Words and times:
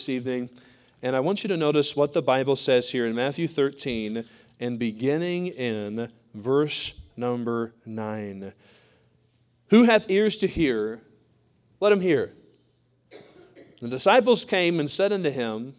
this 0.00 0.08
evening, 0.08 0.48
and 1.02 1.14
I 1.14 1.20
want 1.20 1.44
you 1.44 1.48
to 1.48 1.58
notice 1.58 1.94
what 1.94 2.14
the 2.14 2.22
Bible 2.22 2.56
says 2.56 2.88
here 2.88 3.06
in 3.06 3.14
Matthew 3.14 3.46
13 3.46 4.24
and 4.58 4.78
beginning 4.78 5.48
in 5.48 6.08
verse 6.32 7.06
number 7.18 7.74
9. 7.84 8.54
Who 9.68 9.82
hath 9.82 10.08
ears 10.08 10.38
to 10.38 10.46
hear, 10.46 11.02
let 11.80 11.92
him 11.92 12.00
hear. 12.00 12.32
The 13.82 13.88
disciples 13.88 14.46
came 14.46 14.80
and 14.80 14.90
said 14.90 15.12
unto 15.12 15.28
him, 15.28 15.74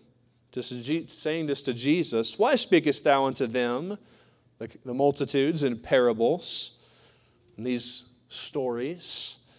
saying 0.53 1.47
this 1.47 1.63
to 1.63 1.74
Jesus, 1.74 2.38
Why 2.38 2.53
speakest 2.53 3.03
thou 3.03 3.26
unto 3.26 3.47
them, 3.47 3.97
the 4.60 4.94
multitudes, 4.94 5.63
in 5.63 5.79
parables, 5.79 6.85
in 7.58 7.63
these 7.63 8.13
stories? 8.28 9.49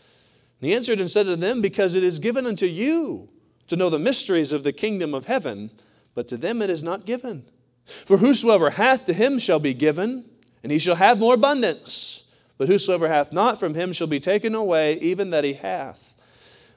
And 0.61 0.69
he 0.69 0.77
answered 0.77 1.01
and 1.01 1.11
said 1.11 1.27
to 1.27 1.35
them, 1.35 1.61
Because 1.61 1.97
it 1.97 2.05
is 2.05 2.21
given 2.21 2.47
unto 2.47 2.67
you 2.67 3.29
to 3.73 3.77
know 3.77 3.89
the 3.89 3.99
mysteries 3.99 4.53
of 4.53 4.65
the 4.65 4.73
kingdom 4.73 5.15
of 5.15 5.25
heaven, 5.25 5.71
but 6.15 6.29
to 6.29 6.37
them 6.37 6.61
it 6.61 6.69
is 6.69 6.85
not 6.85 7.07
given. 7.07 7.43
For 7.87 8.19
whosoever 8.19 8.69
hath, 8.69 9.07
to 9.07 9.15
him 9.15 9.39
shall 9.39 9.61
be 9.61 9.73
given, 9.73 10.27
and 10.63 10.71
he 10.71 10.79
shall 10.79 10.97
have 10.97 11.19
more 11.19 11.33
abundance. 11.33 12.37
But 12.59 12.69
whosoever 12.69 13.09
hath 13.09 13.33
not, 13.33 13.59
from 13.59 13.73
him 13.73 13.95
shall 13.95 14.07
be 14.07 14.21
taken 14.21 14.55
away, 14.55 14.99
even 14.99 15.31
that 15.31 15.45
he 15.45 15.55
hath. 15.55 16.21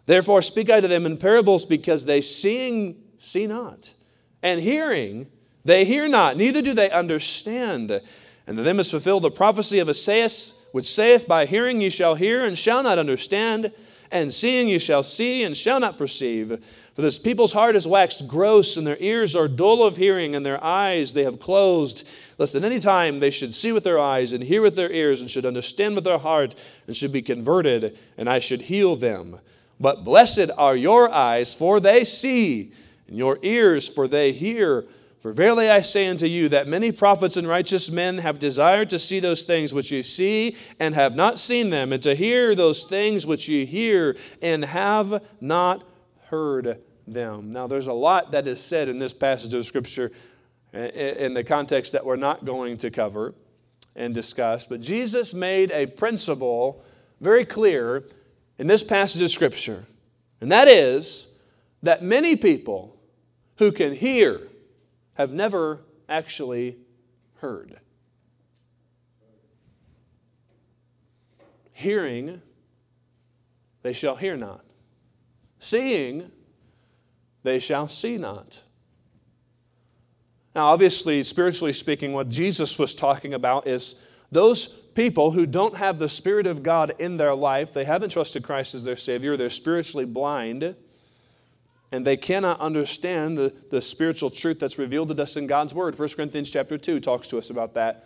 Therefore 0.06 0.42
speak 0.42 0.70
I 0.70 0.80
to 0.80 0.88
them 0.88 1.06
in 1.06 1.18
parables, 1.18 1.66
because 1.66 2.06
they 2.06 2.22
seeing 2.22 3.04
see 3.18 3.46
not, 3.46 3.94
and 4.42 4.62
hearing 4.62 5.28
they 5.66 5.84
hear 5.84 6.08
not, 6.08 6.38
neither 6.38 6.62
do 6.62 6.74
they 6.74 6.90
understand. 6.92 8.00
And 8.48 8.58
to 8.58 8.64
them 8.64 8.80
is 8.80 8.90
fulfilled 8.90 9.24
the 9.24 9.32
prophecy 9.32 9.80
of 9.80 9.90
Esaias, 9.90 10.70
which 10.72 10.86
saith, 10.86 11.28
By 11.28 11.46
hearing 11.46 11.82
ye 11.82 11.90
shall 11.90 12.16
hear, 12.16 12.46
and 12.46 12.58
shall 12.58 12.84
not 12.84 13.00
understand, 13.00 13.74
and 14.12 14.34
seeing 14.34 14.70
ye 14.70 14.80
shall 14.80 15.04
see, 15.04 15.44
and 15.44 15.58
shall 15.58 15.80
not 15.80 15.98
perceive. 15.98 16.64
For 16.96 17.02
this 17.02 17.20
people's 17.20 17.52
heart 17.52 17.76
is 17.76 17.86
waxed 17.86 18.26
gross, 18.30 18.78
and 18.78 18.88
their 18.88 18.98
ears 19.02 19.36
are 19.36 19.50
dull 19.50 19.84
of 19.84 19.98
hearing, 19.98 20.34
and 20.34 20.46
their 20.46 20.64
eyes 20.64 21.12
they 21.12 21.26
have 21.26 21.42
closed. 21.42 22.10
Lest 22.38 22.56
at 22.56 22.64
any 22.64 22.80
time 22.80 23.20
they 23.20 23.32
should 23.32 23.54
see 23.54 23.74
with 23.74 23.84
their 23.84 24.00
eyes, 24.00 24.32
and 24.32 24.42
hear 24.42 24.62
with 24.62 24.78
their 24.78 24.92
ears, 24.92 25.20
and 25.20 25.30
should 25.30 25.46
understand 25.46 25.96
with 25.96 26.06
their 26.06 26.18
heart, 26.18 26.56
and 26.88 26.96
should 26.96 27.12
be 27.12 27.22
converted, 27.22 27.98
and 28.18 28.30
I 28.30 28.40
should 28.40 28.62
heal 28.62 28.96
them. 28.96 29.40
But 29.78 30.06
blessed 30.06 30.50
are 30.58 30.76
your 30.78 31.12
eyes, 31.12 31.54
for 31.54 31.82
they 31.82 32.06
see, 32.06 32.72
and 33.10 33.18
your 33.18 33.40
ears, 33.42 33.90
for 33.90 34.08
they 34.08 34.32
hear. 34.32 34.86
For 35.20 35.34
verily 35.34 35.70
I 35.70 35.82
say 35.82 36.08
unto 36.08 36.28
you 36.28 36.48
that 36.50 36.66
many 36.66 36.94
prophets 36.94 37.36
and 37.36 37.46
righteous 37.46 37.92
men 37.92 38.20
have 38.20 38.40
desired 38.40 38.90
to 38.92 39.00
see 39.00 39.20
those 39.20 39.44
things 39.44 39.74
which 39.74 39.92
ye 39.92 40.02
see 40.02 40.56
and 40.80 40.96
have 40.96 41.14
not 41.14 41.40
seen 41.40 41.72
them, 41.72 41.92
and 41.92 42.02
to 42.04 42.16
hear 42.16 42.56
those 42.56 42.86
things 42.86 43.26
which 43.26 43.50
ye 43.50 43.66
hear 43.66 44.16
and 44.42 44.64
have 44.64 45.22
not 45.42 45.84
heard 46.28 46.80
them. 47.08 47.52
Now, 47.52 47.68
there's 47.68 47.88
a 47.88 47.94
lot 47.94 48.32
that 48.32 48.48
is 48.48 48.62
said 48.62 48.88
in 48.90 48.98
this 49.00 49.14
passage 49.14 49.54
of 49.54 49.66
Scripture 49.66 50.12
in 50.74 51.34
the 51.34 51.44
context 51.44 51.94
that 51.94 52.06
we're 52.06 52.16
not 52.16 52.44
going 52.44 52.78
to 52.80 52.92
cover 52.92 53.34
and 53.96 54.14
discuss, 54.14 54.68
but 54.68 54.82
Jesus 54.82 55.34
made 55.34 55.72
a 55.72 55.88
principle 55.88 56.84
very 57.22 57.46
clear 57.46 58.04
in 58.58 58.68
this 58.68 58.84
passage 58.84 59.22
of 59.22 59.30
Scripture, 59.30 59.86
and 60.42 60.52
that 60.52 60.68
is 60.68 61.44
that 61.82 62.04
many 62.04 62.36
people 62.36 62.98
who 63.58 63.72
can 63.72 63.94
hear 63.94 64.42
have 65.14 65.32
never 65.32 65.80
actually 66.10 66.78
heard. 67.38 67.80
Hearing, 71.72 72.42
they 73.82 73.94
shall 73.94 74.16
hear 74.16 74.36
not. 74.36 74.66
Seeing, 75.60 76.32
they 77.46 77.60
shall 77.60 77.88
see 77.88 78.18
not. 78.18 78.62
Now, 80.56 80.68
obviously, 80.68 81.22
spiritually 81.24 81.74
speaking, 81.74 82.14
what 82.14 82.30
Jesus 82.30 82.80
was 82.80 82.96
talking 82.96 83.34
about 83.34 83.68
is 83.68 84.10
those 84.32 84.88
people 84.88 85.32
who 85.32 85.46
don't 85.46 85.78
have 85.78 86.00
the 86.00 86.08
Spirit 86.08 86.48
of 86.48 86.64
God 86.64 86.94
in 86.98 87.18
their 87.18 87.36
life, 87.36 87.74
they 87.74 87.84
haven't 87.84 88.12
trusted 88.12 88.44
Christ 88.44 88.74
as 88.74 88.86
their 88.86 88.96
Savior, 88.96 89.36
they're 89.36 89.50
spiritually 89.50 90.06
blind, 90.06 90.76
and 91.92 92.08
they 92.08 92.18
cannot 92.18 92.60
understand 92.60 93.38
the, 93.38 93.54
the 93.70 93.82
spiritual 93.82 94.30
truth 94.30 94.60
that's 94.60 94.80
revealed 94.80 95.10
to 95.10 95.22
us 95.22 95.36
in 95.36 95.46
God's 95.46 95.74
Word. 95.74 95.98
1 96.00 96.10
Corinthians 96.16 96.52
chapter 96.52 96.78
2 96.78 97.00
talks 97.00 97.28
to 97.28 97.38
us 97.38 97.50
about 97.50 97.74
that 97.74 98.06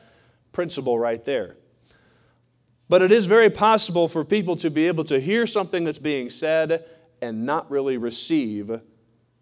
principle 0.52 0.98
right 0.98 1.24
there. 1.26 1.56
But 2.90 3.04
it 3.04 3.12
is 3.12 3.28
very 3.28 3.52
possible 3.52 4.08
for 4.08 4.26
people 4.26 4.56
to 4.58 4.72
be 4.72 4.88
able 4.88 5.04
to 5.06 5.20
hear 5.20 5.46
something 5.46 5.84
that's 5.84 6.00
being 6.00 6.32
said 6.32 6.84
and 7.22 7.46
not 7.46 7.70
really 7.70 7.98
receive 7.98 8.82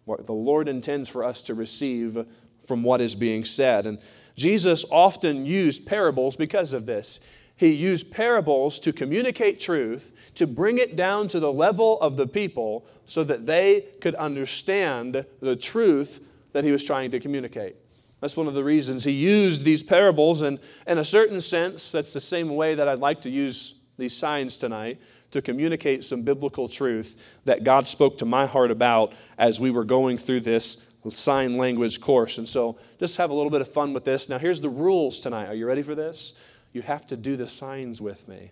what 0.08 0.26
the 0.26 0.32
Lord 0.32 0.66
intends 0.66 1.08
for 1.08 1.22
us 1.22 1.42
to 1.44 1.54
receive 1.54 2.26
from 2.66 2.82
what 2.82 3.00
is 3.00 3.14
being 3.14 3.44
said. 3.44 3.86
And 3.86 3.98
Jesus 4.36 4.84
often 4.90 5.46
used 5.46 5.86
parables 5.86 6.34
because 6.34 6.72
of 6.72 6.86
this. 6.86 7.28
He 7.56 7.72
used 7.72 8.12
parables 8.12 8.78
to 8.80 8.92
communicate 8.92 9.58
truth, 9.58 10.30
to 10.36 10.46
bring 10.46 10.78
it 10.78 10.96
down 10.96 11.28
to 11.28 11.40
the 11.40 11.52
level 11.52 12.00
of 12.00 12.16
the 12.16 12.26
people 12.26 12.86
so 13.04 13.24
that 13.24 13.46
they 13.46 13.84
could 14.00 14.14
understand 14.14 15.24
the 15.40 15.56
truth 15.56 16.30
that 16.52 16.64
he 16.64 16.70
was 16.70 16.84
trying 16.84 17.10
to 17.10 17.20
communicate. 17.20 17.76
That's 18.20 18.36
one 18.36 18.46
of 18.46 18.54
the 18.54 18.64
reasons 18.64 19.04
he 19.04 19.12
used 19.12 19.64
these 19.64 19.82
parables. 19.82 20.42
And 20.42 20.58
in 20.86 20.98
a 20.98 21.04
certain 21.04 21.40
sense, 21.40 21.92
that's 21.92 22.12
the 22.12 22.20
same 22.20 22.50
way 22.50 22.74
that 22.74 22.88
I'd 22.88 23.00
like 23.00 23.22
to 23.22 23.30
use 23.30 23.84
these 23.96 24.16
signs 24.16 24.58
tonight 24.58 25.00
to 25.30 25.42
communicate 25.42 26.04
some 26.04 26.22
biblical 26.22 26.68
truth 26.68 27.40
that 27.44 27.64
God 27.64 27.86
spoke 27.86 28.18
to 28.18 28.24
my 28.24 28.46
heart 28.46 28.70
about 28.70 29.14
as 29.36 29.60
we 29.60 29.70
were 29.70 29.84
going 29.84 30.16
through 30.16 30.40
this 30.40 30.96
sign 31.10 31.56
language 31.56 32.00
course. 32.00 32.38
And 32.38 32.48
so 32.48 32.78
just 32.98 33.16
have 33.16 33.30
a 33.30 33.34
little 33.34 33.50
bit 33.50 33.60
of 33.60 33.68
fun 33.68 33.92
with 33.92 34.04
this. 34.04 34.28
Now, 34.28 34.38
here's 34.38 34.60
the 34.60 34.68
rules 34.68 35.20
tonight. 35.20 35.46
Are 35.46 35.54
you 35.54 35.66
ready 35.66 35.82
for 35.82 35.94
this? 35.94 36.42
You 36.72 36.82
have 36.82 37.06
to 37.08 37.16
do 37.16 37.36
the 37.36 37.46
signs 37.46 38.00
with 38.00 38.28
me. 38.28 38.50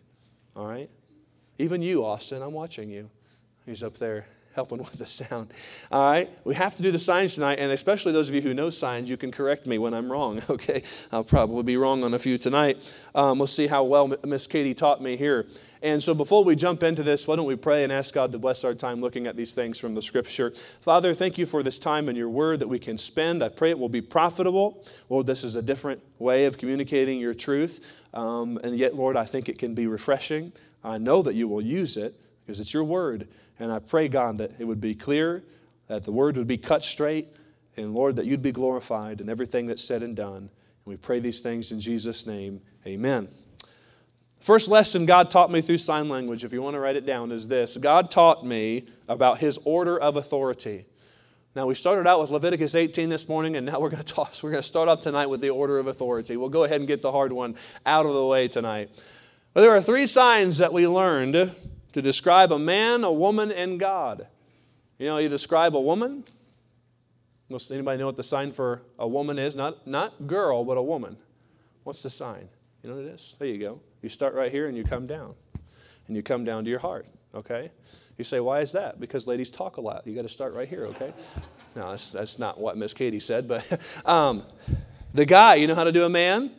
All 0.55 0.67
right? 0.67 0.89
Even 1.59 1.83
you, 1.83 2.05
Austin, 2.05 2.43
I'm 2.43 2.53
watching 2.53 2.91
you. 2.91 3.11
He's 3.65 3.83
up 3.83 3.95
there 3.95 4.27
helping 4.57 4.79
with 4.87 4.95
the 4.95 5.07
sound. 5.07 5.53
All 5.93 6.11
right, 6.11 6.29
we 6.43 6.57
have 6.57 6.75
to 6.75 6.83
do 6.83 6.91
the 6.91 6.99
signs 6.99 7.37
tonight, 7.37 7.61
and 7.61 7.71
especially 7.71 8.11
those 8.11 8.29
of 8.29 8.35
you 8.35 8.41
who 8.41 8.53
know 8.53 8.71
signs, 8.71 9.09
you 9.09 9.17
can 9.17 9.31
correct 9.31 9.67
me 9.67 9.79
when 9.79 9.95
I'm 9.95 10.11
wrong. 10.11 10.43
Okay, 10.57 10.83
I'll 11.13 11.25
probably 11.25 11.65
be 11.65 11.77
wrong 11.77 12.03
on 12.03 12.15
a 12.15 12.19
few 12.19 12.39
tonight. 12.39 12.79
Um, 13.15 13.39
we'll 13.39 13.47
see 13.47 13.67
how 13.67 13.85
well 13.85 14.15
Miss 14.25 14.47
Katie 14.47 14.73
taught 14.73 15.03
me 15.03 15.17
here. 15.17 15.45
And 15.83 16.03
so, 16.03 16.15
before 16.15 16.45
we 16.45 16.57
jump 16.57 16.83
into 16.83 17.03
this, 17.03 17.29
why 17.29 17.37
don't 17.37 17.47
we 17.47 17.57
pray 17.57 17.85
and 17.85 17.93
ask 17.93 18.15
God 18.15 18.33
to 18.33 18.39
bless 18.39 18.65
our 18.65 18.73
time 18.73 19.03
looking 19.03 19.27
at 19.27 19.37
these 19.37 19.55
things 19.55 19.79
from 19.79 19.95
the 19.95 20.01
Scripture? 20.01 20.51
Father, 20.51 21.13
thank 21.13 21.37
you 21.37 21.45
for 21.45 21.63
this 21.63 21.79
time 21.79 22.09
and 22.09 22.17
your 22.17 22.31
word 22.31 22.61
that 22.61 22.69
we 22.69 22.79
can 22.79 22.97
spend. 22.97 23.43
I 23.43 23.51
pray 23.51 23.71
it 23.71 23.79
will 23.79 23.91
be 23.91 24.01
profitable. 24.01 24.83
Lord, 25.11 25.27
this 25.27 25.45
is 25.45 25.57
a 25.57 25.63
different 25.63 26.01
way 26.19 26.47
of 26.47 26.57
communicating 26.57 27.21
your 27.21 27.35
truth, 27.35 28.03
um, 28.15 28.59
and 28.65 28.77
yet, 28.77 28.95
Lord, 28.95 29.17
I 29.17 29.25
think 29.25 29.51
it 29.51 29.59
can 29.59 29.75
be 29.75 29.87
refreshing. 29.87 30.53
I 30.83 30.97
know 30.97 31.21
that 31.23 31.35
you 31.35 31.49
will 31.49 31.61
use 31.61 31.97
it 31.97 32.15
because 32.47 32.61
it's 32.61 32.73
your 32.73 32.85
word. 32.85 33.29
And 33.59 33.73
I 33.73 33.79
pray, 33.79 34.09
God, 34.09 34.39
that 34.39 34.53
it 34.59 34.65
would 34.65 34.81
be 34.81 34.95
clear, 34.95 35.43
that 35.89 36.05
the 36.05 36.13
word 36.13 36.37
would 36.37 36.47
be 36.47 36.59
cut 36.59 36.83
straight, 36.83 37.27
and 37.77 37.95
Lord, 37.95 38.17
that 38.17 38.27
you'd 38.27 38.43
be 38.43 38.53
glorified 38.53 39.21
in 39.21 39.29
everything 39.29 39.67
that's 39.67 39.85
said 39.85 40.03
and 40.03 40.17
done. 40.17 40.37
And 40.37 40.51
we 40.85 40.97
pray 40.97 41.21
these 41.21 41.41
things 41.41 41.73
in 41.73 41.81
Jesus' 41.81 42.27
name. 42.27 42.61
Amen. 42.87 43.29
First 44.41 44.69
lesson 44.69 45.07
God 45.07 45.31
taught 45.31 45.51
me 45.51 45.61
through 45.61 45.79
sign 45.79 46.09
language, 46.09 46.45
if 46.45 46.53
you 46.53 46.63
want 46.63 46.75
to 46.75 46.81
write 46.81 46.97
it 46.97 47.05
down, 47.05 47.33
is 47.33 47.49
this 47.49 47.77
God 47.77 48.11
taught 48.11 48.45
me 48.45 48.87
about 49.09 49.39
his 49.39 49.59
order 49.65 49.99
of 49.99 50.17
authority. 50.17 50.87
Now, 51.57 51.67
we 51.67 51.75
started 51.75 52.07
out 52.07 52.21
with 52.21 52.31
Leviticus 52.31 52.75
18 52.75 53.09
this 53.09 53.31
morning, 53.31 53.57
and 53.57 53.65
now 53.65 53.81
we're 53.81 53.89
going 53.89 54.03
to 54.03 54.15
toss. 54.15 54.43
We're 54.43 54.51
going 54.51 54.63
to 54.63 54.69
start 54.69 54.91
off 54.91 55.01
tonight 55.01 55.27
with 55.27 55.41
the 55.41 55.49
order 55.49 55.79
of 55.79 55.87
authority. 55.87 56.37
We'll 56.37 56.51
go 56.51 56.65
ahead 56.65 56.81
and 56.81 56.87
get 56.87 57.01
the 57.01 57.11
hard 57.11 57.33
one 57.33 57.57
out 57.87 58.05
of 58.05 58.13
the 58.13 58.27
way 58.27 58.47
tonight. 58.47 58.91
But 59.55 59.63
there 59.63 59.75
are 59.75 59.81
three 59.81 60.07
signs 60.07 60.59
that 60.59 60.75
we 60.75 60.87
learned 60.87 61.51
to 61.97 62.03
describe 62.03 62.53
a 62.53 62.59
man, 62.59 63.05
a 63.05 63.11
woman, 63.11 63.51
and 63.51 63.81
God. 63.81 64.27
You 64.99 65.07
know, 65.07 65.17
you 65.17 65.31
describe 65.31 65.75
a 65.75 65.81
woman. 65.81 66.25
Does 67.49 67.71
anybody 67.71 67.99
know 67.99 68.05
what 68.05 68.17
the 68.17 68.23
sign 68.23 68.53
for 68.53 68.83
a 68.99 69.09
woman 69.09 69.39
is? 69.39 69.57
Not, 69.57 69.87
not 69.87 70.27
girl, 70.27 70.63
but 70.63 70.77
a 70.77 70.83
woman. 70.83 71.17
What's 71.85 72.03
the 72.03 72.11
sign? 72.11 72.51
You 72.83 72.91
know 72.91 72.97
what 72.97 73.07
it 73.07 73.15
is? 73.15 73.37
There 73.39 73.49
you 73.49 73.57
go. 73.57 73.81
You 74.03 74.11
start 74.11 74.35
right 74.35 74.53
here 74.53 74.67
and 74.67 74.77
you 74.77 74.85
come 74.85 75.07
down. 75.07 75.37
And 76.07 76.15
you 76.15 76.23
come 76.23 76.45
down 76.45 76.65
to 76.65 76.71
your 76.71 76.81
heart, 76.81 77.07
okay? 77.35 77.71
You 78.19 78.25
say, 78.25 78.41
why 78.41 78.61
is 78.61 78.73
that? 78.73 79.01
Because 79.01 79.27
ladies 79.27 79.51
talk 79.51 79.79
a 79.79 79.81
lot. 79.81 80.07
You 80.07 80.15
got 80.15 80.21
to 80.21 80.29
start 80.29 80.53
right 80.53 80.69
here, 80.69 80.85
okay? 80.89 81.15
No, 81.75 81.93
that's, 81.93 82.13
that's 82.13 82.39
not 82.39 82.61
what 82.61 82.77
Miss 82.77 82.93
Katie 82.93 83.21
said, 83.21 83.49
but 83.49 84.03
um, 84.05 84.43
the 85.15 85.25
guy, 85.25 85.55
you 85.55 85.67
know 85.67 85.75
how 85.75 85.85
to 85.85 85.93
do 85.93 86.05
a 86.05 86.11
man? 86.11 86.51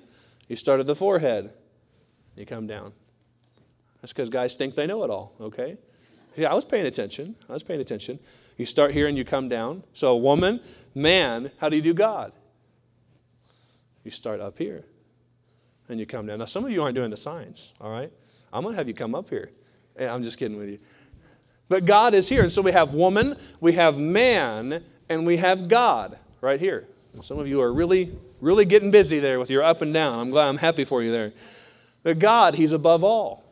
You 0.48 0.56
start 0.56 0.80
at 0.80 0.88
the 0.88 0.96
forehead, 0.96 1.52
you 2.36 2.48
come 2.48 2.66
down. 2.66 2.92
That's 4.08 4.14
because 4.14 4.30
guys 4.30 4.56
think 4.56 4.74
they 4.74 4.88
know 4.88 5.04
it 5.04 5.10
all, 5.10 5.34
okay? 5.42 5.76
Yeah, 6.38 6.50
I 6.50 6.54
was 6.54 6.64
paying 6.64 6.86
attention. 6.86 7.36
I 7.50 7.54
was 7.54 7.62
paying 7.62 7.82
attention. 7.82 8.20
You 8.56 8.66
start 8.66 8.94
here 8.94 9.06
and 9.08 9.18
you 9.18 9.26
come 9.26 9.50
down. 9.50 9.84
So, 9.92 10.16
woman, 10.16 10.62
man, 10.96 11.52
how 11.60 11.68
do 11.68 11.76
you 11.76 11.82
do 11.82 11.94
God? 11.94 12.32
You 14.06 14.12
start 14.12 14.40
up 14.40 14.58
here 14.58 14.86
and 15.90 16.00
you 16.00 16.06
come 16.06 16.26
down. 16.26 16.40
Now, 16.40 16.46
some 16.46 16.64
of 16.64 16.72
you 16.72 16.82
aren't 16.82 16.96
doing 16.96 17.10
the 17.10 17.18
signs, 17.18 17.74
all 17.82 17.92
right? 17.92 18.10
I'm 18.54 18.64
going 18.64 18.76
to 18.76 18.78
have 18.78 18.88
you 18.88 18.94
come 18.94 19.14
up 19.14 19.28
here. 19.28 19.52
Eh, 19.98 20.08
I'm 20.08 20.24
just 20.24 20.40
kidding 20.40 20.58
with 20.58 20.70
you. 20.70 20.80
But 21.68 21.84
God 21.84 22.14
is 22.14 22.30
here. 22.30 22.44
And 22.44 22.52
so 22.52 22.62
we 22.62 22.72
have 22.72 22.94
woman, 22.94 23.36
we 23.60 23.74
have 23.74 23.98
man, 23.98 24.86
and 25.10 25.26
we 25.26 25.36
have 25.36 25.68
God 25.68 26.18
right 26.40 26.62
here. 26.62 26.88
Some 27.20 27.40
of 27.40 27.48
you 27.50 27.60
are 27.60 27.74
really, 27.74 28.18
really 28.40 28.64
getting 28.64 28.90
busy 28.90 29.20
there 29.20 29.38
with 29.38 29.50
your 29.50 29.64
up 29.64 29.82
and 29.82 29.94
down. 29.94 30.18
I'm 30.18 30.30
glad, 30.30 30.48
I'm 30.48 30.60
happy 30.60 30.86
for 30.86 31.04
you 31.04 31.12
there. 31.12 31.34
But 32.04 32.20
God, 32.20 32.56
He's 32.56 32.72
above 32.72 33.04
all. 33.04 33.44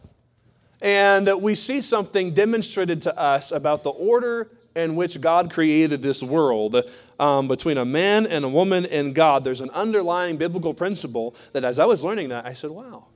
And 0.86 1.42
we 1.42 1.56
see 1.56 1.82
something 1.82 2.32
demonstrated 2.32 3.02
to 3.02 3.20
us 3.20 3.52
about 3.52 3.82
the 3.82 3.90
order 3.90 4.52
in 4.76 4.96
which 4.96 5.20
God 5.20 5.52
created 5.52 6.04
this 6.04 6.22
world 6.22 6.76
um, 7.20 7.48
between 7.48 7.80
a 7.80 7.86
man 7.86 8.28
and 8.28 8.46
a 8.46 8.50
woman 8.50 8.86
and 8.86 9.16
God. 9.16 9.44
There's 9.44 9.62
an 9.62 9.72
underlying 9.72 10.38
biblical 10.38 10.76
principle 10.76 11.36
that 11.54 11.64
as 11.64 11.80
I 11.80 11.86
was 11.86 12.04
learning 12.04 12.30
that, 12.30 12.46
I 12.46 12.54
said, 12.54 12.70
wow, 12.70 13.08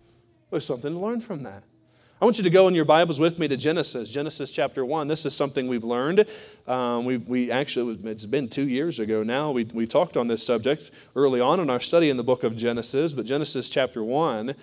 there's 0.50 0.66
something 0.66 0.94
to 0.94 1.00
learn 1.00 1.22
from 1.22 1.44
that. 1.44 1.62
I 2.20 2.26
want 2.26 2.40
you 2.40 2.44
to 2.44 2.50
go 2.50 2.68
in 2.68 2.74
your 2.74 2.86
Bibles 2.86 3.20
with 3.20 3.38
me 3.38 3.48
to 3.48 3.56
Genesis, 3.56 4.12
Genesis 4.12 4.52
chapter 4.52 4.84
1. 4.84 5.08
This 5.08 5.28
is 5.28 5.36
something 5.36 5.68
we've 5.68 5.84
learned. 5.84 6.26
Um, 6.68 7.06
we 7.06 7.18
we 7.18 7.52
actually, 7.52 8.00
it's 8.10 8.26
been 8.26 8.50
two 8.50 8.68
years 8.68 9.00
ago 9.00 9.22
now. 9.22 9.52
We, 9.52 9.66
we 9.66 9.86
talked 9.86 10.18
on 10.18 10.28
this 10.28 10.44
subject 10.44 10.90
early 11.16 11.40
on 11.40 11.60
in 11.60 11.70
our 11.70 11.80
study 11.80 12.10
in 12.10 12.18
the 12.18 12.24
book 12.24 12.44
of 12.44 12.56
Genesis, 12.56 13.14
but 13.14 13.28
Genesis 13.28 13.70
chapter 13.70 14.04
1. 14.04 14.56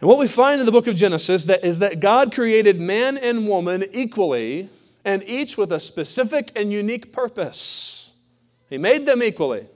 And 0.00 0.08
what 0.08 0.18
we 0.18 0.28
find 0.28 0.60
in 0.60 0.66
the 0.66 0.72
book 0.72 0.86
of 0.86 0.94
Genesis 0.94 1.44
that 1.46 1.64
is 1.64 1.80
that 1.80 2.00
God 2.00 2.32
created 2.32 2.78
man 2.78 3.18
and 3.18 3.48
woman 3.48 3.84
equally, 3.92 4.68
and 5.04 5.24
each 5.24 5.58
with 5.58 5.72
a 5.72 5.80
specific 5.80 6.50
and 6.54 6.72
unique 6.72 7.12
purpose. 7.12 8.20
He 8.70 8.78
made 8.78 9.06
them 9.06 9.22
equally. 9.22 9.66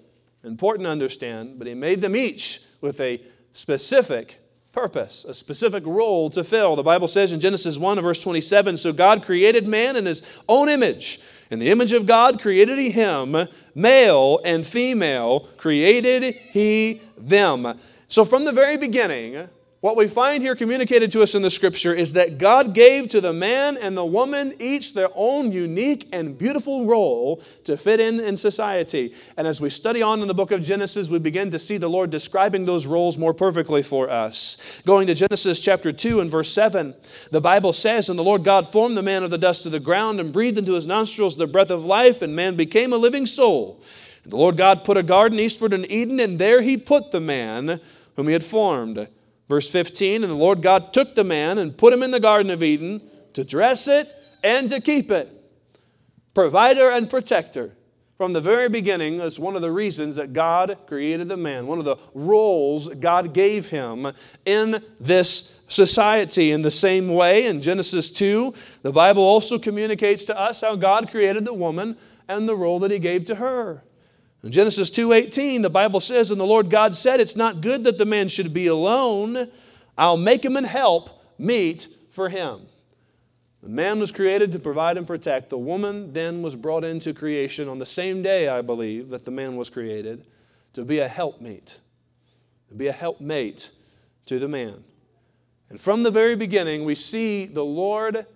Important 0.44 0.86
to 0.86 0.90
understand, 0.90 1.58
but 1.58 1.66
He 1.66 1.74
made 1.74 2.00
them 2.00 2.14
each 2.14 2.60
with 2.80 3.00
a 3.00 3.20
specific 3.52 4.38
purpose, 4.72 5.24
a 5.24 5.34
specific 5.34 5.84
role 5.84 6.30
to 6.30 6.42
fill. 6.44 6.76
The 6.76 6.82
Bible 6.82 7.08
says 7.08 7.32
in 7.32 7.40
Genesis 7.40 7.78
1 7.78 8.00
verse 8.00 8.22
27 8.22 8.76
So 8.76 8.92
God 8.92 9.24
created 9.24 9.66
man 9.66 9.96
in 9.96 10.06
his 10.06 10.42
own 10.48 10.68
image. 10.68 11.20
In 11.50 11.58
the 11.58 11.70
image 11.70 11.92
of 11.92 12.06
God 12.06 12.40
created 12.40 12.78
he 12.78 12.90
him, 12.90 13.36
male 13.74 14.40
and 14.44 14.64
female 14.64 15.40
created 15.58 16.34
he 16.34 17.02
them. 17.18 17.78
So 18.08 18.24
from 18.24 18.44
the 18.46 18.52
very 18.52 18.78
beginning, 18.78 19.48
what 19.82 19.96
we 19.96 20.06
find 20.06 20.44
here 20.44 20.54
communicated 20.54 21.10
to 21.10 21.22
us 21.22 21.34
in 21.34 21.42
the 21.42 21.50
scripture 21.50 21.92
is 21.92 22.12
that 22.12 22.38
God 22.38 22.72
gave 22.72 23.08
to 23.08 23.20
the 23.20 23.32
man 23.32 23.76
and 23.76 23.96
the 23.96 24.04
woman 24.04 24.54
each 24.60 24.94
their 24.94 25.08
own 25.16 25.50
unique 25.50 26.06
and 26.12 26.38
beautiful 26.38 26.86
role 26.86 27.42
to 27.64 27.76
fit 27.76 27.98
in 27.98 28.20
in 28.20 28.36
society. 28.36 29.12
And 29.36 29.44
as 29.44 29.60
we 29.60 29.70
study 29.70 30.00
on 30.00 30.22
in 30.22 30.28
the 30.28 30.34
book 30.34 30.52
of 30.52 30.62
Genesis, 30.62 31.10
we 31.10 31.18
begin 31.18 31.50
to 31.50 31.58
see 31.58 31.78
the 31.78 31.90
Lord 31.90 32.10
describing 32.10 32.64
those 32.64 32.86
roles 32.86 33.18
more 33.18 33.34
perfectly 33.34 33.82
for 33.82 34.08
us. 34.08 34.80
Going 34.86 35.08
to 35.08 35.16
Genesis 35.16 35.64
chapter 35.64 35.90
2 35.90 36.20
and 36.20 36.30
verse 36.30 36.52
7, 36.52 36.94
the 37.32 37.40
Bible 37.40 37.72
says, 37.72 38.08
And 38.08 38.16
the 38.16 38.22
Lord 38.22 38.44
God 38.44 38.68
formed 38.68 38.96
the 38.96 39.02
man 39.02 39.24
of 39.24 39.32
the 39.32 39.36
dust 39.36 39.66
of 39.66 39.72
the 39.72 39.80
ground 39.80 40.20
and 40.20 40.32
breathed 40.32 40.58
into 40.58 40.74
his 40.74 40.86
nostrils 40.86 41.36
the 41.36 41.48
breath 41.48 41.70
of 41.70 41.84
life, 41.84 42.22
and 42.22 42.36
man 42.36 42.54
became 42.54 42.92
a 42.92 42.98
living 42.98 43.26
soul. 43.26 43.82
And 44.22 44.32
the 44.32 44.36
Lord 44.36 44.56
God 44.56 44.84
put 44.84 44.96
a 44.96 45.02
garden 45.02 45.40
eastward 45.40 45.72
in 45.72 45.84
Eden, 45.90 46.20
and 46.20 46.38
there 46.38 46.62
he 46.62 46.76
put 46.76 47.10
the 47.10 47.20
man 47.20 47.80
whom 48.14 48.28
he 48.28 48.32
had 48.32 48.44
formed. 48.44 49.08
Verse 49.52 49.68
15 49.68 50.24
And 50.24 50.30
the 50.30 50.34
Lord 50.34 50.62
God 50.62 50.94
took 50.94 51.14
the 51.14 51.24
man 51.24 51.58
and 51.58 51.76
put 51.76 51.92
him 51.92 52.02
in 52.02 52.10
the 52.10 52.18
Garden 52.18 52.50
of 52.50 52.62
Eden 52.62 53.02
to 53.34 53.44
dress 53.44 53.86
it 53.86 54.08
and 54.42 54.66
to 54.70 54.80
keep 54.80 55.10
it. 55.10 55.30
Provider 56.32 56.90
and 56.90 57.10
protector. 57.10 57.76
From 58.16 58.32
the 58.32 58.40
very 58.40 58.70
beginning, 58.70 59.20
is 59.20 59.38
one 59.38 59.54
of 59.54 59.60
the 59.60 59.70
reasons 59.70 60.16
that 60.16 60.32
God 60.32 60.78
created 60.86 61.28
the 61.28 61.36
man, 61.36 61.66
one 61.66 61.78
of 61.78 61.84
the 61.84 61.98
roles 62.14 62.94
God 62.94 63.34
gave 63.34 63.68
him 63.68 64.10
in 64.46 64.82
this 64.98 65.66
society. 65.68 66.50
In 66.50 66.62
the 66.62 66.70
same 66.70 67.10
way, 67.10 67.44
in 67.44 67.60
Genesis 67.60 68.10
2, 68.10 68.54
the 68.80 68.92
Bible 68.92 69.22
also 69.22 69.58
communicates 69.58 70.24
to 70.24 70.40
us 70.40 70.62
how 70.62 70.76
God 70.76 71.10
created 71.10 71.44
the 71.44 71.52
woman 71.52 71.98
and 72.26 72.48
the 72.48 72.56
role 72.56 72.78
that 72.78 72.90
he 72.90 72.98
gave 72.98 73.26
to 73.26 73.34
her. 73.34 73.84
In 74.42 74.50
Genesis 74.50 74.90
2:18, 74.90 75.62
the 75.62 75.70
Bible 75.70 76.00
says, 76.00 76.30
"And 76.30 76.40
the 76.40 76.44
Lord 76.44 76.68
God 76.68 76.94
said, 76.94 77.20
It's 77.20 77.36
not 77.36 77.60
good 77.60 77.84
that 77.84 77.98
the 77.98 78.04
man 78.04 78.28
should 78.28 78.52
be 78.52 78.66
alone. 78.66 79.48
I'll 79.96 80.16
make 80.16 80.44
him 80.44 80.56
and 80.56 80.66
help 80.66 81.10
meet 81.38 81.86
for 82.10 82.28
him." 82.28 82.66
The 83.62 83.68
man 83.68 84.00
was 84.00 84.10
created 84.10 84.50
to 84.52 84.58
provide 84.58 84.96
and 84.96 85.06
protect. 85.06 85.48
The 85.48 85.58
woman 85.58 86.12
then 86.12 86.42
was 86.42 86.56
brought 86.56 86.82
into 86.82 87.14
creation 87.14 87.68
on 87.68 87.78
the 87.78 87.86
same 87.86 88.20
day, 88.20 88.48
I 88.48 88.60
believe, 88.60 89.10
that 89.10 89.24
the 89.24 89.30
man 89.30 89.56
was 89.56 89.70
created, 89.70 90.24
to 90.72 90.84
be 90.84 90.98
a 90.98 91.06
helpmate, 91.06 91.78
to 92.68 92.74
be 92.74 92.88
a 92.88 92.92
helpmate 92.92 93.70
to 94.26 94.40
the 94.40 94.48
man. 94.48 94.82
And 95.70 95.80
from 95.80 96.02
the 96.02 96.10
very 96.10 96.34
beginning, 96.34 96.84
we 96.84 96.96
see 96.96 97.46
the 97.46 97.64
Lord 97.64 98.26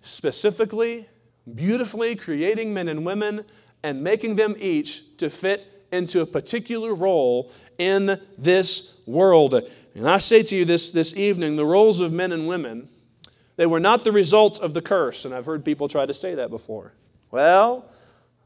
specifically, 0.00 1.08
beautifully 1.52 2.14
creating 2.14 2.72
men 2.72 2.86
and 2.86 3.04
women 3.04 3.44
and 3.82 4.02
making 4.02 4.36
them 4.36 4.54
each 4.58 5.16
to 5.18 5.30
fit 5.30 5.86
into 5.92 6.20
a 6.20 6.26
particular 6.26 6.94
role 6.94 7.52
in 7.78 8.18
this 8.36 9.02
world. 9.06 9.54
And 9.94 10.08
I 10.08 10.18
say 10.18 10.42
to 10.42 10.56
you 10.56 10.64
this, 10.64 10.92
this 10.92 11.16
evening 11.16 11.56
the 11.56 11.64
roles 11.64 12.00
of 12.00 12.12
men 12.12 12.32
and 12.32 12.46
women, 12.46 12.88
they 13.56 13.66
were 13.66 13.80
not 13.80 14.04
the 14.04 14.12
result 14.12 14.60
of 14.60 14.74
the 14.74 14.82
curse. 14.82 15.24
And 15.24 15.34
I've 15.34 15.46
heard 15.46 15.64
people 15.64 15.88
try 15.88 16.06
to 16.06 16.14
say 16.14 16.34
that 16.34 16.50
before. 16.50 16.92
Well, 17.30 17.90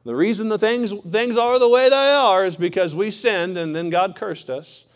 the 0.05 0.14
reason 0.17 0.49
the 0.49 0.58
things, 0.58 0.93
things 1.02 1.37
are 1.37 1.58
the 1.58 1.69
way 1.69 1.88
they 1.88 2.12
are 2.12 2.44
is 2.44 2.56
because 2.56 2.94
we 2.94 3.11
sinned 3.11 3.56
and 3.56 3.75
then 3.76 3.90
God 3.90 4.17
cursed 4.17 4.50
us. 4.50 4.88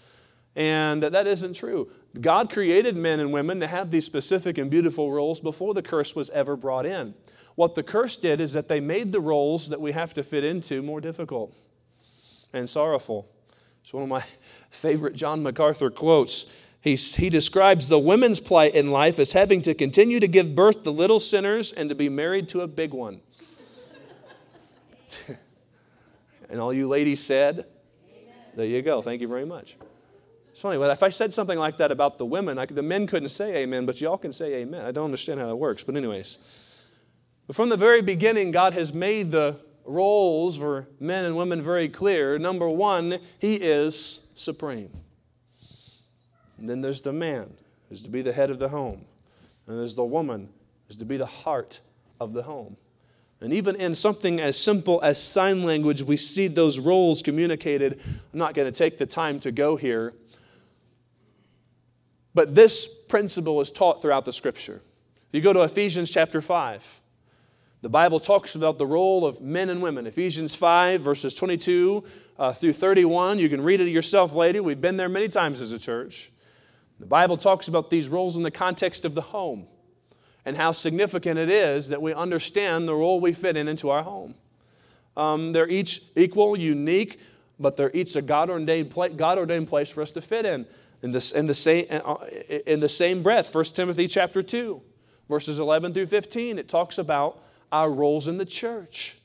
And 0.57 1.03
that 1.03 1.27
isn't 1.27 1.55
true. 1.55 1.91
God 2.19 2.51
created 2.51 2.97
men 2.97 3.21
and 3.21 3.33
women 3.33 3.61
to 3.61 3.67
have 3.67 3.91
these 3.91 4.07
specific 4.07 4.57
and 4.57 4.71
beautiful 4.71 5.13
roles 5.13 5.39
before 5.39 5.75
the 5.75 5.83
curse 5.83 6.17
was 6.17 6.31
ever 6.31 6.57
brought 6.57 6.87
in. 6.87 7.15
What 7.57 7.75
the 7.75 7.83
curse 7.83 8.17
did 8.19 8.41
is 8.41 8.53
that 8.53 8.69
they 8.69 8.81
made 8.81 9.13
the 9.13 9.21
roles 9.21 9.71
that 9.71 9.81
we 9.81 9.93
have 9.93 10.15
to 10.15 10.23
fit 10.23 10.45
into 10.45 10.83
more 10.83 11.01
difficult 11.01 11.57
and 12.53 12.71
sorrowful. 12.71 13.29
It's 13.83 13.93
one 13.93 14.05
of 14.05 14.09
my 14.09 14.21
favorite 14.71 15.17
John 15.17 15.43
MacArthur 15.43 15.91
quotes. 15.91 16.63
He, 16.83 16.95
he 16.95 17.31
describes 17.31 17.89
the 17.89 17.99
women's 17.99 18.39
plight 18.39 18.75
in 18.75 18.93
life 18.93 19.19
as 19.19 19.33
having 19.33 19.63
to 19.63 19.75
continue 19.75 20.21
to 20.21 20.29
give 20.29 20.55
birth 20.55 20.85
to 20.85 20.91
little 20.91 21.19
sinners 21.19 21.73
and 21.73 21.89
to 21.89 21.95
be 21.95 22.09
married 22.09 22.49
to 22.51 22.61
a 22.61 22.69
big 22.69 22.93
one. 22.93 23.21
and 26.51 26.61
all 26.61 26.73
you 26.73 26.87
ladies 26.89 27.25
said, 27.25 27.65
Amen. 28.11 28.35
There 28.55 28.67
you 28.67 28.83
go. 28.83 29.01
Thank 29.03 29.21
you 29.23 29.29
very 29.29 29.47
much. 29.47 29.77
It's 30.51 30.61
funny, 30.61 30.79
but 30.79 30.91
if 30.91 31.03
I 31.03 31.09
said 31.09 31.33
something 31.33 31.59
like 31.59 31.79
that 31.79 31.91
about 31.91 32.19
the 32.19 32.27
women, 32.27 32.59
I, 32.59 32.67
the 32.67 32.83
men 32.83 33.07
couldn't 33.07 33.31
say 33.31 33.63
amen, 33.63 33.85
but 33.87 34.01
y'all 34.01 34.17
can 34.17 34.33
say 34.33 34.63
amen. 34.63 34.85
I 34.85 34.91
don't 34.91 35.07
understand 35.07 35.41
how 35.41 35.47
that 35.49 35.57
works, 35.57 35.85
but, 35.85 35.97
anyways. 35.97 36.56
But 37.47 37.57
from 37.57 37.69
the 37.69 37.77
very 37.77 38.03
beginning, 38.03 38.51
God 38.51 38.73
has 38.73 38.93
made 38.93 39.31
the 39.31 39.59
roles 39.85 40.59
for 40.59 40.89
men 40.99 41.25
and 41.25 41.37
women 41.37 41.63
very 41.63 41.89
clear. 41.89 42.39
Number 42.39 42.69
one, 42.69 43.19
He 43.39 43.57
is 43.57 44.33
supreme. 44.35 44.91
And 46.59 46.69
then 46.69 46.81
there's 46.81 47.03
the 47.03 47.13
man, 47.13 47.53
who's 47.89 48.03
to 48.03 48.09
be 48.09 48.23
the 48.23 48.33
head 48.33 48.51
of 48.51 48.59
the 48.59 48.69
home. 48.69 49.05
And 49.67 49.79
there's 49.79 49.95
the 49.95 50.05
woman, 50.05 50.49
who's 50.87 50.97
to 50.97 51.05
be 51.05 51.17
the 51.17 51.27
heart 51.27 51.81
of 52.21 52.33
the 52.33 52.43
home. 52.43 52.77
And 53.41 53.53
even 53.53 53.77
in 53.77 53.95
something 53.95 54.41
as 54.41 54.59
simple 54.59 55.01
as 55.03 55.23
sign 55.23 55.65
language, 55.65 56.03
we 56.03 56.17
see 56.17 56.49
those 56.49 56.79
roles 56.79 57.23
communicated. 57.23 58.01
I'm 58.33 58.39
not 58.39 58.55
going 58.55 58.71
to 58.71 58.77
take 58.77 58.99
the 58.99 59.07
time 59.07 59.39
to 59.41 59.53
go 59.53 59.77
here. 59.77 60.15
But 62.35 62.55
this 62.55 63.05
principle 63.05 63.61
is 63.61 63.71
taught 63.71 64.01
throughout 64.01 64.25
the 64.25 64.33
scripture. 64.33 64.81
If 65.29 65.35
you 65.35 65.41
go 65.43 65.53
to 65.53 65.63
Ephesians 65.63 66.13
chapter 66.13 66.41
5, 66.41 67.03
the 67.87 67.91
Bible 67.91 68.19
talks 68.19 68.57
about 68.57 68.79
the 68.79 68.87
role 68.87 69.25
of 69.25 69.41
men 69.41 69.71
and 69.71 69.81
women. 69.81 70.09
Ephesians 70.09 70.57
5, 70.57 71.03
verses 71.03 71.37
22 71.37 72.03
uh, 72.37 72.53
through 72.53 72.73
31. 72.73 73.39
You 73.39 73.49
can 73.49 73.63
read 73.63 73.79
it 73.79 73.87
yourself 73.87 74.35
lady. 74.35 74.59
We've 74.59 74.81
been 74.81 74.97
there 74.97 75.09
many 75.09 75.29
times 75.29 75.61
as 75.61 75.71
a 75.71 75.79
church. 75.79 76.31
The 76.99 77.07
Bible 77.07 77.37
talks 77.37 77.69
about 77.69 77.89
these 77.89 78.09
roles 78.09 78.37
in 78.37 78.43
the 78.43 78.51
context 78.51 79.05
of 79.05 79.15
the 79.15 79.21
home 79.21 79.69
and 80.45 80.57
how 80.57 80.73
significant 80.73 81.39
it 81.39 81.49
is 81.49 81.91
that 81.91 82.03
we 82.03 82.13
understand 82.13 82.89
the 82.89 82.95
role 82.97 83.21
we 83.21 83.33
fit 83.33 83.57
in 83.57 83.69
into 83.69 83.91
our 83.91 84.03
home. 84.03 84.35
Um, 85.17 85.53
they're 85.53 85.69
each 85.69 86.07
equal, 86.17 86.59
unique, 86.59 87.21
but 87.61 87.77
they're 87.77 87.95
each 87.95 88.17
a 88.17 88.21
God 88.21 88.51
ordained, 88.51 88.91
place 88.91 89.93
for 89.93 90.03
us 90.03 90.11
to 90.11 90.21
fit 90.21 90.45
in. 90.45 90.67
In, 91.05 91.13
this, 91.13 91.31
in, 91.31 91.47
the 91.47 91.55
same, 91.55 91.87
uh, 91.89 92.17
in 92.67 92.81
the 92.81 92.89
same 92.89 93.23
breath, 93.23 93.55
1 93.55 93.65
Timothy 93.67 94.09
chapter 94.09 94.43
2, 94.43 94.83
verses 95.29 95.61
11 95.61 95.95
through 95.95 96.07
15, 96.07 96.59
it 96.59 96.69
talks 96.69 96.99
about 96.99 97.45
our 97.73 97.91
roles 97.91 98.29
in 98.29 98.39
the 98.39 98.45
church. 98.45 99.19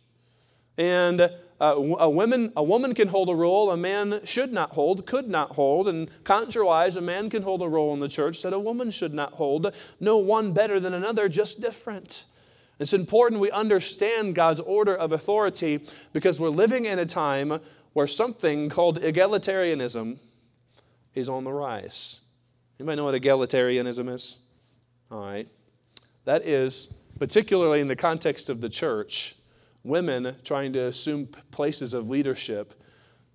And 0.77 1.21
uh, 1.21 1.29
a, 1.59 2.09
woman, 2.09 2.51
a 2.55 2.63
woman 2.63 2.95
can 2.95 3.07
hold 3.07 3.29
a 3.29 3.35
role 3.35 3.69
a 3.69 3.77
man 3.77 4.19
should 4.25 4.51
not 4.51 4.71
hold, 4.71 5.05
could 5.05 5.27
not 5.27 5.51
hold. 5.51 5.87
And 5.87 6.09
contrariwise, 6.23 6.97
a 6.97 7.01
man 7.01 7.29
can 7.29 7.43
hold 7.43 7.61
a 7.61 7.69
role 7.69 7.93
in 7.93 7.99
the 7.99 8.07
church 8.07 8.41
that 8.41 8.51
a 8.51 8.59
woman 8.59 8.89
should 8.89 9.13
not 9.13 9.33
hold. 9.33 9.75
No 9.99 10.17
one 10.17 10.53
better 10.53 10.79
than 10.79 10.93
another, 10.93 11.29
just 11.29 11.61
different. 11.61 12.25
It's 12.79 12.93
important 12.93 13.39
we 13.39 13.51
understand 13.51 14.33
God's 14.33 14.59
order 14.59 14.95
of 14.95 15.11
authority 15.11 15.81
because 16.13 16.39
we're 16.39 16.49
living 16.49 16.85
in 16.85 16.97
a 16.97 17.05
time 17.05 17.59
where 17.93 18.07
something 18.07 18.69
called 18.69 18.99
egalitarianism 19.01 20.17
is 21.13 21.29
on 21.29 21.43
the 21.43 21.53
rise. 21.53 22.25
Anybody 22.79 22.97
know 22.97 23.03
what 23.03 23.21
egalitarianism 23.21 24.09
is? 24.09 24.43
All 25.11 25.21
right. 25.23 25.47
That 26.25 26.43
is 26.47 26.97
particularly 27.21 27.79
in 27.79 27.87
the 27.87 27.95
context 27.95 28.49
of 28.49 28.61
the 28.61 28.67
church, 28.67 29.35
women 29.83 30.35
trying 30.43 30.73
to 30.73 30.79
assume 30.79 31.27
places 31.51 31.93
of 31.93 32.09
leadership 32.09 32.73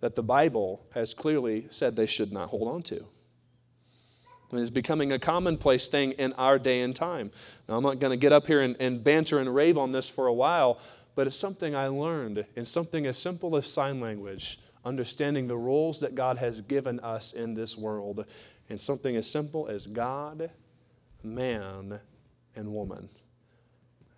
that 0.00 0.16
the 0.16 0.24
Bible 0.24 0.84
has 0.92 1.14
clearly 1.14 1.68
said 1.70 1.94
they 1.94 2.04
should 2.04 2.32
not 2.32 2.48
hold 2.48 2.66
on 2.66 2.82
to. 2.82 3.06
And 4.50 4.60
it's 4.60 4.70
becoming 4.70 5.12
a 5.12 5.20
commonplace 5.20 5.88
thing 5.88 6.10
in 6.18 6.32
our 6.32 6.58
day 6.58 6.80
and 6.80 6.96
time. 6.96 7.30
Now, 7.68 7.76
I'm 7.76 7.84
not 7.84 8.00
going 8.00 8.10
to 8.10 8.16
get 8.16 8.32
up 8.32 8.48
here 8.48 8.60
and, 8.60 8.74
and 8.80 9.04
banter 9.04 9.38
and 9.38 9.54
rave 9.54 9.78
on 9.78 9.92
this 9.92 10.10
for 10.10 10.26
a 10.26 10.34
while, 10.34 10.80
but 11.14 11.28
it's 11.28 11.36
something 11.36 11.76
I 11.76 11.86
learned 11.86 12.44
in 12.56 12.64
something 12.64 13.06
as 13.06 13.16
simple 13.16 13.54
as 13.54 13.72
sign 13.72 14.00
language, 14.00 14.58
understanding 14.84 15.46
the 15.46 15.56
roles 15.56 16.00
that 16.00 16.16
God 16.16 16.38
has 16.38 16.60
given 16.60 16.98
us 16.98 17.34
in 17.34 17.54
this 17.54 17.78
world, 17.78 18.24
and 18.68 18.80
something 18.80 19.14
as 19.14 19.30
simple 19.30 19.68
as 19.68 19.86
God, 19.86 20.50
man, 21.22 22.00
and 22.56 22.74
woman. 22.74 23.10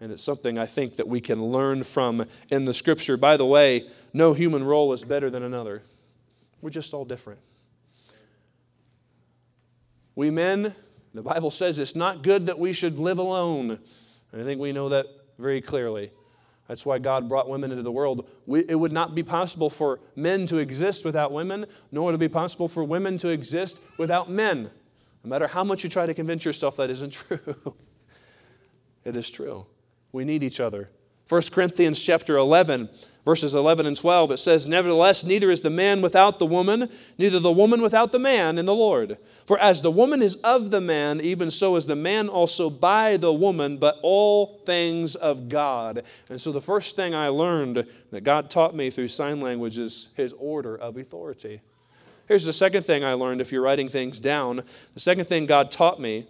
And 0.01 0.13
it's 0.13 0.23
something 0.23 0.59
I 0.59 0.67
think 0.67 0.97
that 0.97 1.09
we 1.09 1.21
can 1.21 1.45
learn 1.45 1.83
from 1.83 2.27
in 2.51 2.65
the 2.65 2.75
scripture. 2.75 3.17
By 3.17 3.37
the 3.37 3.47
way, 3.47 3.85
no 4.13 4.33
human 4.33 4.63
role 4.65 4.93
is 4.93 5.03
better 5.05 5.29
than 5.29 5.43
another. 5.43 5.83
We're 6.61 6.71
just 6.71 6.95
all 6.95 7.05
different. 7.05 7.41
We 10.15 10.31
men, 10.31 10.75
the 11.15 11.23
Bible 11.23 11.51
says 11.51 11.79
it's 11.79 11.97
not 11.97 12.23
good 12.23 12.47
that 12.47 12.59
we 12.59 12.73
should 12.73 12.99
live 12.99 13.19
alone. 13.19 13.79
And 14.33 14.43
I 14.43 14.45
think 14.45 14.61
we 14.61 14.73
know 14.73 14.89
that 14.89 15.07
very 15.39 15.61
clearly. 15.61 16.11
That's 16.69 16.85
why 16.85 16.99
God 16.99 17.29
brought 17.29 17.49
women 17.49 17.71
into 17.71 17.83
the 17.83 17.93
world. 17.93 18.29
We, 18.47 18.65
it 18.69 18.75
would 18.75 18.93
not 18.93 19.15
be 19.15 19.23
possible 19.23 19.71
for 19.71 20.01
men 20.15 20.47
to 20.47 20.59
exist 20.59 21.05
without 21.05 21.33
women, 21.33 21.67
nor 21.91 22.07
would 22.07 22.17
it 22.17 22.19
be 22.19 22.29
possible 22.29 22.69
for 22.69 22.85
women 22.85 23.17
to 23.19 23.29
exist 23.29 23.89
without 23.99 24.29
men. 24.29 24.71
No 25.25 25.31
matter 25.31 25.47
how 25.47 25.65
much 25.65 25.83
you 25.83 25.91
try 25.91 26.05
to 26.05 26.15
convince 26.15 26.45
yourself 26.45 26.77
that 26.77 26.91
isn't 26.91 27.13
true, 27.13 27.75
it 29.05 29.17
is 29.17 29.31
true. 29.31 29.67
We 30.13 30.25
need 30.25 30.43
each 30.43 30.61
other. 30.61 30.89
1 31.29 31.43
Corinthians 31.53 32.03
chapter 32.03 32.39
11, 32.39 32.89
verses 33.27 33.55
11 33.55 33.85
and 33.85 33.95
12, 33.95 34.31
it 34.31 34.39
says, 34.39 34.67
Nevertheless, 34.67 35.25
neither 35.25 35.51
is 35.51 35.61
the 35.61 35.69
man 35.69 36.01
without 36.01 36.39
the 36.39 36.47
woman, 36.47 36.89
neither 37.19 37.39
the 37.39 37.53
woman 37.53 37.83
without 37.83 38.13
the 38.13 38.19
man 38.19 38.57
in 38.57 38.65
the 38.65 38.75
Lord. 38.75 39.19
For 39.45 39.59
as 39.59 39.83
the 39.83 39.91
woman 39.91 40.23
is 40.23 40.37
of 40.37 40.71
the 40.71 40.81
man, 40.81 41.21
even 41.21 41.51
so 41.51 41.77
is 41.77 41.85
the 41.85 41.95
man 41.95 42.31
also 42.31 42.71
by 42.71 43.19
the 43.19 43.33
woman, 43.33 43.77
but 43.77 43.99
all 44.03 44.63
things 44.65 45.15
of 45.17 45.51
God. 45.51 46.03
And 46.31 46.41
so 46.41 46.51
the 46.51 46.63
first 46.63 46.97
thing 46.97 47.15
I 47.15 47.29
learned 47.29 47.87
that 48.11 48.25
God 48.25 48.49
taught 48.49 48.75
me 48.75 48.89
through 48.89 49.09
sign 49.09 49.43
language 49.43 49.77
is 49.77 50.15
his 50.17 50.33
order 50.33 50.75
of 50.79 50.97
authority. 50.97 51.61
Here's 52.27 52.47
the 52.47 52.55
second 52.55 52.85
thing 52.85 53.05
I 53.05 53.13
learned 53.13 53.43
if 53.43 53.53
you're 53.53 53.63
writing 53.63 53.89
things 53.89 54.19
down. 54.19 54.63
The 54.95 55.01
second 55.01 55.27
thing 55.27 55.45
God 55.45 55.71
taught 55.71 56.01
me 56.01 56.27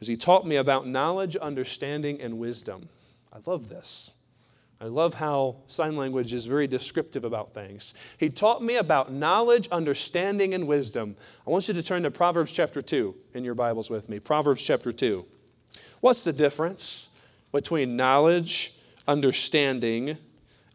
is 0.00 0.06
he 0.06 0.16
taught 0.16 0.46
me 0.46 0.56
about 0.56 0.86
knowledge, 0.86 1.34
understanding, 1.36 2.20
and 2.20 2.38
wisdom. 2.38 2.90
I 3.32 3.38
love 3.46 3.68
this. 3.68 4.22
I 4.80 4.84
love 4.84 5.14
how 5.14 5.56
sign 5.66 5.96
language 5.96 6.32
is 6.32 6.46
very 6.46 6.68
descriptive 6.68 7.24
about 7.24 7.52
things. 7.52 7.94
He 8.16 8.28
taught 8.30 8.62
me 8.62 8.76
about 8.76 9.12
knowledge, 9.12 9.68
understanding, 9.68 10.54
and 10.54 10.68
wisdom. 10.68 11.16
I 11.46 11.50
want 11.50 11.66
you 11.66 11.74
to 11.74 11.82
turn 11.82 12.04
to 12.04 12.12
Proverbs 12.12 12.52
chapter 12.52 12.80
2 12.80 13.14
in 13.34 13.44
your 13.44 13.56
Bibles 13.56 13.90
with 13.90 14.08
me. 14.08 14.20
Proverbs 14.20 14.64
chapter 14.64 14.92
2. 14.92 15.24
What's 16.00 16.22
the 16.22 16.32
difference 16.32 17.20
between 17.50 17.96
knowledge, 17.96 18.78
understanding, 19.08 20.16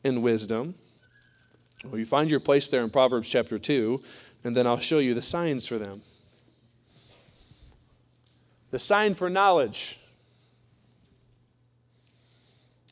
and 0.03 0.21
wisdom? 0.21 0.75
Well, 1.85 1.97
you 1.97 2.05
find 2.05 2.29
your 2.29 2.41
place 2.41 2.69
there 2.69 2.83
in 2.83 2.89
Proverbs 2.89 3.29
chapter 3.29 3.57
2, 3.57 4.01
and 4.43 4.55
then 4.55 4.67
I'll 4.67 4.79
show 4.79 4.99
you 4.99 5.13
the 5.13 5.21
signs 5.21 5.65
for 5.65 5.77
them. 5.77 6.01
The 8.71 8.79
sign 8.79 9.13
for 9.13 9.29
knowledge 9.29 10.02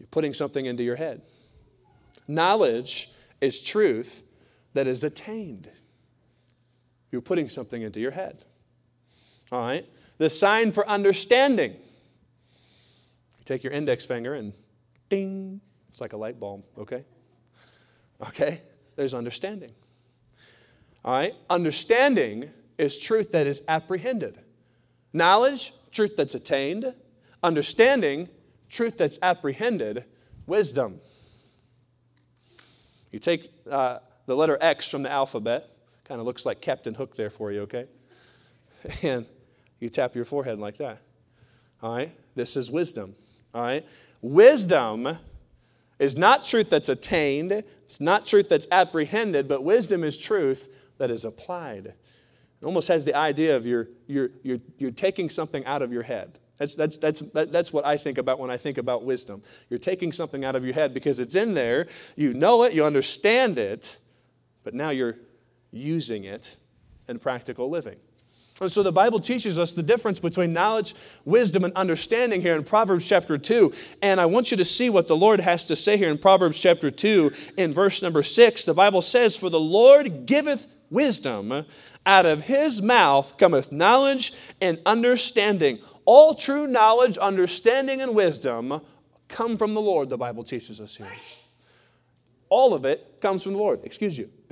you're 0.02 0.08
putting 0.10 0.34
something 0.34 0.66
into 0.66 0.82
your 0.82 0.96
head. 0.96 1.22
Knowledge 2.28 3.10
is 3.40 3.62
truth 3.62 4.24
that 4.74 4.88
is 4.88 5.04
attained. 5.04 5.70
You're 7.12 7.22
putting 7.22 7.48
something 7.50 7.84
into 7.84 8.00
your 8.00 8.10
head. 8.10 8.44
All 9.52 9.62
right? 9.62 9.86
The 10.18 10.28
sign 10.28 10.72
for 10.72 10.90
understanding. 10.90 11.74
You 11.74 13.46
take 13.46 13.64
your 13.64 13.74
index 13.74 14.04
finger 14.08 14.34
and 14.34 14.54
ding, 15.10 15.62
it's 15.90 16.02
like 16.02 16.14
a 16.14 16.18
light 16.18 16.40
bulb, 16.40 16.64
okay? 16.80 17.06
Okay? 18.30 18.60
There's 18.96 19.14
understanding. 19.14 19.70
All 21.06 21.14
right? 21.14 21.36
Understanding 21.48 22.50
is 22.80 23.00
truth 23.00 23.34
that 23.34 23.46
is 23.46 23.64
apprehended. 23.68 24.40
Knowledge, 25.14 25.74
truth 25.92 26.18
that's 26.18 26.34
attained. 26.34 26.92
Understanding, 27.44 28.30
truth 28.72 28.98
that's 28.98 29.20
apprehended, 29.22 30.06
wisdom. 30.48 31.00
You 33.12 33.20
take 33.20 33.52
uh, 33.70 34.00
the 34.26 34.36
letter 34.36 34.58
X 34.62 34.90
from 34.90 35.04
the 35.04 35.12
alphabet, 35.12 35.70
kind 36.06 36.20
of 36.20 36.26
looks 36.26 36.46
like 36.46 36.62
Captain 36.62 36.94
Hook 36.94 37.16
there 37.16 37.30
for 37.30 37.52
you, 37.52 37.62
okay? 37.62 37.88
And 39.04 39.26
you 39.80 39.90
tap 39.90 40.16
your 40.16 40.26
forehead 40.26 40.58
like 40.58 40.78
that. 40.78 41.00
All 41.84 41.96
right? 41.96 42.12
This 42.36 42.56
is 42.56 42.72
wisdom. 42.72 43.14
All 43.54 43.62
right? 43.62 43.86
Wisdom 44.22 45.18
is 46.00 46.18
not 46.18 46.44
truth 46.44 46.70
that's 46.70 46.90
attained, 46.90 47.52
it's 47.52 48.02
not 48.02 48.26
truth 48.26 48.50
that's 48.50 48.68
apprehended, 48.72 49.48
but 49.48 49.64
wisdom 49.64 50.04
is 50.04 50.18
truth 50.18 50.74
that 50.98 51.12
is 51.12 51.26
applied. 51.26 51.88
It 51.88 52.66
almost 52.66 52.88
has 52.88 53.06
the 53.06 53.16
idea 53.16 53.56
of 53.56 53.66
you're, 53.66 53.90
you're, 54.08 54.30
you're, 54.44 54.60
you're 54.78 54.92
taking 54.92 55.30
something 55.30 55.66
out 55.66 55.82
of 55.82 55.92
your 55.92 56.04
head. 56.04 56.40
That's, 56.62 56.76
that's, 56.76 56.98
that's, 56.98 57.22
that's 57.32 57.74
what 57.74 57.88
I 57.88 57.98
think 57.98 58.20
about 58.20 58.38
when 58.38 58.52
I 58.52 58.58
think 58.58 58.78
about 58.78 59.04
wisdom. 59.04 59.42
You're 59.72 59.80
taking 59.80 60.12
something 60.12 60.46
out 60.46 60.56
of 60.56 60.64
your 60.64 60.76
head 60.76 60.94
because 60.94 61.20
it's 61.20 61.34
in 61.34 61.56
there, 61.56 61.88
you 62.16 62.34
know 62.34 62.62
it, 62.62 62.74
you 62.74 62.86
understand 62.86 63.58
it, 63.58 63.98
but 64.64 64.76
now 64.76 64.92
you're 64.92 65.18
using 65.72 66.26
it 66.26 66.58
in 67.08 67.18
practical 67.18 67.72
living. 67.72 67.96
And 68.62 68.72
so 68.72 68.84
the 68.84 68.92
Bible 68.92 69.20
teaches 69.20 69.58
us 69.58 69.74
the 69.74 69.82
difference 69.82 70.20
between 70.20 70.54
knowledge, 70.54 70.94
wisdom, 71.26 71.64
and 71.64 71.74
understanding 71.74 72.42
here 72.42 72.56
in 72.56 72.64
Proverbs 72.64 73.10
chapter 73.10 73.40
2. 73.40 73.74
And 74.04 74.22
I 74.22 74.28
want 74.28 74.52
you 74.52 74.58
to 74.58 74.66
see 74.66 74.92
what 74.92 75.08
the 75.08 75.18
Lord 75.18 75.40
has 75.40 75.66
to 75.66 75.76
say 75.76 75.98
here 75.98 76.12
in 76.12 76.20
Proverbs 76.20 76.62
chapter 76.62 76.92
2 76.92 77.32
in 77.58 77.74
verse 77.74 78.04
number 78.04 78.22
6. 78.22 78.66
The 78.66 78.76
Bible 78.76 79.02
says, 79.02 79.36
For 79.36 79.50
the 79.50 79.60
Lord 79.60 80.28
giveth 80.28 80.76
wisdom, 80.92 81.66
out 82.06 82.26
of 82.26 82.44
his 82.44 82.82
mouth 82.82 83.38
cometh 83.38 83.72
knowledge 83.72 84.32
and 84.62 84.80
understanding. 84.86 85.80
All 86.14 86.36
true 86.36 86.68
knowledge, 86.68 87.18
understanding, 87.18 88.02
and 88.02 88.14
wisdom 88.14 88.82
come 89.30 89.58
from 89.58 89.74
the 89.74 89.80
Lord, 89.80 90.10
the 90.10 90.18
Bible 90.18 90.44
teaches 90.44 90.82
us 90.82 90.98
here. 90.98 91.08
All 92.50 92.74
of 92.74 92.84
it 92.84 93.22
comes 93.22 93.44
from 93.44 93.54
the 93.54 93.60
Lord. 93.60 93.80
Excuse 93.86 94.18
you. 94.18 94.30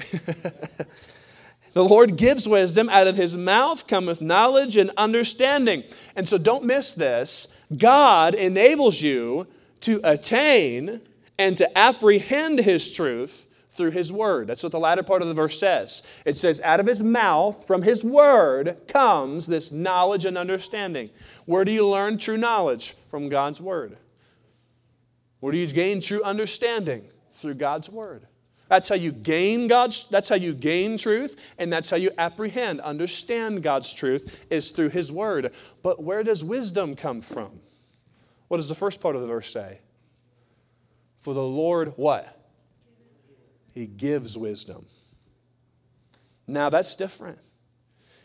the 1.73 1.83
Lord 1.83 2.15
gives 2.15 2.47
wisdom. 2.47 2.87
Out 2.87 3.07
of 3.07 3.17
his 3.17 3.35
mouth 3.35 3.89
cometh 3.89 4.21
knowledge 4.21 4.77
and 4.77 4.89
understanding. 4.95 5.83
And 6.15 6.29
so 6.29 6.37
don't 6.37 6.63
miss 6.63 6.95
this. 6.95 7.65
God 7.77 8.35
enables 8.35 9.01
you 9.01 9.45
to 9.81 9.99
attain 10.05 11.01
and 11.37 11.57
to 11.57 11.77
apprehend 11.77 12.59
his 12.59 12.89
truth 12.89 13.48
through 13.79 13.91
his 13.91 14.11
word. 14.11 14.47
That's 14.47 14.61
what 14.61 14.73
the 14.73 14.79
latter 14.79 15.03
part 15.03 15.21
of 15.21 15.29
the 15.29 15.33
verse 15.33 15.57
says. 15.57 16.05
It 16.25 16.35
says, 16.35 16.59
out 16.65 16.81
of 16.81 16.85
his 16.85 17.01
mouth, 17.01 17.65
from 17.65 17.83
his 17.83 18.03
word, 18.03 18.75
comes 18.89 19.47
this 19.47 19.71
knowledge 19.71 20.25
and 20.25 20.37
understanding. 20.37 21.11
Where 21.45 21.63
do 21.63 21.71
you 21.71 21.87
learn 21.87 22.17
true 22.17 22.35
knowledge? 22.35 22.91
From 22.91 23.29
God's 23.29 23.61
word. 23.61 23.95
Where 25.39 25.53
do 25.53 25.57
you 25.57 25.67
gain 25.67 26.01
true 26.01 26.21
understanding? 26.23 27.05
Through 27.31 27.53
God's 27.53 27.89
word. 27.89 28.27
That's 28.67 28.89
how 28.89 28.95
you 28.95 29.13
gain 29.13 29.69
God's 29.69 30.09
that's 30.09 30.27
how 30.27 30.35
you 30.35 30.53
gain 30.53 30.97
truth 30.97 31.55
and 31.57 31.71
that's 31.71 31.89
how 31.89 31.97
you 31.97 32.11
apprehend, 32.17 32.81
understand 32.81 33.63
God's 33.63 33.93
truth 33.93 34.45
is 34.51 34.71
through 34.71 34.89
his 34.89 35.09
word. 35.09 35.53
But 35.81 36.03
where 36.03 36.21
does 36.21 36.43
wisdom 36.43 36.97
come 36.97 37.21
from? 37.21 37.61
What 38.49 38.57
does 38.57 38.67
the 38.67 38.75
first 38.75 39.01
part 39.01 39.15
of 39.15 39.21
the 39.21 39.27
verse 39.27 39.51
say? 39.51 39.79
For 41.17 41.33
the 41.33 41.41
Lord 41.41 41.93
what? 41.95 42.38
He 43.73 43.85
gives 43.85 44.37
wisdom. 44.37 44.85
Now 46.47 46.69
that's 46.69 46.95
different. 46.95 47.39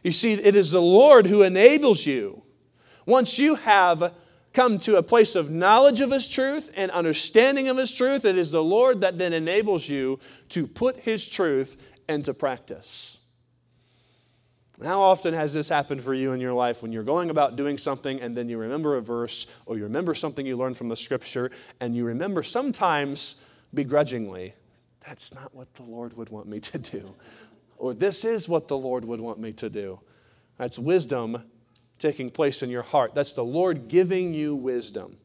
You 0.02 0.12
see, 0.12 0.34
it 0.34 0.54
is 0.54 0.70
the 0.70 0.80
Lord 0.80 1.26
who 1.26 1.42
enables 1.42 2.06
you. 2.06 2.42
Once 3.06 3.38
you 3.38 3.54
have 3.56 4.12
come 4.52 4.78
to 4.78 4.96
a 4.96 5.02
place 5.02 5.34
of 5.34 5.50
knowledge 5.50 6.00
of 6.00 6.10
His 6.10 6.28
truth 6.28 6.70
and 6.76 6.90
understanding 6.90 7.68
of 7.68 7.76
His 7.76 7.94
truth, 7.94 8.24
it 8.24 8.36
is 8.36 8.50
the 8.50 8.62
Lord 8.62 9.00
that 9.00 9.18
then 9.18 9.32
enables 9.32 9.88
you 9.88 10.18
to 10.50 10.66
put 10.66 10.96
His 10.96 11.28
truth 11.28 11.92
into 12.08 12.32
practice. 12.32 13.20
How 14.82 15.00
often 15.00 15.34
has 15.34 15.54
this 15.54 15.68
happened 15.68 16.02
for 16.02 16.14
you 16.14 16.32
in 16.32 16.40
your 16.40 16.52
life 16.52 16.82
when 16.82 16.92
you're 16.92 17.04
going 17.04 17.30
about 17.30 17.56
doing 17.56 17.78
something 17.78 18.20
and 18.20 18.36
then 18.36 18.48
you 18.48 18.58
remember 18.58 18.96
a 18.96 19.00
verse 19.00 19.60
or 19.66 19.76
you 19.76 19.84
remember 19.84 20.14
something 20.14 20.44
you 20.44 20.56
learned 20.56 20.76
from 20.76 20.88
the 20.88 20.96
scripture 20.96 21.50
and 21.80 21.94
you 21.94 22.04
remember 22.04 22.42
sometimes 22.42 23.48
begrudgingly 23.72 24.52
that's 25.06 25.34
not 25.34 25.54
what 25.54 25.72
the 25.74 25.82
Lord 25.82 26.16
would 26.16 26.30
want 26.30 26.48
me 26.48 26.60
to 26.60 26.78
do. 26.78 27.14
Or 27.76 27.92
this 27.94 28.24
is 28.24 28.48
what 28.48 28.68
the 28.68 28.78
Lord 28.78 29.04
would 29.04 29.20
want 29.20 29.38
me 29.38 29.52
to 29.54 29.68
do. 29.68 30.00
That's 30.58 30.78
wisdom 30.78 31.42
taking 31.98 32.30
place 32.30 32.62
in 32.62 32.70
your 32.70 32.82
heart. 32.82 33.14
That's 33.14 33.32
the 33.32 33.44
Lord 33.44 33.88
giving 33.88 34.34
you 34.34 34.54
wisdom. 34.54 35.16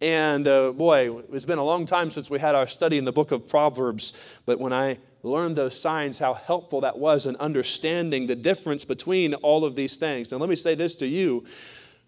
And 0.00 0.48
uh, 0.48 0.72
boy, 0.72 1.18
it's 1.32 1.44
been 1.44 1.58
a 1.58 1.64
long 1.64 1.84
time 1.84 2.10
since 2.10 2.30
we 2.30 2.38
had 2.38 2.54
our 2.54 2.66
study 2.66 2.96
in 2.96 3.04
the 3.04 3.12
book 3.12 3.32
of 3.32 3.48
Proverbs, 3.48 4.38
but 4.46 4.58
when 4.58 4.72
I 4.72 4.98
learned 5.22 5.56
those 5.56 5.78
signs, 5.78 6.18
how 6.18 6.32
helpful 6.32 6.80
that 6.80 6.98
was 6.98 7.26
in 7.26 7.36
understanding 7.36 8.26
the 8.26 8.36
difference 8.36 8.86
between 8.86 9.34
all 9.34 9.64
of 9.64 9.76
these 9.76 9.98
things. 9.98 10.32
And 10.32 10.40
let 10.40 10.48
me 10.48 10.56
say 10.56 10.74
this 10.74 10.96
to 10.96 11.06
you 11.06 11.44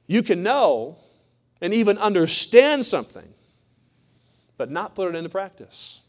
you 0.07 0.23
can 0.23 0.43
know 0.43 0.97
and 1.61 1.73
even 1.73 1.99
understand 1.99 2.85
something, 2.85 3.29
but 4.57 4.71
not 4.71 4.95
put 4.95 5.09
it 5.09 5.15
into 5.15 5.29
practice. 5.29 6.07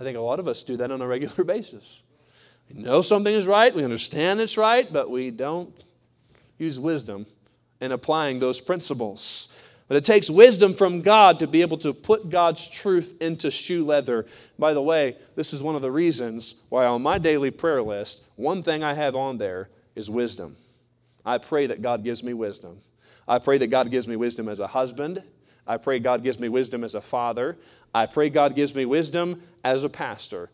I 0.00 0.04
think 0.04 0.16
a 0.16 0.20
lot 0.20 0.40
of 0.40 0.48
us 0.48 0.62
do 0.62 0.76
that 0.76 0.90
on 0.90 1.02
a 1.02 1.06
regular 1.06 1.44
basis. 1.44 2.08
We 2.72 2.82
know 2.82 3.02
something 3.02 3.34
is 3.34 3.46
right, 3.46 3.74
we 3.74 3.84
understand 3.84 4.40
it's 4.40 4.58
right, 4.58 4.90
but 4.92 5.10
we 5.10 5.30
don't 5.30 5.72
use 6.58 6.78
wisdom 6.78 7.26
in 7.80 7.92
applying 7.92 8.38
those 8.38 8.60
principles. 8.60 9.54
But 9.86 9.96
it 9.96 10.04
takes 10.04 10.28
wisdom 10.28 10.74
from 10.74 11.00
God 11.00 11.38
to 11.38 11.46
be 11.46 11.62
able 11.62 11.78
to 11.78 11.94
put 11.94 12.28
God's 12.28 12.68
truth 12.68 13.16
into 13.22 13.50
shoe 13.50 13.86
leather. 13.86 14.26
By 14.58 14.74
the 14.74 14.82
way, 14.82 15.16
this 15.34 15.54
is 15.54 15.62
one 15.62 15.76
of 15.76 15.82
the 15.82 15.90
reasons 15.90 16.66
why 16.68 16.84
on 16.84 17.00
my 17.00 17.16
daily 17.16 17.50
prayer 17.50 17.82
list, 17.82 18.28
one 18.36 18.62
thing 18.62 18.84
I 18.84 18.92
have 18.92 19.16
on 19.16 19.38
there 19.38 19.70
is 19.96 20.10
wisdom. 20.10 20.56
I 21.24 21.38
pray 21.38 21.66
that 21.66 21.80
God 21.80 22.04
gives 22.04 22.22
me 22.22 22.34
wisdom. 22.34 22.78
I 23.26 23.38
pray 23.38 23.56
that 23.58 23.68
God 23.68 23.90
gives 23.90 24.06
me 24.06 24.16
wisdom 24.16 24.48
as 24.48 24.60
a 24.60 24.66
husband. 24.66 25.22
I 25.68 25.76
pray 25.76 25.98
God 25.98 26.22
gives 26.22 26.40
me 26.40 26.48
wisdom 26.48 26.82
as 26.82 26.94
a 26.94 27.00
father. 27.00 27.58
I 27.94 28.06
pray 28.06 28.30
God 28.30 28.56
gives 28.56 28.74
me 28.74 28.86
wisdom 28.86 29.42
as 29.62 29.84
a 29.84 29.88
pastor. 29.88 30.50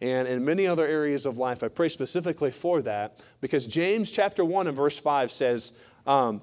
And 0.00 0.26
in 0.26 0.44
many 0.44 0.66
other 0.66 0.86
areas 0.86 1.26
of 1.26 1.36
life, 1.36 1.62
I 1.62 1.68
pray 1.68 1.88
specifically 1.88 2.50
for 2.50 2.80
that 2.82 3.22
because 3.40 3.66
James 3.66 4.10
chapter 4.10 4.44
1 4.44 4.68
and 4.68 4.76
verse 4.76 4.98
5 4.98 5.30
says, 5.30 5.84
um, 6.06 6.40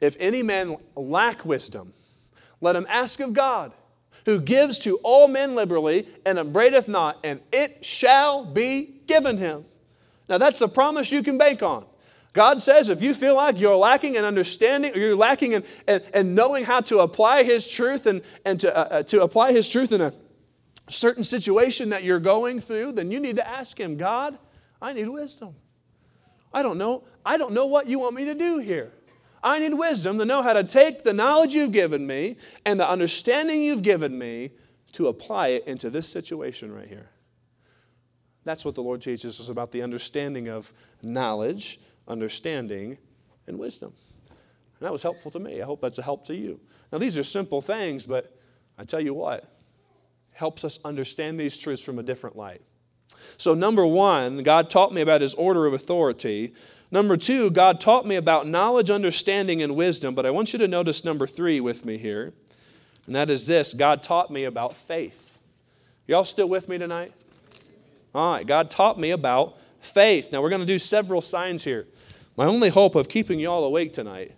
if 0.00 0.16
any 0.20 0.42
man 0.42 0.76
lack 0.94 1.44
wisdom, 1.44 1.92
let 2.60 2.76
him 2.76 2.86
ask 2.88 3.20
of 3.20 3.34
God, 3.34 3.72
who 4.26 4.40
gives 4.40 4.78
to 4.80 4.98
all 5.02 5.28
men 5.28 5.54
liberally 5.54 6.06
and 6.24 6.38
upbraideth 6.38 6.88
not, 6.88 7.18
and 7.24 7.40
it 7.52 7.84
shall 7.84 8.44
be 8.44 9.00
given 9.06 9.36
him. 9.36 9.64
Now, 10.28 10.38
that's 10.38 10.60
a 10.62 10.68
promise 10.68 11.12
you 11.12 11.22
can 11.22 11.36
bank 11.36 11.62
on. 11.62 11.84
God 12.34 12.60
says 12.60 12.90
if 12.90 13.00
you 13.00 13.14
feel 13.14 13.36
like 13.36 13.58
you're 13.58 13.76
lacking 13.76 14.16
in 14.16 14.24
understanding 14.24 14.92
or 14.94 14.98
you're 14.98 15.16
lacking 15.16 15.52
in, 15.52 15.64
in, 15.86 16.00
in 16.12 16.34
knowing 16.34 16.64
how 16.64 16.80
to 16.82 16.98
apply 16.98 17.44
His 17.44 17.72
truth 17.72 18.06
and, 18.06 18.22
and 18.44 18.60
to, 18.60 18.76
uh, 18.76 18.98
uh, 18.98 19.02
to 19.04 19.22
apply 19.22 19.52
His 19.52 19.70
truth 19.70 19.92
in 19.92 20.00
a 20.00 20.12
certain 20.88 21.24
situation 21.24 21.90
that 21.90 22.02
you're 22.02 22.20
going 22.20 22.58
through, 22.58 22.92
then 22.92 23.10
you 23.10 23.20
need 23.20 23.36
to 23.36 23.48
ask 23.48 23.78
Him, 23.78 23.96
God, 23.96 24.36
I 24.82 24.92
need 24.92 25.08
wisdom. 25.08 25.54
I 26.52 26.62
don't 26.62 26.76
know. 26.76 27.04
I 27.24 27.38
don't 27.38 27.52
know 27.52 27.66
what 27.66 27.86
you 27.86 28.00
want 28.00 28.16
me 28.16 28.24
to 28.26 28.34
do 28.34 28.58
here. 28.58 28.92
I 29.42 29.60
need 29.60 29.74
wisdom 29.74 30.18
to 30.18 30.24
know 30.24 30.42
how 30.42 30.54
to 30.54 30.64
take 30.64 31.04
the 31.04 31.12
knowledge 31.12 31.54
you've 31.54 31.72
given 31.72 32.04
me 32.06 32.36
and 32.66 32.80
the 32.80 32.88
understanding 32.88 33.62
you've 33.62 33.82
given 33.82 34.18
me 34.18 34.50
to 34.92 35.06
apply 35.06 35.48
it 35.48 35.66
into 35.66 35.88
this 35.88 36.08
situation 36.08 36.74
right 36.74 36.88
here. 36.88 37.10
That's 38.44 38.64
what 38.64 38.74
the 38.74 38.82
Lord 38.82 39.02
teaches 39.02 39.38
us 39.38 39.48
about 39.48 39.70
the 39.70 39.82
understanding 39.82 40.48
of 40.48 40.72
knowledge, 41.02 41.78
understanding, 42.08 42.98
and 43.46 43.58
wisdom. 43.58 43.92
And 44.78 44.86
that 44.86 44.92
was 44.92 45.02
helpful 45.02 45.30
to 45.32 45.38
me. 45.38 45.62
I 45.62 45.64
hope 45.64 45.80
that's 45.80 45.98
a 45.98 46.02
help 46.02 46.26
to 46.26 46.34
you. 46.34 46.60
Now, 46.92 46.98
these 46.98 47.16
are 47.18 47.24
simple 47.24 47.60
things, 47.60 48.06
but 48.06 48.36
I 48.78 48.84
tell 48.84 49.00
you 49.00 49.14
what, 49.14 49.48
helps 50.32 50.64
us 50.64 50.78
understand 50.84 51.38
these 51.38 51.58
truths 51.58 51.82
from 51.82 51.98
a 51.98 52.02
different 52.02 52.36
light. 52.36 52.62
So, 53.36 53.54
number 53.54 53.86
one, 53.86 54.42
God 54.42 54.70
taught 54.70 54.92
me 54.92 55.00
about 55.00 55.20
his 55.20 55.34
order 55.34 55.66
of 55.66 55.72
authority. 55.72 56.54
Number 56.90 57.16
two, 57.16 57.50
God 57.50 57.80
taught 57.80 58.06
me 58.06 58.16
about 58.16 58.46
knowledge, 58.46 58.90
understanding, 58.90 59.62
and 59.62 59.76
wisdom. 59.76 60.14
But 60.14 60.26
I 60.26 60.30
want 60.30 60.52
you 60.52 60.58
to 60.60 60.68
notice 60.68 61.04
number 61.04 61.26
three 61.26 61.60
with 61.60 61.84
me 61.84 61.98
here. 61.98 62.32
And 63.06 63.14
that 63.14 63.30
is 63.30 63.46
this 63.46 63.74
God 63.74 64.02
taught 64.02 64.30
me 64.30 64.44
about 64.44 64.74
faith. 64.74 65.38
Y'all 66.06 66.24
still 66.24 66.48
with 66.48 66.68
me 66.68 66.78
tonight? 66.78 67.12
All 68.14 68.36
right, 68.36 68.46
God 68.46 68.70
taught 68.70 68.98
me 68.98 69.10
about 69.10 69.58
faith. 69.80 70.30
Now 70.32 70.42
we're 70.42 70.50
going 70.50 70.60
to 70.60 70.66
do 70.66 70.78
several 70.78 71.20
signs 71.20 71.64
here. 71.64 71.86
My 72.36 72.46
only 72.46 72.68
hope 72.68 72.94
of 72.96 73.08
keeping 73.08 73.38
y'all 73.38 73.64
awake 73.64 73.92
tonight, 73.92 74.32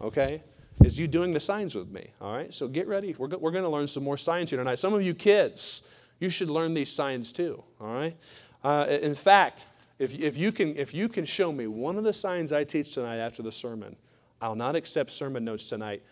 okay, 0.00 0.42
is 0.84 0.98
you 0.98 1.08
doing 1.08 1.32
the 1.32 1.40
signs 1.40 1.74
with 1.74 1.90
me. 1.90 2.08
All 2.20 2.34
right, 2.34 2.54
so 2.54 2.68
get 2.68 2.86
ready. 2.86 3.14
We're, 3.18 3.28
we're 3.28 3.50
going 3.50 3.64
to 3.64 3.70
learn 3.70 3.88
some 3.88 4.04
more 4.04 4.16
signs 4.16 4.50
here 4.50 4.58
tonight. 4.58 4.78
Some 4.78 4.94
of 4.94 5.02
you 5.02 5.14
kids, 5.14 5.94
you 6.20 6.30
should 6.30 6.48
learn 6.48 6.74
these 6.74 6.92
signs 6.92 7.32
too. 7.32 7.62
All 7.80 7.92
right. 7.92 8.14
Uh, 8.62 8.86
in 8.88 9.14
fact, 9.14 9.66
if, 9.98 10.18
if, 10.18 10.36
you 10.36 10.52
can, 10.52 10.76
if 10.76 10.94
you 10.94 11.08
can 11.08 11.24
show 11.24 11.50
me 11.50 11.66
one 11.66 11.96
of 11.96 12.04
the 12.04 12.12
signs 12.12 12.52
I 12.52 12.64
teach 12.64 12.94
tonight 12.94 13.16
after 13.16 13.42
the 13.42 13.52
sermon, 13.52 13.96
I'll 14.40 14.54
not 14.54 14.76
accept 14.76 15.10
sermon 15.10 15.44
notes 15.44 15.68
tonight. 15.68 16.02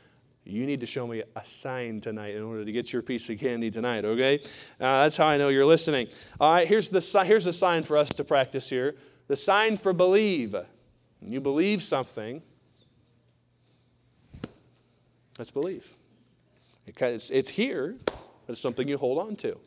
You 0.45 0.67
need 0.67 0.81
to 0.81 0.87
show 0.87 1.07
me 1.07 1.23
a 1.37 1.45
sign 1.45 2.01
tonight 2.01 2.35
in 2.35 2.43
order 2.43 2.65
to 2.65 2.73
get 2.73 2.93
your 2.93 3.03
piece 3.03 3.31
of 3.31 3.39
candy 3.39 3.71
tonight, 3.71 4.05
okay? 4.05 4.39
Uh, 4.81 5.03
that's 5.03 5.17
how 5.17 5.27
I 5.27 5.37
know 5.37 5.49
you're 5.49 5.67
listening. 5.67 6.09
All 6.41 6.53
right, 6.53 6.67
here's 6.67 6.91
the, 6.91 7.25
here's 7.25 7.47
a 7.47 7.53
sign 7.53 7.83
for 7.83 7.97
us 7.97 8.09
to 8.11 8.25
practice 8.25 8.69
here 8.69 8.97
the 9.29 9.37
sign 9.37 9.77
for 9.77 9.93
believe. 9.93 10.57
When 11.21 11.33
you 11.33 11.41
believe 11.41 11.83
something, 11.83 12.43
that's 15.37 15.51
belief. 15.51 15.97
It's, 16.87 17.31
it's 17.31 17.51
here, 17.51 17.97
but 18.07 18.53
it's 18.53 18.61
something 18.61 18.89
you 18.89 18.99
hold 18.99 19.19
on 19.19 19.37
to. 19.37 19.59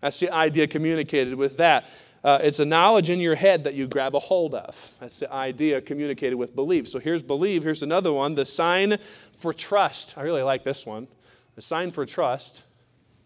That's 0.00 0.20
the 0.20 0.30
idea 0.30 0.66
communicated 0.66 1.34
with 1.34 1.56
that. 1.56 1.84
Uh, 2.22 2.38
it's 2.42 2.58
a 2.58 2.64
knowledge 2.64 3.10
in 3.10 3.20
your 3.20 3.36
head 3.36 3.64
that 3.64 3.74
you 3.74 3.86
grab 3.86 4.14
a 4.14 4.18
hold 4.18 4.54
of. 4.54 4.92
That's 5.00 5.20
the 5.20 5.32
idea 5.32 5.80
communicated 5.80 6.36
with 6.36 6.54
belief. 6.54 6.88
So 6.88 6.98
here's 6.98 7.22
believe. 7.22 7.62
Here's 7.62 7.82
another 7.82 8.12
one 8.12 8.34
the 8.34 8.44
sign 8.44 8.98
for 8.98 9.52
trust. 9.52 10.18
I 10.18 10.22
really 10.22 10.42
like 10.42 10.64
this 10.64 10.84
one. 10.84 11.08
The 11.54 11.62
sign 11.62 11.90
for 11.90 12.04
trust. 12.06 12.64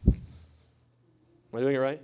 Am 0.06 0.14
I 1.54 1.60
doing 1.60 1.74
it 1.74 1.78
right? 1.78 2.00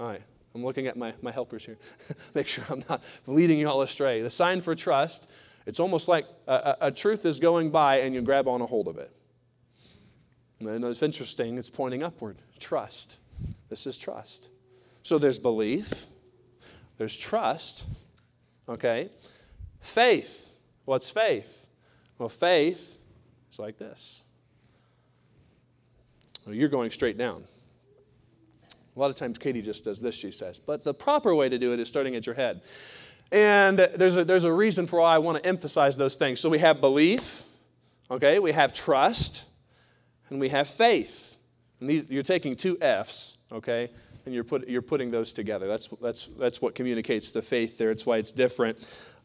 All 0.00 0.08
right. 0.08 0.22
I'm 0.56 0.64
looking 0.64 0.86
at 0.86 0.96
my, 0.96 1.12
my 1.20 1.30
helpers 1.30 1.66
here. 1.66 1.76
Make 2.34 2.48
sure 2.48 2.64
I'm 2.70 2.82
not 2.88 3.02
leading 3.26 3.58
you 3.58 3.68
all 3.68 3.82
astray. 3.82 4.22
The 4.22 4.30
sign 4.30 4.62
for 4.62 4.74
trust, 4.74 5.30
it's 5.66 5.78
almost 5.78 6.08
like 6.08 6.26
a, 6.46 6.54
a, 6.54 6.76
a 6.86 6.90
truth 6.90 7.26
is 7.26 7.38
going 7.40 7.70
by 7.70 7.96
and 7.96 8.14
you 8.14 8.22
grab 8.22 8.48
on 8.48 8.62
a 8.62 8.66
hold 8.66 8.88
of 8.88 8.96
it. 8.96 9.10
And 10.60 10.82
it's 10.82 11.02
interesting, 11.02 11.58
it's 11.58 11.68
pointing 11.68 12.02
upward. 12.02 12.38
Trust. 12.58 13.18
This 13.68 13.86
is 13.86 13.98
trust. 13.98 14.48
So 15.02 15.18
there's 15.18 15.38
belief, 15.38 16.06
there's 16.96 17.18
trust, 17.18 17.86
okay? 18.66 19.10
Faith. 19.80 20.54
What's 20.86 21.10
faith? 21.10 21.68
Well, 22.16 22.30
faith 22.30 22.96
is 23.50 23.58
like 23.58 23.76
this. 23.76 24.24
Well, 26.46 26.54
you're 26.54 26.70
going 26.70 26.90
straight 26.92 27.18
down. 27.18 27.44
A 28.96 28.98
lot 28.98 29.10
of 29.10 29.16
times 29.16 29.38
Katie 29.38 29.62
just 29.62 29.84
does 29.84 30.00
this, 30.00 30.18
she 30.18 30.30
says. 30.30 30.58
But 30.58 30.82
the 30.82 30.94
proper 30.94 31.34
way 31.34 31.48
to 31.48 31.58
do 31.58 31.72
it 31.72 31.80
is 31.80 31.88
starting 31.88 32.16
at 32.16 32.24
your 32.24 32.34
head. 32.34 32.62
And 33.30 33.78
there's 33.78 34.16
a, 34.16 34.24
there's 34.24 34.44
a 34.44 34.52
reason 34.52 34.86
for 34.86 35.00
why 35.00 35.14
I 35.14 35.18
want 35.18 35.42
to 35.42 35.46
emphasize 35.46 35.96
those 35.96 36.16
things. 36.16 36.40
So 36.40 36.48
we 36.48 36.58
have 36.60 36.80
belief, 36.80 37.44
okay? 38.10 38.38
We 38.38 38.52
have 38.52 38.72
trust, 38.72 39.50
and 40.30 40.40
we 40.40 40.48
have 40.50 40.68
faith. 40.68 41.36
And 41.80 41.90
these, 41.90 42.04
you're 42.08 42.22
taking 42.22 42.56
two 42.56 42.78
F's, 42.80 43.38
okay? 43.52 43.90
and 44.26 44.34
you're, 44.34 44.44
put, 44.44 44.68
you're 44.68 44.82
putting 44.82 45.10
those 45.10 45.32
together. 45.32 45.66
That's, 45.68 45.86
that's, 45.86 46.26
that's 46.26 46.60
what 46.60 46.74
communicates 46.74 47.32
the 47.32 47.42
faith 47.42 47.78
there. 47.78 47.92
It's 47.92 48.04
why 48.04 48.18
it's 48.18 48.32
different 48.32 48.76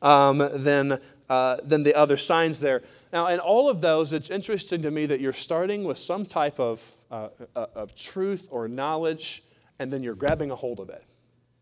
um, 0.01 0.37
than, 0.37 0.99
uh, 1.27 1.57
than 1.63 1.83
the 1.83 1.95
other 1.95 2.17
signs 2.17 2.59
there. 2.59 2.83
Now, 3.11 3.27
in 3.27 3.39
all 3.39 3.67
of 3.67 3.81
those, 3.81 4.13
it's 4.13 4.29
interesting 4.29 4.83
to 4.83 4.91
me 4.91 5.07
that 5.07 5.19
you're 5.19 5.33
starting 5.33 5.83
with 5.83 5.97
some 5.97 6.23
type 6.23 6.59
of, 6.59 6.91
uh, 7.09 7.29
uh, 7.55 7.65
of 7.73 7.95
truth 7.95 8.47
or 8.51 8.67
knowledge, 8.67 9.41
and 9.81 9.91
then 9.91 10.03
you're 10.03 10.13
grabbing 10.13 10.51
a 10.51 10.55
hold 10.55 10.79
of 10.79 10.89
it. 10.89 11.03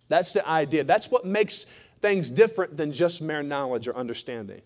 That's 0.09 0.33
the 0.33 0.45
idea. 0.45 0.83
That's 0.83 1.09
what 1.09 1.25
makes 1.25 1.63
things 2.01 2.29
different 2.29 2.75
than 2.75 2.91
just 2.91 3.21
mere 3.21 3.41
knowledge 3.41 3.87
or 3.87 3.95
understanding. 3.95 4.61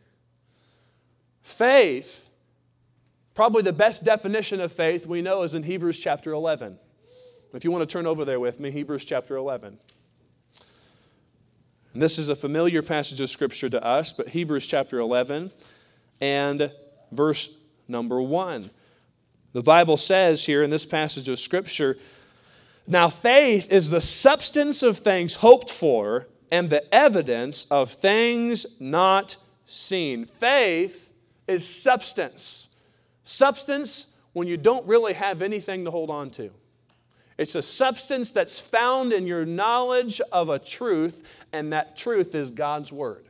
Faith, 1.43 2.31
probably 3.35 3.61
the 3.61 3.71
best 3.71 4.03
definition 4.03 4.59
of 4.59 4.71
faith 4.71 5.05
we 5.05 5.21
know 5.21 5.43
is 5.43 5.53
in 5.53 5.61
Hebrews 5.61 6.01
chapter 6.01 6.31
11. 6.31 6.79
If 7.53 7.63
you 7.63 7.69
want 7.69 7.87
to 7.87 7.93
turn 7.93 8.07
over 8.07 8.25
there 8.25 8.39
with 8.39 8.59
me, 8.59 8.71
Hebrews 8.71 9.05
chapter 9.05 9.35
11. 9.35 9.77
And 11.93 12.01
this 12.01 12.17
is 12.17 12.29
a 12.29 12.35
familiar 12.35 12.81
passage 12.81 13.21
of 13.21 13.29
Scripture 13.29 13.69
to 13.69 13.85
us, 13.85 14.13
but 14.13 14.29
Hebrews 14.29 14.65
chapter 14.65 14.97
11 14.97 15.51
and 16.19 16.71
verse 17.11 17.63
number 17.87 18.19
1. 18.19 18.65
The 19.51 19.61
Bible 19.61 19.97
says 19.97 20.43
here 20.47 20.63
in 20.63 20.71
this 20.71 20.87
passage 20.87 21.29
of 21.29 21.37
Scripture, 21.37 21.97
now 22.87 23.09
faith 23.09 23.71
is 23.71 23.89
the 23.89 24.01
substance 24.01 24.83
of 24.83 24.97
things 24.97 25.35
hoped 25.35 25.69
for 25.69 26.27
and 26.51 26.69
the 26.69 26.93
evidence 26.93 27.71
of 27.71 27.89
things 27.89 28.79
not 28.81 29.37
seen. 29.65 30.25
Faith 30.25 31.13
is 31.47 31.67
substance. 31.67 32.75
Substance 33.23 34.21
when 34.33 34.47
you 34.47 34.57
don't 34.57 34.85
really 34.87 35.13
have 35.13 35.41
anything 35.41 35.85
to 35.85 35.91
hold 35.91 36.09
on 36.09 36.29
to. 36.31 36.51
It's 37.37 37.55
a 37.55 37.61
substance 37.61 38.31
that's 38.31 38.59
found 38.59 39.11
in 39.11 39.25
your 39.25 39.45
knowledge 39.45 40.21
of 40.31 40.49
a 40.49 40.59
truth, 40.59 41.43
and 41.51 41.73
that 41.73 41.95
truth 41.95 42.35
is 42.35 42.51
God's 42.51 42.91
Word. 42.91 43.25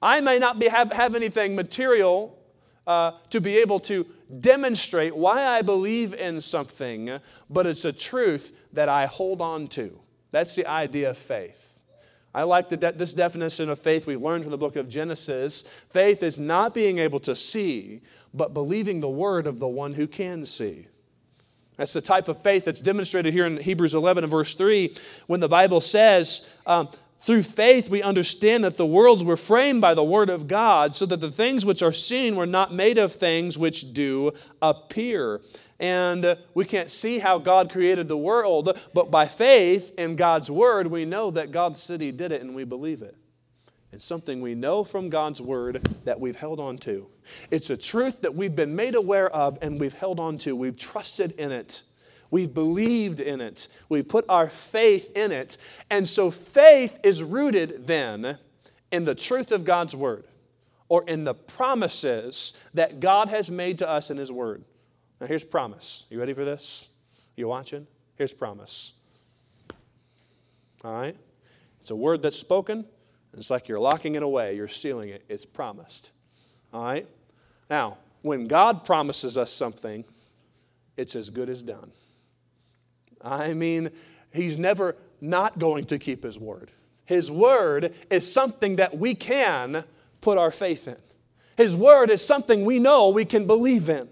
I 0.00 0.20
may 0.20 0.38
not 0.38 0.58
be, 0.58 0.68
have, 0.68 0.92
have 0.92 1.14
anything 1.14 1.54
material 1.54 2.38
uh, 2.86 3.12
to 3.30 3.40
be 3.40 3.58
able 3.58 3.80
to 3.80 4.06
demonstrate 4.40 5.16
why 5.16 5.46
I 5.46 5.62
believe 5.62 6.14
in 6.14 6.40
something, 6.40 7.18
but 7.50 7.66
it's 7.66 7.84
a 7.84 7.92
truth 7.92 8.66
that 8.72 8.88
I 8.88 9.06
hold 9.06 9.40
on 9.40 9.68
to. 9.68 10.00
That's 10.30 10.54
the 10.56 10.66
idea 10.66 11.10
of 11.10 11.18
faith. 11.18 11.80
I 12.34 12.42
like 12.42 12.68
de- 12.68 12.92
this 12.92 13.14
definition 13.14 13.70
of 13.70 13.78
faith 13.78 14.06
we 14.06 14.16
learned 14.16 14.42
from 14.42 14.50
the 14.50 14.58
book 14.58 14.74
of 14.74 14.88
Genesis. 14.88 15.68
Faith 15.90 16.22
is 16.22 16.38
not 16.38 16.74
being 16.74 16.98
able 16.98 17.20
to 17.20 17.36
see, 17.36 18.00
but 18.32 18.52
believing 18.52 19.00
the 19.00 19.08
word 19.08 19.46
of 19.46 19.60
the 19.60 19.68
one 19.68 19.94
who 19.94 20.08
can 20.08 20.44
see. 20.44 20.88
That's 21.76 21.92
the 21.92 22.00
type 22.00 22.28
of 22.28 22.40
faith 22.40 22.64
that's 22.64 22.80
demonstrated 22.80 23.32
here 23.32 23.46
in 23.46 23.58
Hebrews 23.58 23.94
11 23.94 24.24
and 24.24 24.30
verse 24.30 24.54
3 24.54 24.96
when 25.26 25.40
the 25.40 25.48
Bible 25.48 25.80
says, 25.80 26.60
um, 26.66 26.88
through 27.24 27.42
faith, 27.42 27.88
we 27.88 28.02
understand 28.02 28.64
that 28.64 28.76
the 28.76 28.84
worlds 28.84 29.24
were 29.24 29.38
framed 29.38 29.80
by 29.80 29.94
the 29.94 30.04
Word 30.04 30.28
of 30.28 30.46
God, 30.46 30.94
so 30.94 31.06
that 31.06 31.22
the 31.22 31.30
things 31.30 31.64
which 31.64 31.82
are 31.82 31.90
seen 31.90 32.36
were 32.36 32.44
not 32.44 32.70
made 32.70 32.98
of 32.98 33.14
things 33.14 33.56
which 33.56 33.94
do 33.94 34.32
appear. 34.60 35.40
And 35.80 36.36
we 36.52 36.66
can't 36.66 36.90
see 36.90 37.20
how 37.20 37.38
God 37.38 37.70
created 37.70 38.08
the 38.08 38.16
world, 38.18 38.78
but 38.92 39.10
by 39.10 39.26
faith 39.26 39.94
in 39.96 40.16
God's 40.16 40.50
Word, 40.50 40.88
we 40.88 41.06
know 41.06 41.30
that 41.30 41.50
God's 41.50 41.82
city 41.82 42.12
did 42.12 42.30
it 42.30 42.42
and 42.42 42.54
we 42.54 42.64
believe 42.64 43.00
it. 43.00 43.16
It's 43.90 44.04
something 44.04 44.42
we 44.42 44.54
know 44.54 44.84
from 44.84 45.08
God's 45.08 45.40
Word 45.40 45.76
that 46.04 46.20
we've 46.20 46.36
held 46.36 46.60
on 46.60 46.76
to. 46.78 47.06
It's 47.50 47.70
a 47.70 47.76
truth 47.78 48.20
that 48.20 48.34
we've 48.34 48.54
been 48.54 48.76
made 48.76 48.94
aware 48.94 49.30
of 49.30 49.56
and 49.62 49.80
we've 49.80 49.94
held 49.94 50.20
on 50.20 50.36
to. 50.38 50.54
We've 50.54 50.76
trusted 50.76 51.32
in 51.38 51.52
it. 51.52 51.84
We've 52.30 52.52
believed 52.52 53.20
in 53.20 53.40
it. 53.40 53.68
We've 53.88 54.06
put 54.06 54.24
our 54.28 54.48
faith 54.48 55.16
in 55.16 55.32
it. 55.32 55.56
And 55.90 56.06
so 56.08 56.30
faith 56.30 56.98
is 57.04 57.22
rooted 57.22 57.86
then 57.86 58.38
in 58.90 59.04
the 59.04 59.14
truth 59.14 59.52
of 59.52 59.64
God's 59.64 59.94
word 59.94 60.24
or 60.88 61.04
in 61.08 61.24
the 61.24 61.34
promises 61.34 62.68
that 62.74 63.00
God 63.00 63.28
has 63.28 63.50
made 63.50 63.78
to 63.78 63.88
us 63.88 64.10
in 64.10 64.16
his 64.16 64.30
word. 64.30 64.64
Now 65.20 65.26
here's 65.26 65.44
promise. 65.44 66.06
You 66.10 66.18
ready 66.18 66.34
for 66.34 66.44
this? 66.44 66.98
You 67.36 67.48
watching? 67.48 67.86
Here's 68.16 68.32
promise. 68.32 69.00
All 70.84 70.92
right? 70.92 71.16
It's 71.80 71.90
a 71.90 71.96
word 71.96 72.22
that's 72.22 72.38
spoken. 72.38 72.84
It's 73.36 73.50
like 73.50 73.68
you're 73.68 73.80
locking 73.80 74.14
it 74.14 74.22
away, 74.22 74.54
you're 74.54 74.68
sealing 74.68 75.08
it. 75.08 75.24
It's 75.28 75.44
promised. 75.44 76.12
All 76.72 76.84
right? 76.84 77.06
Now, 77.68 77.98
when 78.22 78.46
God 78.46 78.84
promises 78.84 79.36
us 79.36 79.52
something, 79.52 80.04
it's 80.96 81.16
as 81.16 81.30
good 81.30 81.50
as 81.50 81.62
done. 81.62 81.90
I 83.24 83.54
mean, 83.54 83.90
he's 84.32 84.58
never 84.58 84.96
not 85.20 85.58
going 85.58 85.86
to 85.86 85.98
keep 85.98 86.22
his 86.22 86.38
word. 86.38 86.70
His 87.06 87.30
word 87.30 87.94
is 88.10 88.30
something 88.30 88.76
that 88.76 88.96
we 88.96 89.14
can 89.14 89.84
put 90.20 90.38
our 90.38 90.50
faith 90.50 90.88
in. 90.88 90.96
His 91.56 91.76
word 91.76 92.10
is 92.10 92.24
something 92.24 92.64
we 92.64 92.78
know 92.78 93.10
we 93.10 93.24
can 93.24 93.46
believe 93.46 93.88
in. 93.88 94.08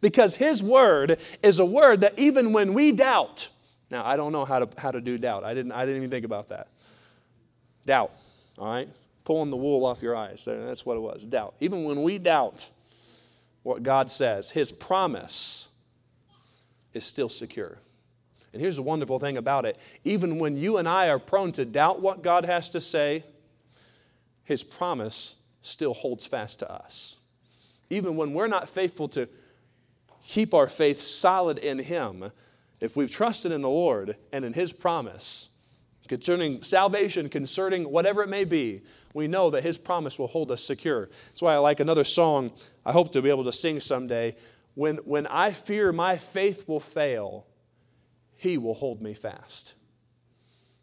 Because 0.00 0.36
his 0.36 0.62
word 0.62 1.18
is 1.42 1.58
a 1.58 1.64
word 1.64 2.02
that 2.02 2.18
even 2.18 2.52
when 2.52 2.74
we 2.74 2.92
doubt, 2.92 3.48
now 3.90 4.04
I 4.04 4.16
don't 4.16 4.32
know 4.32 4.44
how 4.44 4.58
to, 4.58 4.80
how 4.80 4.90
to 4.90 5.00
do 5.00 5.16
doubt. 5.16 5.44
I 5.44 5.54
didn't, 5.54 5.72
I 5.72 5.86
didn't 5.86 5.98
even 5.98 6.10
think 6.10 6.24
about 6.24 6.50
that. 6.50 6.68
Doubt, 7.86 8.12
all 8.58 8.68
right? 8.68 8.88
Pulling 9.24 9.50
the 9.50 9.56
wool 9.56 9.86
off 9.86 10.02
your 10.02 10.16
eyes. 10.16 10.44
That's 10.44 10.84
what 10.84 10.96
it 10.96 11.00
was. 11.00 11.24
Doubt. 11.24 11.54
Even 11.60 11.84
when 11.84 12.02
we 12.02 12.18
doubt 12.18 12.68
what 13.62 13.82
God 13.82 14.10
says, 14.10 14.50
his 14.50 14.70
promise 14.70 15.80
is 16.92 17.04
still 17.04 17.28
secure. 17.28 17.78
And 18.56 18.62
here's 18.62 18.76
the 18.76 18.82
wonderful 18.82 19.18
thing 19.18 19.36
about 19.36 19.66
it 19.66 19.76
even 20.02 20.38
when 20.38 20.56
you 20.56 20.78
and 20.78 20.88
I 20.88 21.10
are 21.10 21.18
prone 21.18 21.52
to 21.52 21.66
doubt 21.66 22.00
what 22.00 22.22
God 22.22 22.46
has 22.46 22.70
to 22.70 22.80
say, 22.80 23.22
His 24.44 24.64
promise 24.64 25.42
still 25.60 25.92
holds 25.92 26.24
fast 26.24 26.60
to 26.60 26.72
us. 26.72 27.22
Even 27.90 28.16
when 28.16 28.32
we're 28.32 28.46
not 28.46 28.66
faithful 28.66 29.08
to 29.08 29.28
keep 30.26 30.54
our 30.54 30.68
faith 30.68 30.98
solid 30.98 31.58
in 31.58 31.80
Him, 31.80 32.32
if 32.80 32.96
we've 32.96 33.10
trusted 33.10 33.52
in 33.52 33.60
the 33.60 33.68
Lord 33.68 34.16
and 34.32 34.42
in 34.42 34.54
His 34.54 34.72
promise 34.72 35.58
concerning 36.08 36.62
salvation, 36.62 37.28
concerning 37.28 37.90
whatever 37.90 38.22
it 38.22 38.30
may 38.30 38.46
be, 38.46 38.80
we 39.12 39.28
know 39.28 39.50
that 39.50 39.64
His 39.64 39.76
promise 39.76 40.18
will 40.18 40.28
hold 40.28 40.50
us 40.50 40.64
secure. 40.64 41.10
That's 41.26 41.42
why 41.42 41.52
I 41.52 41.58
like 41.58 41.80
another 41.80 42.04
song 42.04 42.52
I 42.86 42.92
hope 42.92 43.12
to 43.12 43.20
be 43.20 43.28
able 43.28 43.44
to 43.44 43.52
sing 43.52 43.80
someday. 43.80 44.34
When, 44.76 44.96
when 45.04 45.26
I 45.26 45.50
fear 45.50 45.92
my 45.92 46.16
faith 46.16 46.66
will 46.66 46.80
fail, 46.80 47.44
he 48.36 48.58
will 48.58 48.74
hold 48.74 49.02
me 49.02 49.14
fast. 49.14 49.74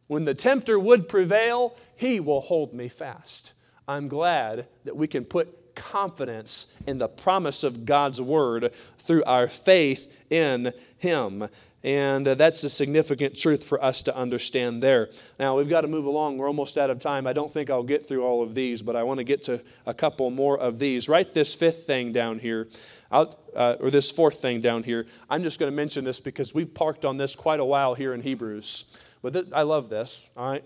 When 0.07 0.25
the 0.25 0.33
tempter 0.33 0.79
would 0.79 1.09
prevail, 1.09 1.75
he 1.95 2.19
will 2.19 2.41
hold 2.41 2.73
me 2.73 2.87
fast. 2.87 3.53
I'm 3.87 4.07
glad 4.07 4.67
that 4.85 4.95
we 4.95 5.07
can 5.07 5.25
put 5.25 5.75
confidence 5.75 6.81
in 6.85 6.97
the 6.97 7.07
promise 7.07 7.63
of 7.63 7.85
God's 7.85 8.21
word 8.21 8.73
through 8.73 9.23
our 9.23 9.47
faith 9.47 10.25
in 10.29 10.73
him. 10.97 11.47
And 11.83 12.25
uh, 12.25 12.35
that's 12.35 12.63
a 12.63 12.69
significant 12.69 13.35
truth 13.35 13.63
for 13.63 13.83
us 13.83 14.03
to 14.03 14.15
understand 14.15 14.81
there. 14.81 15.09
Now, 15.37 15.57
we've 15.57 15.67
got 15.69 15.81
to 15.81 15.89
move 15.89 16.05
along. 16.05 16.37
We're 16.37 16.47
almost 16.47 16.77
out 16.77 16.89
of 16.89 16.99
time. 16.99 17.27
I 17.27 17.33
don't 17.33 17.51
think 17.51 17.69
I'll 17.69 17.83
get 17.83 18.07
through 18.07 18.23
all 18.23 18.41
of 18.41 18.55
these, 18.55 18.81
but 18.81 18.95
I 18.95 19.03
want 19.03 19.17
to 19.17 19.25
get 19.25 19.43
to 19.43 19.61
a 19.85 19.93
couple 19.93 20.31
more 20.31 20.57
of 20.57 20.79
these. 20.79 21.09
Write 21.09 21.33
this 21.33 21.53
fifth 21.53 21.85
thing 21.85 22.13
down 22.13 22.39
here 22.39 22.69
uh, 23.11 23.75
or 23.79 23.91
this 23.91 24.09
fourth 24.09 24.37
thing 24.37 24.61
down 24.61 24.83
here. 24.83 25.05
I'm 25.29 25.43
just 25.43 25.59
going 25.59 25.71
to 25.71 25.75
mention 25.75 26.05
this 26.05 26.19
because 26.19 26.55
we've 26.55 26.73
parked 26.73 27.03
on 27.03 27.17
this 27.17 27.35
quite 27.35 27.59
a 27.59 27.65
while 27.65 27.95
here 27.95 28.13
in 28.13 28.21
Hebrews. 28.21 29.01
But 29.21 29.33
th- 29.33 29.45
I 29.53 29.63
love 29.63 29.89
this, 29.89 30.33
all 30.37 30.51
right? 30.51 30.63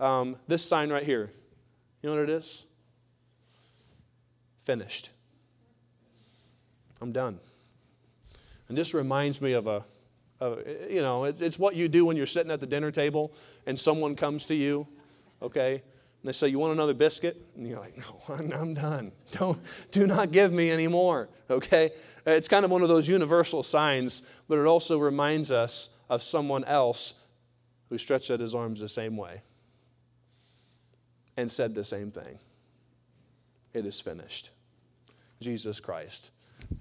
Um, 0.00 0.36
this 0.48 0.64
sign 0.64 0.90
right 0.90 1.04
here. 1.04 1.30
You 2.02 2.10
know 2.10 2.16
what 2.16 2.28
it 2.28 2.30
is? 2.30 2.70
Finished. 4.62 5.10
I'm 7.00 7.12
done. 7.12 7.38
And 8.68 8.76
this 8.76 8.94
reminds 8.94 9.40
me 9.40 9.52
of 9.52 9.66
a, 9.66 9.84
of, 10.40 10.58
eh, 10.58 10.62
eh, 10.66 10.94
you 10.94 11.02
know, 11.02 11.24
it's, 11.24 11.40
it's 11.40 11.58
what 11.58 11.76
you 11.76 11.88
do 11.88 12.04
when 12.04 12.16
you're 12.16 12.26
sitting 12.26 12.50
at 12.50 12.60
the 12.60 12.66
dinner 12.66 12.90
table 12.90 13.32
and 13.66 13.78
someone 13.78 14.16
comes 14.16 14.46
to 14.46 14.54
you, 14.54 14.86
okay? 15.42 15.74
And 15.74 16.28
they 16.28 16.32
say, 16.32 16.48
You 16.48 16.58
want 16.58 16.72
another 16.72 16.94
biscuit? 16.94 17.36
And 17.56 17.66
you're 17.66 17.80
like, 17.80 17.96
No, 17.96 18.54
I'm 18.56 18.74
done. 18.74 19.12
Don't, 19.32 19.58
do 19.90 20.06
not 20.06 20.32
give 20.32 20.52
me 20.52 20.70
any 20.70 20.88
more. 20.88 21.28
Okay? 21.48 21.90
Eh, 22.26 22.32
it's 22.32 22.48
kind 22.48 22.64
of 22.64 22.70
one 22.70 22.82
of 22.82 22.88
those 22.88 23.08
universal 23.08 23.62
signs, 23.62 24.30
but 24.48 24.58
it 24.58 24.66
also 24.66 24.98
reminds 24.98 25.50
us 25.50 26.04
of 26.08 26.22
someone 26.22 26.64
else 26.64 27.26
who 27.88 27.98
stretched 27.98 28.30
out 28.30 28.40
his 28.40 28.54
arms 28.54 28.80
the 28.80 28.88
same 28.88 29.16
way 29.16 29.42
and 31.36 31.50
said 31.50 31.74
the 31.74 31.84
same 31.84 32.10
thing. 32.10 32.38
It 33.72 33.86
is 33.86 34.00
finished. 34.00 34.50
Jesus 35.40 35.80
Christ. 35.80 36.32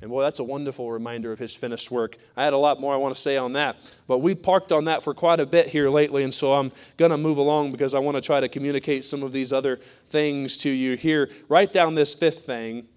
And 0.02 0.10
boy, 0.10 0.22
that's 0.24 0.40
a 0.40 0.44
wonderful 0.44 0.92
reminder 0.92 1.32
of 1.32 1.40
his 1.40 1.56
finished 1.56 1.92
work. 1.92 2.16
I 2.38 2.44
had 2.44 2.54
a 2.54 2.58
lot 2.58 2.80
more 2.80 2.94
I 2.94 2.98
want 2.98 3.16
to 3.16 3.22
say 3.22 3.38
on 3.38 3.54
that, 3.54 3.76
but 4.08 4.20
we 4.20 4.34
parked 4.36 4.72
on 4.72 4.86
that 4.86 5.04
for 5.04 5.14
quite 5.14 5.40
a 5.40 5.46
bit 5.46 5.68
here 5.68 5.90
lately, 5.90 6.24
and 6.24 6.34
so 6.34 6.54
I'm 6.54 6.72
going 6.98 7.12
to 7.12 7.18
move 7.18 7.38
along 7.38 7.72
because 7.72 7.94
I 7.94 8.00
want 8.00 8.16
to 8.16 8.22
try 8.22 8.40
to 8.40 8.48
communicate 8.48 9.04
some 9.04 9.24
of 9.24 9.32
these 9.32 9.52
other 9.52 9.76
things 9.76 10.58
to 10.60 10.70
you 10.70 10.96
here. 10.96 11.30
Write 11.50 11.74
down 11.74 11.96
this 11.96 12.16
fifth 12.16 12.46
thing 12.46 12.88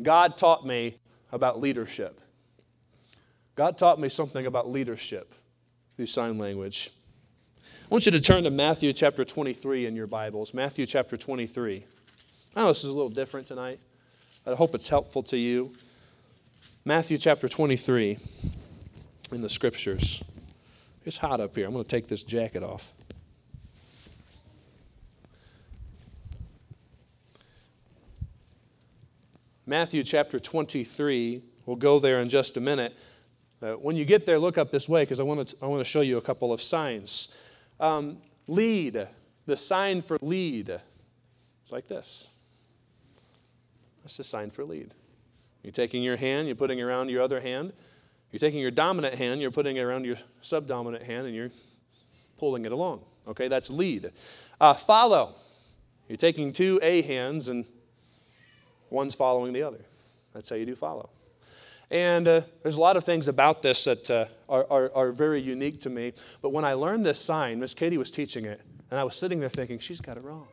God 0.00 0.36
taught 0.36 0.66
me 0.66 0.98
about 1.32 1.60
leadership. 1.60 2.20
God 3.54 3.78
taught 3.78 3.98
me 3.98 4.08
something 4.08 4.44
about 4.44 4.70
leadership 4.70 5.34
through 5.96 6.06
sign 6.06 6.38
language. 6.38 6.90
I 7.62 7.88
want 7.88 8.04
you 8.04 8.12
to 8.12 8.20
turn 8.20 8.44
to 8.44 8.50
Matthew 8.50 8.92
chapter 8.92 9.24
23 9.24 9.86
in 9.86 9.96
your 9.96 10.06
Bibles. 10.06 10.52
Matthew 10.52 10.86
chapter 10.86 11.16
23. 11.16 11.84
I 12.54 12.60
know 12.60 12.68
this 12.68 12.84
is 12.84 12.90
a 12.90 12.92
little 12.92 13.10
different 13.10 13.46
tonight. 13.46 13.80
I 14.46 14.54
hope 14.54 14.74
it's 14.74 14.88
helpful 14.88 15.22
to 15.24 15.36
you. 15.36 15.70
Matthew 16.88 17.18
chapter 17.18 17.48
23 17.48 18.16
in 19.32 19.42
the 19.42 19.50
scriptures. 19.50 20.22
It's 21.04 21.16
hot 21.16 21.40
up 21.40 21.56
here. 21.56 21.66
I'm 21.66 21.72
going 21.72 21.82
to 21.82 21.90
take 21.90 22.06
this 22.06 22.22
jacket 22.22 22.62
off. 22.62 22.92
Matthew 29.66 30.04
chapter 30.04 30.38
23. 30.38 31.42
We'll 31.66 31.74
go 31.74 31.98
there 31.98 32.20
in 32.20 32.28
just 32.28 32.56
a 32.56 32.60
minute. 32.60 32.96
Uh, 33.60 33.72
when 33.72 33.96
you 33.96 34.04
get 34.04 34.24
there, 34.24 34.38
look 34.38 34.56
up 34.56 34.70
this 34.70 34.88
way 34.88 35.02
because 35.02 35.18
I, 35.18 35.24
want 35.24 35.48
to, 35.48 35.56
I 35.64 35.66
want 35.66 35.80
to 35.80 35.84
show 35.84 36.02
you 36.02 36.18
a 36.18 36.22
couple 36.22 36.52
of 36.52 36.62
signs. 36.62 37.36
Um, 37.80 38.18
lead, 38.46 39.08
the 39.44 39.56
sign 39.56 40.02
for 40.02 40.18
lead. 40.22 40.68
It's 41.62 41.72
like 41.72 41.88
this. 41.88 42.32
That's 44.04 44.18
the 44.18 44.22
sign 44.22 44.50
for 44.50 44.62
lead. 44.64 44.92
You're 45.66 45.72
taking 45.72 46.04
your 46.04 46.16
hand, 46.16 46.46
you're 46.46 46.54
putting 46.54 46.78
it 46.78 46.82
around 46.82 47.08
your 47.08 47.20
other 47.20 47.40
hand. 47.40 47.72
You're 48.30 48.38
taking 48.38 48.60
your 48.60 48.70
dominant 48.70 49.16
hand, 49.16 49.40
you're 49.42 49.50
putting 49.50 49.78
it 49.78 49.80
around 49.80 50.04
your 50.04 50.14
subdominant 50.40 51.02
hand, 51.02 51.26
and 51.26 51.34
you're 51.34 51.50
pulling 52.36 52.64
it 52.64 52.70
along. 52.70 53.02
Okay, 53.26 53.48
that's 53.48 53.68
lead. 53.68 54.12
Uh, 54.60 54.74
follow. 54.74 55.34
You're 56.06 56.18
taking 56.18 56.52
two 56.52 56.78
A 56.84 57.02
hands, 57.02 57.48
and 57.48 57.64
one's 58.90 59.16
following 59.16 59.52
the 59.52 59.64
other. 59.64 59.80
That's 60.32 60.48
how 60.50 60.54
you 60.54 60.66
do 60.66 60.76
follow. 60.76 61.10
And 61.90 62.28
uh, 62.28 62.42
there's 62.62 62.76
a 62.76 62.80
lot 62.80 62.96
of 62.96 63.02
things 63.02 63.26
about 63.26 63.62
this 63.62 63.82
that 63.84 64.08
uh, 64.08 64.26
are, 64.48 64.68
are, 64.70 64.92
are, 64.94 65.10
very 65.10 65.40
unique 65.40 65.80
to 65.80 65.90
me. 65.90 66.12
But 66.42 66.50
when 66.50 66.64
I 66.64 66.74
learned 66.74 67.04
this 67.04 67.20
sign, 67.20 67.58
Miss 67.58 67.74
Katie 67.74 67.98
was 67.98 68.12
teaching 68.12 68.44
it, 68.44 68.60
and 68.88 69.00
I 69.00 69.02
was 69.02 69.16
sitting 69.16 69.40
there 69.40 69.48
thinking, 69.48 69.80
she's 69.80 70.00
got 70.00 70.16
it 70.16 70.22
wrong. 70.22 70.46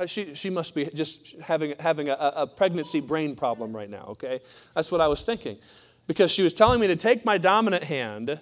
Uh, 0.00 0.06
she, 0.06 0.34
she 0.34 0.48
must 0.48 0.74
be 0.74 0.86
just 0.94 1.38
having, 1.40 1.74
having 1.78 2.08
a, 2.08 2.16
a 2.36 2.46
pregnancy 2.46 3.02
brain 3.02 3.36
problem 3.36 3.76
right 3.76 3.90
now, 3.90 4.06
okay? 4.08 4.40
That's 4.74 4.90
what 4.90 5.02
I 5.02 5.08
was 5.08 5.26
thinking. 5.26 5.58
Because 6.06 6.32
she 6.32 6.42
was 6.42 6.54
telling 6.54 6.80
me 6.80 6.86
to 6.86 6.96
take 6.96 7.26
my 7.26 7.36
dominant 7.36 7.84
hand 7.84 8.40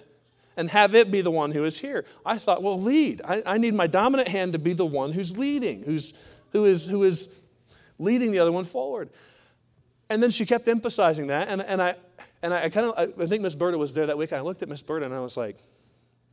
and 0.55 0.69
have 0.69 0.95
it 0.95 1.11
be 1.11 1.19
the 1.19 1.31
one 1.31 1.51
who 1.51 1.65
is 1.65 1.77
here. 1.77 2.05
I 2.25 2.37
thought, 2.37 2.63
well, 2.63 2.79
lead. 2.79 3.21
I, 3.27 3.43
I 3.45 3.57
need 3.57 3.73
my 3.73 3.87
dominant 3.87 4.29
hand 4.29 4.53
to 4.53 4.59
be 4.59 4.71
the 4.71 4.85
one 4.85 5.11
who's 5.11 5.37
leading, 5.37 5.83
who's, 5.83 6.25
who, 6.53 6.63
is, 6.63 6.87
who 6.87 7.03
is 7.03 7.41
leading 7.97 8.31
the 8.31 8.39
other 8.39 8.53
one 8.53 8.63
forward. 8.63 9.09
And 10.09 10.23
then 10.23 10.31
she 10.31 10.45
kept 10.45 10.65
emphasizing 10.69 11.27
that. 11.27 11.49
And, 11.49 11.61
and 11.61 11.81
I, 11.81 11.95
and 12.41 12.53
I, 12.53 12.69
kind 12.69 12.87
of, 12.87 13.19
I 13.19 13.25
think 13.25 13.43
Miss 13.43 13.53
Berta 13.53 13.77
was 13.77 13.93
there 13.93 14.05
that 14.05 14.17
week. 14.17 14.31
I 14.31 14.39
looked 14.39 14.63
at 14.63 14.69
Miss 14.69 14.81
Berta 14.81 15.05
and 15.05 15.13
I 15.13 15.19
was 15.19 15.35
like, 15.35 15.57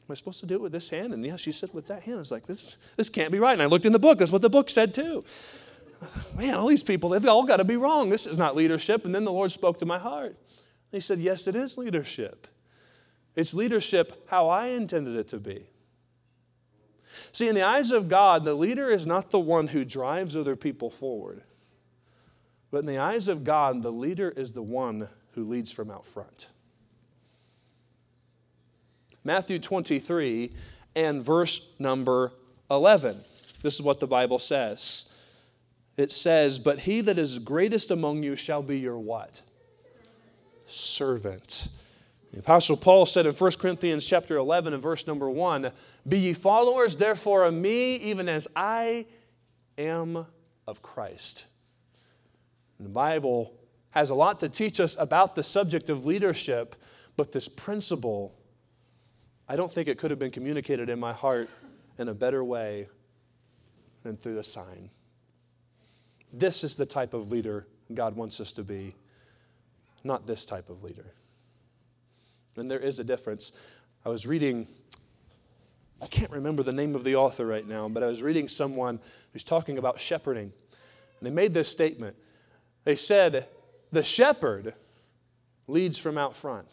Am 0.08 0.12
I 0.12 0.14
supposed 0.14 0.38
to 0.40 0.46
do 0.46 0.54
it 0.54 0.60
with 0.60 0.72
this 0.72 0.88
hand? 0.88 1.12
And 1.12 1.24
yeah, 1.24 1.34
she 1.34 1.50
said 1.50 1.70
with 1.74 1.88
that 1.88 2.04
hand. 2.04 2.16
I 2.16 2.18
was 2.18 2.30
like, 2.30 2.46
this, 2.46 2.76
this 2.96 3.08
can't 3.08 3.32
be 3.32 3.40
right. 3.40 3.54
And 3.54 3.62
I 3.62 3.66
looked 3.66 3.86
in 3.86 3.92
the 3.92 3.98
book. 3.98 4.18
That's 4.18 4.30
what 4.30 4.42
the 4.42 4.48
book 4.48 4.70
said 4.70 4.94
too. 4.94 5.24
Man, 6.36 6.54
all 6.54 6.68
these 6.68 6.84
people, 6.84 7.10
they've 7.10 7.26
all 7.26 7.44
got 7.44 7.56
to 7.56 7.64
be 7.64 7.76
wrong. 7.76 8.08
This 8.08 8.24
is 8.24 8.38
not 8.38 8.54
leadership. 8.54 9.04
And 9.04 9.12
then 9.12 9.24
the 9.24 9.32
Lord 9.32 9.50
spoke 9.50 9.80
to 9.80 9.86
my 9.86 9.98
heart. 9.98 10.36
He 10.92 11.00
said, 11.00 11.18
Yes, 11.18 11.48
it 11.48 11.56
is 11.56 11.76
leadership. 11.76 12.46
It's 13.34 13.52
leadership 13.52 14.12
how 14.30 14.48
I 14.48 14.68
intended 14.68 15.16
it 15.16 15.28
to 15.28 15.38
be. 15.38 15.64
See, 17.32 17.48
in 17.48 17.54
the 17.54 17.62
eyes 17.62 17.90
of 17.90 18.08
God, 18.08 18.44
the 18.44 18.54
leader 18.54 18.88
is 18.88 19.06
not 19.06 19.30
the 19.30 19.40
one 19.40 19.68
who 19.68 19.84
drives 19.84 20.36
other 20.36 20.56
people 20.56 20.88
forward. 20.88 21.42
But 22.70 22.78
in 22.78 22.86
the 22.86 22.98
eyes 22.98 23.26
of 23.26 23.42
God, 23.42 23.82
the 23.82 23.92
leader 23.92 24.30
is 24.30 24.52
the 24.52 24.62
one 24.62 25.08
who 25.32 25.44
leads 25.44 25.72
from 25.72 25.90
out 25.90 26.06
front. 26.06 26.48
Matthew 29.26 29.58
23 29.58 30.52
and 30.94 31.24
verse 31.24 31.74
number 31.80 32.32
11. 32.70 33.16
This 33.60 33.74
is 33.74 33.82
what 33.82 33.98
the 33.98 34.06
Bible 34.06 34.38
says. 34.38 35.20
It 35.96 36.12
says, 36.12 36.60
But 36.60 36.78
he 36.78 37.00
that 37.00 37.18
is 37.18 37.40
greatest 37.40 37.90
among 37.90 38.22
you 38.22 38.36
shall 38.36 38.62
be 38.62 38.78
your 38.78 39.00
what? 39.00 39.40
Servant. 40.66 41.70
The 42.32 42.38
Apostle 42.38 42.76
Paul 42.76 43.04
said 43.04 43.26
in 43.26 43.32
1 43.32 43.52
Corinthians 43.58 44.06
chapter 44.06 44.36
11 44.36 44.74
and 44.74 44.82
verse 44.82 45.08
number 45.08 45.28
1, 45.28 45.72
Be 46.06 46.18
ye 46.18 46.32
followers 46.32 46.94
therefore 46.94 47.46
of 47.46 47.54
me, 47.54 47.96
even 47.96 48.28
as 48.28 48.46
I 48.54 49.06
am 49.76 50.24
of 50.68 50.82
Christ. 50.82 51.48
And 52.78 52.86
the 52.86 52.92
Bible 52.92 53.58
has 53.90 54.10
a 54.10 54.14
lot 54.14 54.38
to 54.38 54.48
teach 54.48 54.78
us 54.78 54.96
about 54.96 55.34
the 55.34 55.42
subject 55.42 55.88
of 55.88 56.06
leadership, 56.06 56.76
but 57.16 57.32
this 57.32 57.48
principle 57.48 58.35
I 59.48 59.56
don't 59.56 59.70
think 59.70 59.86
it 59.88 59.98
could 59.98 60.10
have 60.10 60.18
been 60.18 60.32
communicated 60.32 60.88
in 60.90 60.98
my 60.98 61.12
heart 61.12 61.48
in 61.98 62.08
a 62.08 62.14
better 62.14 62.42
way 62.42 62.88
than 64.02 64.16
through 64.16 64.38
a 64.38 64.42
sign. 64.42 64.90
This 66.32 66.64
is 66.64 66.76
the 66.76 66.86
type 66.86 67.14
of 67.14 67.30
leader 67.30 67.66
God 67.94 68.16
wants 68.16 68.40
us 68.40 68.52
to 68.54 68.64
be, 68.64 68.94
not 70.02 70.26
this 70.26 70.44
type 70.46 70.68
of 70.68 70.82
leader. 70.82 71.12
And 72.56 72.70
there 72.70 72.80
is 72.80 72.98
a 72.98 73.04
difference. 73.04 73.58
I 74.04 74.08
was 74.08 74.26
reading, 74.26 74.66
I 76.02 76.06
can't 76.06 76.30
remember 76.30 76.62
the 76.62 76.72
name 76.72 76.94
of 76.94 77.04
the 77.04 77.14
author 77.14 77.46
right 77.46 77.66
now, 77.66 77.88
but 77.88 78.02
I 78.02 78.06
was 78.06 78.22
reading 78.22 78.48
someone 78.48 78.98
who's 79.32 79.44
talking 79.44 79.78
about 79.78 80.00
shepherding. 80.00 80.52
And 81.20 81.26
they 81.26 81.30
made 81.30 81.54
this 81.54 81.68
statement. 81.68 82.16
They 82.84 82.96
said, 82.96 83.46
The 83.92 84.02
shepherd 84.02 84.74
leads 85.68 85.98
from 85.98 86.18
out 86.18 86.34
front. 86.34 86.66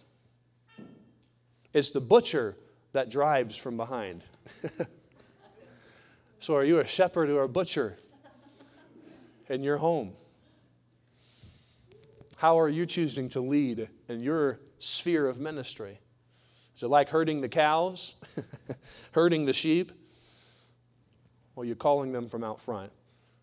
It's 1.73 1.91
the 1.91 2.01
butcher 2.01 2.55
that 2.93 3.09
drives 3.09 3.57
from 3.57 3.75
behind. 3.77 4.23
so, 6.39 6.55
are 6.55 6.63
you 6.63 6.79
a 6.79 6.85
shepherd 6.85 7.29
or 7.29 7.43
a 7.43 7.49
butcher 7.49 7.97
in 9.49 9.63
your 9.63 9.77
home? 9.77 10.13
How 12.37 12.59
are 12.59 12.69
you 12.69 12.85
choosing 12.85 13.29
to 13.29 13.39
lead 13.39 13.89
in 14.07 14.19
your 14.19 14.59
sphere 14.77 15.27
of 15.27 15.39
ministry? 15.39 15.99
Is 16.75 16.83
it 16.83 16.87
like 16.87 17.09
herding 17.09 17.41
the 17.41 17.49
cows, 17.49 18.21
herding 19.13 19.45
the 19.45 19.53
sheep? 19.53 19.91
Or 21.55 21.63
are 21.63 21.65
you 21.65 21.75
calling 21.75 22.11
them 22.11 22.27
from 22.27 22.43
out 22.43 22.59
front? 22.59 22.91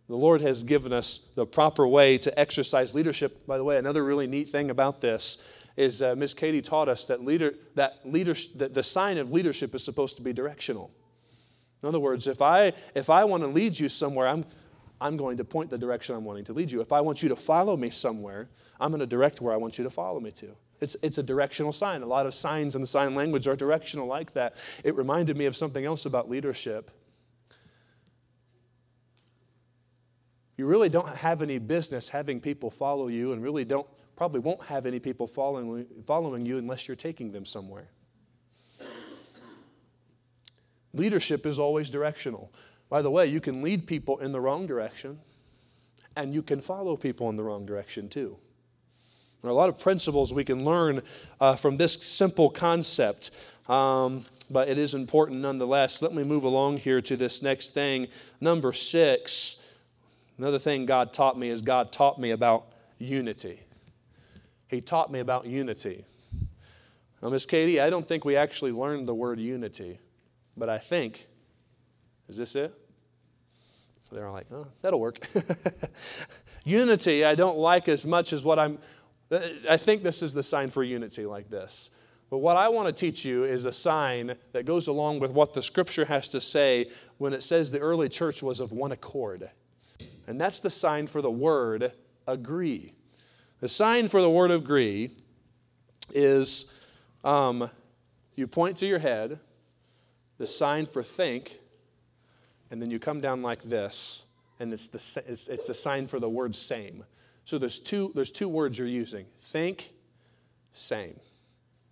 The 0.09 0.17
Lord 0.17 0.41
has 0.41 0.65
given 0.65 0.93
us 0.93 1.33
the 1.37 1.47
proper 1.47 1.87
way 1.87 2.19
to 2.19 2.39
exercise 2.39 2.95
leadership. 2.97 3.47
By 3.47 3.57
the 3.59 3.65
way, 3.65 3.79
another 3.79 4.05
really 4.05 4.27
neat 4.27 4.49
thing 4.49 4.69
about 4.69 5.01
this 5.01 5.60
is 5.81 6.03
uh, 6.03 6.15
Miss 6.15 6.35
Katie 6.35 6.61
taught 6.61 6.89
us 6.89 7.07
that 7.07 7.25
leader 7.25 7.55
that 7.75 8.01
leader 8.05 8.35
that 8.57 8.75
the 8.75 8.83
sign 8.83 9.17
of 9.17 9.31
leadership 9.31 9.75
is 9.75 9.83
supposed 9.83 10.17
to 10.19 10.23
be 10.23 10.33
directional. 10.33 10.91
In 11.83 11.89
other 11.89 11.99
words, 11.99 12.27
if 12.27 12.43
I 12.43 12.75
if 12.95 13.09
I 13.09 13.25
want 13.25 13.43
to 13.43 13.47
lead 13.47 13.79
you 13.79 13.89
somewhere, 13.89 14.29
I'm 14.29 14.45
I'm 15.01 15.17
going 15.17 15.39
to 15.39 15.45
point 15.45 15.71
the 15.71 15.79
direction 15.79 16.15
I'm 16.15 16.25
wanting 16.25 16.45
to 16.45 16.53
lead 16.53 16.71
you. 16.71 16.83
If 16.83 16.93
I 16.93 17.01
want 17.01 17.23
you 17.23 17.31
to 17.31 17.37
follow 17.37 17.77
me 17.79 17.89
somewhere, 17.89 18.51
I'm 18.79 18.91
going 18.91 19.01
to 19.01 19.07
direct 19.07 19.41
where 19.41 19.55
I 19.55 19.57
want 19.57 19.79
you 19.79 19.85
to 19.85 19.91
follow 19.91 20.21
me 20.21 20.31
to. 20.33 20.55
It's, 20.83 20.97
it's 21.03 21.17
a 21.17 21.23
directional 21.23 21.73
sign. 21.73 22.03
A 22.03 22.07
lot 22.07 22.27
of 22.27 22.35
signs 22.35 22.75
in 22.75 22.83
the 22.83 22.87
sign 22.87 23.15
language 23.15 23.47
are 23.47 23.57
directional 23.57 24.07
like 24.07 24.35
that. 24.35 24.55
It 24.85 24.95
reminded 24.97 25.37
me 25.37 25.47
of 25.47 25.57
something 25.57 25.85
else 25.85 26.05
about 26.05 26.29
leadership. 26.29 26.91
You 30.59 30.67
really 30.67 30.91
don't 30.91 31.09
have 31.09 31.41
any 31.41 31.59
business 31.59 32.11
having 32.11 32.41
people 32.41 32.71
follow 32.71 33.09
you 33.09 33.33
and 33.33 33.43
really 33.43 33.65
don't 33.65 33.87
probably 34.21 34.41
won't 34.41 34.63
have 34.65 34.85
any 34.85 35.01
people 35.01 35.27
following, 35.27 35.87
following 36.07 36.45
you 36.45 36.59
unless 36.59 36.87
you're 36.87 36.95
taking 36.95 37.33
them 37.33 37.47
somewhere. 37.47 37.89
Leadership 40.93 41.47
is 41.47 41.59
always 41.59 41.89
directional. 41.89 42.53
By 42.91 43.01
the 43.01 43.11
way, 43.11 43.25
you 43.29 43.41
can 43.41 43.63
lead 43.63 43.87
people 43.87 44.19
in 44.19 44.33
the 44.33 44.39
wrong 44.39 44.67
direction, 44.67 45.21
and 46.19 46.35
you 46.35 46.43
can 46.43 46.61
follow 46.61 46.99
people 46.99 47.31
in 47.31 47.37
the 47.37 47.43
wrong 47.43 47.65
direction 47.65 48.11
too. 48.11 48.37
There 49.41 49.49
are 49.49 49.53
a 49.53 49.57
lot 49.57 49.71
of 49.71 49.79
principles 49.79 50.35
we 50.35 50.45
can 50.45 50.67
learn 50.67 51.01
uh, 51.41 51.57
from 51.57 51.79
this 51.79 51.95
simple 51.95 52.51
concept, 52.51 53.31
um, 53.71 54.23
but 54.51 54.69
it 54.69 54.77
is 54.77 54.93
important 54.93 55.41
nonetheless. 55.41 56.03
Let 56.03 56.13
me 56.13 56.25
move 56.25 56.45
along 56.45 56.77
here 56.77 57.01
to 57.01 57.17
this 57.17 57.43
next 57.43 57.71
thing. 57.71 58.07
Number 58.39 58.75
six, 58.75 59.75
another 60.37 60.59
thing 60.59 60.85
God 60.85 61.15
taught 61.15 61.39
me 61.39 61.49
is 61.49 61.63
God 61.63 61.91
taught 61.91 62.21
me 62.21 62.33
about 62.33 62.67
unity 62.99 63.61
he 64.71 64.81
taught 64.81 65.11
me 65.11 65.19
about 65.19 65.47
unity. 65.47 66.05
Now, 67.21 67.29
Miss 67.29 67.45
Katie, 67.45 67.81
I 67.81 67.91
don't 67.91 68.07
think 68.07 68.25
we 68.25 68.37
actually 68.37 68.73
learned 68.73 69.09
the 69.09 69.15
word 69.15 69.41
unity, 69.41 69.99
but 70.57 70.69
I 70.69 70.79
think, 70.79 71.27
is 72.29 72.37
this 72.37 72.55
it? 72.55 72.73
So 74.09 74.17
they're 74.17 74.31
like, 74.31 74.47
oh, 74.53 74.69
that'll 74.81 75.01
work. 75.01 75.19
unity, 76.65 77.25
I 77.25 77.35
don't 77.35 77.59
like 77.59 77.89
as 77.89 78.07
much 78.07 78.33
as 78.33 78.45
what 78.45 78.59
I'm, 78.59 78.79
I 79.69 79.77
think 79.77 80.03
this 80.03 80.23
is 80.23 80.35
the 80.35 80.43
sign 80.43 80.71
for 80.71 80.83
unity 80.83 81.27
like 81.27 81.51
this. 81.51 81.99
But 82.31 82.39
what 82.39 82.57
I 82.57 82.69
want 82.69 82.87
to 82.87 82.93
teach 82.93 83.25
you 83.25 83.45
is 83.45 83.65
a 83.65 83.73
sign 83.73 84.37
that 84.53 84.65
goes 84.65 84.87
along 84.87 85.19
with 85.19 85.33
what 85.33 85.53
the 85.53 85.63
scripture 85.63 86.05
has 86.05 86.29
to 86.29 86.41
say 86.41 86.89
when 87.19 87.33
it 87.33 87.43
says 87.43 87.73
the 87.73 87.81
early 87.81 88.09
church 88.09 88.41
was 88.41 88.61
of 88.61 88.71
one 88.71 88.93
accord. 88.93 89.51
And 90.29 90.41
that's 90.41 90.61
the 90.61 90.71
sign 90.71 91.09
for 91.09 91.21
the 91.21 91.31
word 91.31 91.93
agree. 92.29 92.95
The 93.61 93.69
sign 93.69 94.09
for 94.09 94.23
the 94.23 94.31
word 94.31 94.51
of 94.51 94.63
agree 94.63 95.11
is 96.15 96.83
um, 97.23 97.69
you 98.35 98.47
point 98.47 98.79
to 98.79 98.87
your 98.87 98.99
head, 98.99 99.39
the 100.39 100.47
sign 100.47 100.87
for 100.87 101.03
think, 101.03 101.59
and 102.71 102.81
then 102.81 102.91
you 102.91 102.99
come 102.99 103.21
down 103.21 103.43
like 103.43 103.63
this, 103.63 104.33
and 104.59 104.73
it's 104.73 104.89
the, 104.89 105.31
it's, 105.31 105.49
it's 105.49 105.67
the 105.67 105.75
sign 105.75 106.07
for 106.07 106.19
the 106.19 106.29
word 106.29 106.55
same. 106.55 107.05
So 107.45 107.59
there's 107.59 107.81
two, 107.81 108.13
there's 108.15 108.31
two 108.31 108.49
words 108.49 108.79
you're 108.79 108.89
using 108.89 109.27
think, 109.39 109.91
same. 110.73 111.21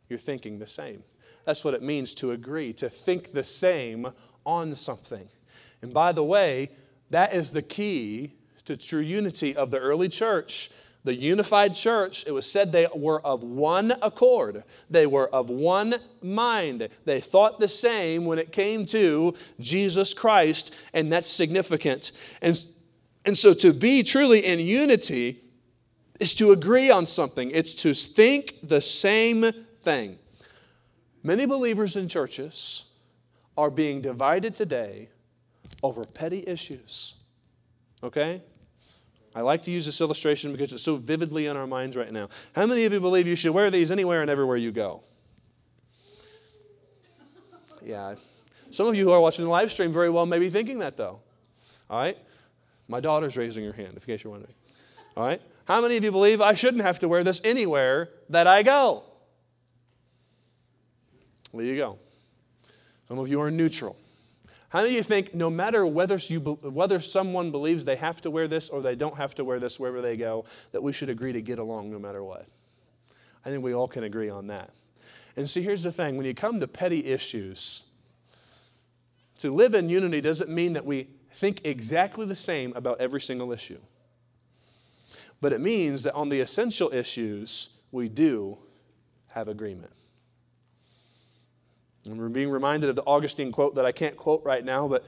You're 0.09 0.18
thinking 0.18 0.59
the 0.59 0.66
same. 0.66 1.02
That's 1.44 1.66
what 1.66 1.74
it 1.74 1.83
means 1.83 2.14
to 2.14 2.31
agree, 2.31 2.72
to 2.74 2.88
think 2.88 3.33
the 3.33 3.44
same 3.44 4.09
on 4.46 4.74
something. 4.74 5.28
And 5.83 5.92
by 5.92 6.12
the 6.12 6.24
way, 6.24 6.70
that 7.11 7.35
is 7.35 7.52
the 7.52 7.61
key 7.61 8.33
to 8.64 8.78
true 8.78 9.00
unity 9.00 9.54
of 9.54 9.70
the 9.70 9.78
early 9.78 10.09
church 10.09 10.70
the 11.05 11.15
unified 11.15 11.75
church, 11.75 12.27
it 12.27 12.33
was 12.33 12.51
said 12.51 12.73
they 12.73 12.87
were 12.95 13.25
of 13.25 13.43
one 13.43 13.93
accord. 14.03 14.65
They 14.91 15.07
were 15.07 15.29
of 15.29 15.49
one 15.49 15.95
mind. 16.23 16.89
They 17.05 17.21
thought 17.21 17.61
the 17.61 17.69
same 17.69 18.25
when 18.25 18.39
it 18.39 18.53
came 18.53 18.85
to 18.87 19.35
Jesus 19.61 20.13
Christ, 20.13 20.75
and 20.93 21.11
that's 21.13 21.31
significant. 21.31 22.13
And, 22.43 22.63
and 23.25 23.39
so 23.39 23.55
to 23.55 23.73
be 23.73 24.03
truly 24.03 24.45
in 24.45 24.61
unity 24.61 25.39
is 26.21 26.35
to 26.35 26.51
agree 26.53 26.91
on 26.91 27.07
something, 27.07 27.51
it's 27.53 27.75
to 27.77 27.95
think 27.95 28.55
the 28.63 28.81
same 28.81 29.53
thing. 29.81 30.19
Many 31.23 31.47
believers 31.47 31.97
in 31.97 32.09
churches 32.09 32.97
are 33.57 33.71
being 33.71 34.01
divided 34.01 34.55
today 34.55 35.09
over 35.83 36.05
petty 36.05 36.45
issues. 36.47 37.23
Okay? 38.03 38.43
I 39.38 39.42
like 39.42 39.62
to 39.62 39.70
use 39.70 39.87
this 39.87 40.01
illustration 40.01 40.51
because 40.51 40.72
it's 40.72 40.83
so 40.83 40.96
vividly 40.96 41.46
in 41.46 41.57
our 41.57 41.68
minds 41.68 41.96
right 41.96 42.12
now. 42.12 42.29
How 42.57 42.66
many 42.66 42.87
of 42.87 42.92
you 42.92 42.98
believe 42.98 43.29
you 43.29 43.37
should 43.37 43.55
wear 43.55 43.70
these 43.70 43.92
anywhere 43.92 44.20
and 44.20 44.29
everywhere 44.29 44.57
you 44.57 44.72
go? 44.72 45.05
Yeah. 47.81 48.16
Some 48.72 48.88
of 48.88 48.96
you 48.96 49.05
who 49.05 49.12
are 49.12 49.20
watching 49.20 49.44
the 49.44 49.51
live 49.53 49.70
stream 49.70 49.92
very 49.92 50.11
well 50.11 50.27
may 50.27 50.40
be 50.40 50.48
thinking 50.48 50.81
that, 50.81 50.96
though. 50.96 51.20
All 51.88 52.01
right? 52.01 52.18
My 52.88 52.98
daughter's 52.98 53.37
raising 53.37 53.64
her 53.64 53.72
hand, 53.72 53.94
in 53.94 54.01
case 54.01 54.24
you're 54.24 54.33
wondering. 54.33 54.55
All 55.16 55.24
right? 55.24 55.40
How 55.68 55.81
many 55.81 55.96
of 55.96 56.03
you 56.03 56.11
believe 56.11 56.40
I 56.40 56.55
shouldn't 56.55 56.83
have 56.83 56.98
to 56.98 57.07
wear 57.07 57.22
this 57.22 57.40
anywhere 57.44 58.11
that 58.31 58.48
I 58.48 58.64
go? 58.64 59.05
There 61.55 61.62
you 61.62 61.77
go. 61.77 61.96
Some 63.07 63.20
of 63.20 63.29
you 63.29 63.40
are 63.40 63.53
neutral. 63.53 63.96
How 64.70 64.81
many 64.81 64.90
of 64.90 64.96
you 64.96 65.02
think 65.02 65.35
no 65.35 65.48
matter 65.48 65.87
whether, 65.87 66.16
you, 66.16 66.40
whether 66.40 67.00
someone 67.00 67.50
believes 67.50 67.85
they 67.85 67.96
have 67.96 68.20
to 68.22 68.31
wear 68.31 68.46
this 68.46 68.68
or 68.68 68.83
they 68.83 68.94
don't 68.94 69.16
have 69.16 69.35
to 69.37 69.44
wear 69.44 69.59
this 69.59 69.81
wherever 69.81 70.02
they 70.02 70.16
go, 70.16 70.44
that 70.72 70.83
we 70.83 70.92
should 70.92 71.09
agree 71.09 71.33
to 71.33 71.40
get 71.40 71.59
along 71.59 71.90
no 71.90 71.98
matter 71.98 72.22
what? 72.22 72.46
I 73.46 73.50
think 73.50 73.62
we 73.62 73.74
all 73.74 73.88
can 73.88 74.04
agree 74.04 74.28
on 74.28 74.48
that. 74.48 74.70
And 75.37 75.48
see, 75.48 75.62
here's 75.62 75.85
the 75.85 75.92
thing 75.92 76.16
when 76.16 76.26
you 76.26 76.35
come 76.35 76.61
to 76.61 76.68
petty 76.68 77.07
issues, 77.07 77.90
to 79.38 79.54
live 79.54 79.74
in 79.74 79.88
unity 79.88 80.20
doesn't 80.20 80.50
mean 80.50 80.74
that 80.74 80.85
we 80.85 81.09
think 81.33 81.61
exactly 81.64 82.26
the 82.26 82.35
same 82.35 82.72
about 82.74 83.00
every 83.00 83.20
single 83.20 83.52
issue. 83.52 83.78
But 85.40 85.52
it 85.52 85.61
means 85.61 86.02
that 86.02 86.14
on 86.14 86.28
the 86.28 86.40
essential 86.40 86.92
issues, 86.92 87.83
we 87.92 88.09
do 88.09 88.59
have 89.28 89.48
agreement. 89.48 89.92
And 92.11 92.18
we're 92.18 92.29
being 92.29 92.51
reminded 92.51 92.88
of 92.90 92.97
the 92.97 93.03
Augustine 93.03 93.53
quote 93.53 93.75
that 93.75 93.85
I 93.85 93.92
can't 93.92 94.16
quote 94.16 94.42
right 94.44 94.64
now, 94.64 94.88
but 94.88 95.05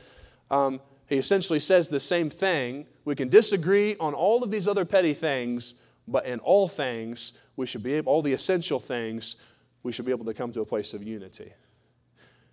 um, 0.50 0.80
he 1.08 1.16
essentially 1.16 1.60
says 1.60 1.88
the 1.88 2.00
same 2.00 2.30
thing. 2.30 2.86
We 3.04 3.14
can 3.14 3.28
disagree 3.28 3.96
on 3.98 4.14
all 4.14 4.42
of 4.42 4.50
these 4.50 4.68
other 4.68 4.84
petty 4.84 5.14
things, 5.14 5.82
but 6.06 6.26
in 6.26 6.38
all 6.40 6.68
things, 6.68 7.44
we 7.56 7.66
should 7.66 7.82
be 7.82 7.94
able, 7.94 8.12
all 8.12 8.22
the 8.22 8.32
essential 8.32 8.78
things, 8.80 9.46
we 9.82 9.92
should 9.92 10.04
be 10.04 10.12
able 10.12 10.24
to 10.26 10.34
come 10.34 10.52
to 10.52 10.60
a 10.60 10.66
place 10.66 10.94
of 10.94 11.02
unity. 11.02 11.52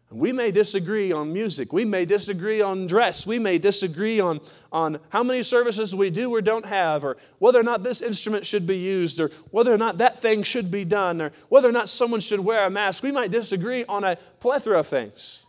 We 0.10 0.32
may 0.32 0.52
disagree 0.52 1.12
on 1.12 1.34
music. 1.34 1.74
We 1.74 1.84
may 1.84 2.06
disagree 2.06 2.62
on 2.62 2.88
dress. 2.88 3.28
We 3.28 3.40
may 3.40 3.58
disagree 3.58 4.22
on, 4.22 4.40
on 4.72 5.00
how 5.10 5.22
many 5.22 5.44
services 5.44 5.94
we 5.94 6.10
do 6.10 6.34
or 6.34 6.42
don't 6.42 6.66
have, 6.66 7.04
or 7.04 7.18
whether 7.40 7.60
or 7.60 7.64
not 7.64 7.84
this 7.84 8.02
instrument 8.02 8.46
should 8.46 8.66
be 8.66 8.78
used, 8.78 9.20
or 9.20 9.30
whether 9.52 9.74
or 9.74 9.78
not 9.78 9.98
that 9.98 10.18
thing 10.18 10.44
should 10.44 10.72
be 10.72 10.86
done, 10.86 11.22
or 11.22 11.34
whether 11.50 11.68
or 11.68 11.74
not 11.74 11.90
someone 11.90 12.22
should 12.22 12.40
wear 12.40 12.66
a 12.66 12.70
mask. 12.70 13.04
We 13.04 13.12
might 13.12 13.32
disagree 13.32 13.84
on 13.84 14.06
a 14.06 14.16
plethora 14.40 14.80
of 14.80 14.88
things. 14.88 15.46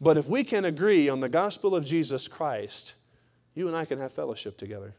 But 0.00 0.16
if 0.18 0.28
we 0.28 0.42
can 0.42 0.64
agree 0.64 1.08
on 1.08 1.20
the 1.20 1.28
gospel 1.28 1.76
of 1.76 1.86
Jesus 1.86 2.26
Christ, 2.26 2.96
you 3.54 3.68
and 3.68 3.76
I 3.76 3.84
can 3.84 4.00
have 4.00 4.12
fellowship 4.12 4.56
together. 4.56 4.94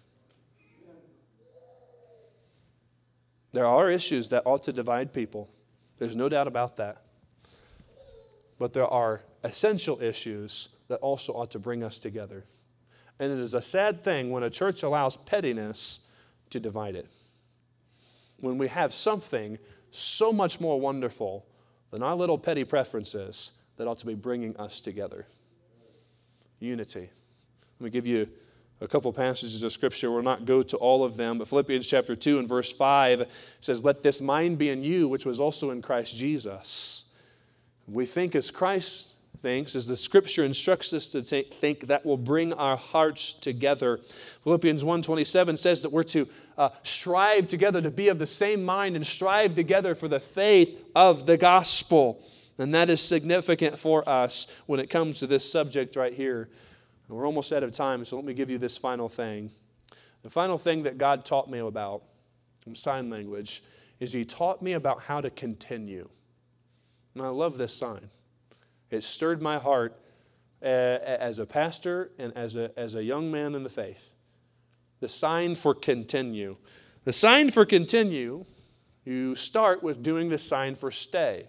There 3.51 3.65
are 3.65 3.89
issues 3.89 4.29
that 4.29 4.43
ought 4.45 4.63
to 4.63 4.71
divide 4.71 5.11
people. 5.11 5.49
There's 5.97 6.15
no 6.15 6.29
doubt 6.29 6.47
about 6.47 6.77
that 6.77 7.01
but 8.59 8.73
there 8.73 8.87
are 8.87 9.21
essential 9.43 10.01
issues 10.01 10.81
that 10.89 10.97
also 10.97 11.33
ought 11.33 11.51
to 11.51 11.59
bring 11.59 11.81
us 11.81 11.97
together. 11.97 12.43
And 13.19 13.31
it 13.31 13.39
is 13.39 13.53
a 13.53 13.61
sad 13.61 14.03
thing 14.03 14.29
when 14.29 14.43
a 14.43 14.49
church 14.49 14.83
allows 14.83 15.17
pettiness 15.17 16.15
to 16.51 16.59
divide 16.59 16.95
it. 16.95 17.07
When 18.39 18.57
we 18.57 18.67
have 18.67 18.93
something 18.93 19.57
so 19.91 20.31
much 20.31 20.61
more 20.61 20.79
wonderful 20.79 21.45
than 21.91 22.03
our 22.03 22.15
little 22.15 22.37
petty 22.37 22.63
preferences 22.63 23.63
that 23.77 23.87
ought 23.87 23.99
to 23.99 24.05
be 24.05 24.13
bringing 24.13 24.55
us 24.57 24.81
together. 24.81 25.25
Unity. 26.59 27.09
Let 27.79 27.85
me 27.85 27.89
give 27.89 28.05
you 28.05 28.27
a 28.81 28.87
couple 28.87 29.11
passages 29.13 29.63
of 29.63 29.71
scripture. 29.71 30.11
We'll 30.11 30.21
not 30.21 30.45
go 30.45 30.61
to 30.61 30.77
all 30.77 31.03
of 31.03 31.17
them, 31.17 31.37
but 31.37 31.47
Philippians 31.47 31.89
chapter 31.89 32.15
2 32.15 32.39
and 32.39 32.47
verse 32.47 32.71
5 32.71 33.57
says, 33.61 33.83
Let 33.83 34.03
this 34.03 34.21
mind 34.21 34.57
be 34.57 34.69
in 34.69 34.83
you, 34.83 35.07
which 35.07 35.25
was 35.25 35.39
also 35.39 35.71
in 35.71 35.81
Christ 35.81 36.17
Jesus 36.17 37.08
we 37.91 38.05
think 38.05 38.35
as 38.35 38.51
Christ 38.51 39.15
thinks, 39.41 39.75
as 39.75 39.87
the 39.87 39.97
scripture 39.97 40.43
instructs 40.43 40.93
us 40.93 41.09
to 41.09 41.21
think, 41.21 41.87
that 41.87 42.05
will 42.05 42.17
bring 42.17 42.53
our 42.53 42.77
hearts 42.77 43.33
together. 43.33 43.97
Philippians 44.43 44.83
1.27 44.83 45.57
says 45.57 45.81
that 45.81 45.91
we're 45.91 46.03
to 46.03 46.27
uh, 46.57 46.69
strive 46.83 47.47
together 47.47 47.81
to 47.81 47.91
be 47.91 48.09
of 48.09 48.19
the 48.19 48.27
same 48.27 48.63
mind 48.63 48.95
and 48.95 49.05
strive 49.05 49.55
together 49.55 49.95
for 49.95 50.07
the 50.07 50.19
faith 50.19 50.83
of 50.95 51.25
the 51.25 51.37
gospel. 51.37 52.23
And 52.57 52.75
that 52.75 52.89
is 52.89 53.01
significant 53.01 53.79
for 53.79 54.07
us 54.07 54.61
when 54.67 54.81
it 54.81 54.89
comes 54.89 55.19
to 55.19 55.27
this 55.27 55.49
subject 55.49 55.95
right 55.95 56.13
here. 56.13 56.49
And 57.07 57.17
we're 57.17 57.25
almost 57.25 57.53
out 57.53 57.63
of 57.63 57.71
time, 57.71 58.03
so 58.03 58.17
let 58.17 58.25
me 58.25 58.33
give 58.33 58.49
you 58.49 58.57
this 58.57 58.77
final 58.77 59.07
thing. 59.07 59.49
The 60.23 60.29
final 60.29 60.57
thing 60.57 60.83
that 60.83 60.97
God 60.97 61.23
taught 61.23 61.49
me 61.49 61.59
about 61.59 62.03
sign 62.73 63.09
language 63.09 63.63
is 63.99 64.11
He 64.11 64.25
taught 64.25 64.61
me 64.61 64.73
about 64.73 65.03
how 65.03 65.21
to 65.21 65.29
continue. 65.29 66.09
And 67.13 67.23
I 67.23 67.29
love 67.29 67.57
this 67.57 67.73
sign. 67.73 68.09
It 68.89 69.03
stirred 69.03 69.41
my 69.41 69.57
heart 69.57 69.99
uh, 70.61 70.65
as 70.65 71.39
a 71.39 71.45
pastor 71.45 72.11
and 72.17 72.35
as 72.35 72.55
a, 72.55 72.71
as 72.77 72.95
a 72.95 73.03
young 73.03 73.31
man 73.31 73.55
in 73.55 73.63
the 73.63 73.69
faith. 73.69 74.13
The 74.99 75.07
sign 75.07 75.55
for 75.55 75.73
continue. 75.73 76.57
The 77.05 77.13
sign 77.13 77.51
for 77.51 77.65
continue, 77.65 78.45
you 79.05 79.35
start 79.35 79.81
with 79.81 80.03
doing 80.03 80.29
the 80.29 80.37
sign 80.37 80.75
for 80.75 80.91
stay, 80.91 81.47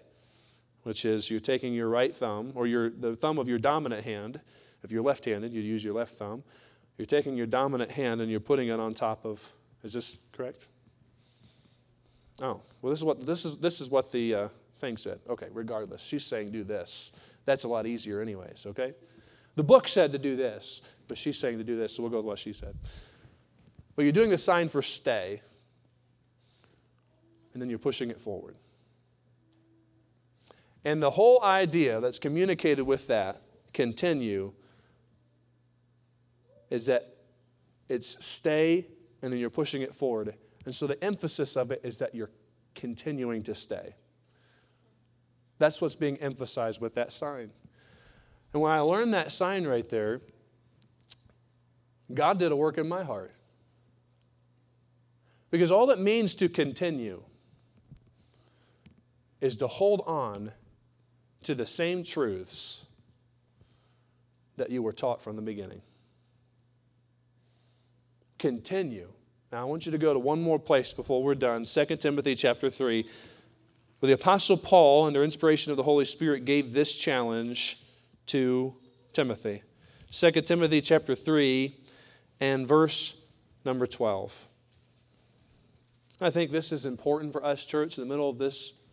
which 0.83 1.03
is 1.03 1.29
you're 1.29 1.39
taking 1.39 1.73
your 1.73 1.89
right 1.89 2.15
thumb 2.15 2.53
or 2.55 2.67
your, 2.67 2.89
the 2.89 3.15
thumb 3.15 3.37
of 3.37 3.49
your 3.49 3.59
dominant 3.59 4.03
hand. 4.03 4.39
If 4.83 4.91
you're 4.91 5.03
left 5.03 5.25
handed, 5.25 5.51
you'd 5.51 5.65
use 5.65 5.83
your 5.83 5.93
left 5.93 6.13
thumb. 6.13 6.43
You're 6.97 7.05
taking 7.05 7.35
your 7.35 7.47
dominant 7.47 7.91
hand 7.91 8.21
and 8.21 8.31
you're 8.31 8.39
putting 8.39 8.69
it 8.69 8.79
on 8.79 8.93
top 8.93 9.25
of, 9.25 9.53
is 9.83 9.93
this 9.93 10.23
correct? 10.31 10.67
Oh, 12.41 12.61
well, 12.81 12.89
this 12.89 12.99
is 12.99 13.03
what, 13.03 13.25
this 13.25 13.45
is, 13.45 13.59
this 13.59 13.81
is 13.81 13.89
what 13.89 14.11
the, 14.11 14.33
uh, 14.35 14.47
thing 14.81 14.97
said. 14.97 15.19
Okay, 15.29 15.47
regardless. 15.53 16.03
She's 16.03 16.25
saying 16.25 16.51
do 16.51 16.65
this. 16.65 17.17
That's 17.45 17.63
a 17.63 17.67
lot 17.67 17.85
easier, 17.85 18.21
anyways, 18.21 18.65
okay? 18.67 18.93
The 19.55 19.63
book 19.63 19.87
said 19.87 20.11
to 20.11 20.17
do 20.17 20.35
this, 20.35 20.87
but 21.07 21.17
she's 21.17 21.39
saying 21.39 21.57
to 21.59 21.63
do 21.63 21.77
this, 21.77 21.95
so 21.95 22.03
we'll 22.03 22.11
go 22.11 22.17
with 22.17 22.25
what 22.25 22.39
she 22.39 22.53
said. 22.53 22.75
But 23.95 24.03
you're 24.03 24.11
doing 24.11 24.29
the 24.29 24.37
sign 24.37 24.67
for 24.67 24.81
stay, 24.81 25.41
and 27.53 27.61
then 27.61 27.69
you're 27.69 27.79
pushing 27.79 28.09
it 28.09 28.19
forward. 28.19 28.55
And 30.83 31.01
the 31.01 31.11
whole 31.11 31.43
idea 31.43 31.99
that's 31.99 32.19
communicated 32.19 32.83
with 32.83 33.07
that, 33.07 33.41
continue, 33.73 34.53
is 36.69 36.87
that 36.87 37.15
it's 37.89 38.25
stay 38.25 38.87
and 39.21 39.31
then 39.31 39.39
you're 39.39 39.49
pushing 39.49 39.81
it 39.81 39.93
forward. 39.93 40.33
And 40.65 40.73
so 40.73 40.87
the 40.87 41.01
emphasis 41.03 41.55
of 41.55 41.71
it 41.71 41.81
is 41.83 41.99
that 41.99 42.15
you're 42.15 42.31
continuing 42.73 43.43
to 43.43 43.53
stay. 43.53 43.93
That's 45.61 45.79
what's 45.79 45.95
being 45.95 46.17
emphasized 46.17 46.81
with 46.81 46.95
that 46.95 47.13
sign. 47.13 47.51
And 48.51 48.63
when 48.63 48.71
I 48.71 48.79
learned 48.79 49.13
that 49.13 49.31
sign 49.31 49.67
right 49.67 49.87
there, 49.87 50.19
God 52.11 52.39
did 52.39 52.51
a 52.51 52.55
work 52.55 52.79
in 52.79 52.89
my 52.89 53.03
heart. 53.03 53.31
Because 55.51 55.71
all 55.71 55.91
it 55.91 55.99
means 55.99 56.33
to 56.35 56.49
continue 56.49 57.21
is 59.39 59.55
to 59.57 59.67
hold 59.67 60.01
on 60.07 60.51
to 61.43 61.53
the 61.53 61.67
same 61.67 62.03
truths 62.03 62.91
that 64.57 64.71
you 64.71 64.81
were 64.81 64.93
taught 64.93 65.21
from 65.21 65.35
the 65.35 65.43
beginning. 65.43 65.83
Continue. 68.39 69.09
Now 69.51 69.61
I 69.61 69.65
want 69.65 69.85
you 69.85 69.91
to 69.91 69.99
go 69.99 70.11
to 70.11 70.19
one 70.19 70.41
more 70.41 70.57
place 70.57 70.91
before 70.91 71.21
we're 71.21 71.35
done. 71.35 71.65
2 71.65 71.85
Timothy 71.97 72.33
chapter 72.33 72.71
3 72.71 73.05
the 74.07 74.13
Apostle 74.13 74.57
Paul, 74.57 75.05
under 75.05 75.23
inspiration 75.23 75.71
of 75.71 75.77
the 75.77 75.83
Holy 75.83 76.05
Spirit, 76.05 76.45
gave 76.45 76.73
this 76.73 76.97
challenge 76.97 77.77
to 78.27 78.73
Timothy. 79.13 79.61
2 80.11 80.31
Timothy 80.41 80.81
chapter 80.81 81.13
3 81.13 81.75
and 82.39 82.67
verse 82.67 83.31
number 83.63 83.85
12. 83.85 84.47
I 86.19 86.29
think 86.29 86.51
this 86.51 86.71
is 86.71 86.85
important 86.85 87.31
for 87.31 87.45
us, 87.45 87.65
church, 87.65 87.97
in 87.97 88.03
the 88.03 88.09
middle 88.09 88.29
of 88.29 88.37
this 88.37 88.83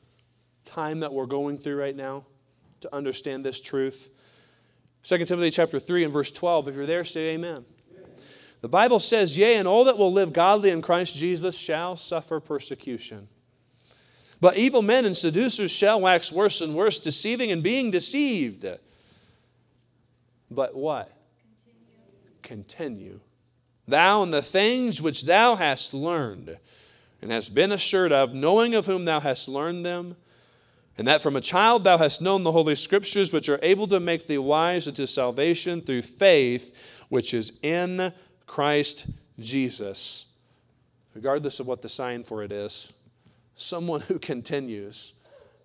time 0.64 1.00
that 1.00 1.12
we're 1.12 1.26
going 1.26 1.58
through 1.58 1.80
right 1.80 1.96
now 1.96 2.26
to 2.80 2.94
understand 2.94 3.44
this 3.44 3.60
truth. 3.60 4.14
2 5.04 5.24
Timothy 5.24 5.50
chapter 5.50 5.80
3 5.80 6.04
and 6.04 6.12
verse 6.12 6.30
12. 6.30 6.68
If 6.68 6.74
you're 6.76 6.86
there, 6.86 7.04
say 7.04 7.30
amen. 7.30 7.64
The 8.60 8.68
Bible 8.68 8.98
says, 8.98 9.38
Yea, 9.38 9.56
and 9.56 9.68
all 9.68 9.84
that 9.84 9.96
will 9.96 10.12
live 10.12 10.32
godly 10.32 10.70
in 10.70 10.82
Christ 10.82 11.16
Jesus 11.16 11.56
shall 11.56 11.96
suffer 11.96 12.40
persecution. 12.40 13.28
But 14.40 14.56
evil 14.56 14.82
men 14.82 15.04
and 15.04 15.16
seducers 15.16 15.70
shall 15.70 16.00
wax 16.00 16.30
worse 16.30 16.60
and 16.60 16.74
worse, 16.74 16.98
deceiving 16.98 17.50
and 17.50 17.62
being 17.62 17.90
deceived. 17.90 18.64
But 20.50 20.74
what? 20.74 21.12
Continue. 22.42 22.90
Continue. 23.12 23.20
Thou 23.86 24.22
and 24.22 24.32
the 24.32 24.42
things 24.42 25.02
which 25.02 25.24
thou 25.24 25.56
hast 25.56 25.94
learned 25.94 26.58
and 27.20 27.32
hast 27.32 27.54
been 27.54 27.72
assured 27.72 28.12
of, 28.12 28.34
knowing 28.34 28.74
of 28.74 28.86
whom 28.86 29.04
thou 29.04 29.18
hast 29.18 29.48
learned 29.48 29.84
them, 29.84 30.14
and 30.96 31.06
that 31.06 31.22
from 31.22 31.36
a 31.36 31.40
child 31.40 31.84
thou 31.84 31.98
hast 31.98 32.22
known 32.22 32.42
the 32.42 32.52
Holy 32.52 32.74
Scriptures, 32.74 33.32
which 33.32 33.48
are 33.48 33.58
able 33.62 33.86
to 33.86 34.00
make 34.00 34.26
thee 34.26 34.38
wise 34.38 34.86
unto 34.86 35.06
salvation 35.06 35.80
through 35.80 36.02
faith, 36.02 37.04
which 37.08 37.34
is 37.34 37.58
in 37.62 38.12
Christ 38.46 39.10
Jesus. 39.38 40.36
Regardless 41.14 41.60
of 41.60 41.66
what 41.66 41.82
the 41.82 41.88
sign 41.88 42.22
for 42.22 42.42
it 42.42 42.52
is, 42.52 42.97
Someone 43.60 44.02
who 44.02 44.20
continues 44.20 45.18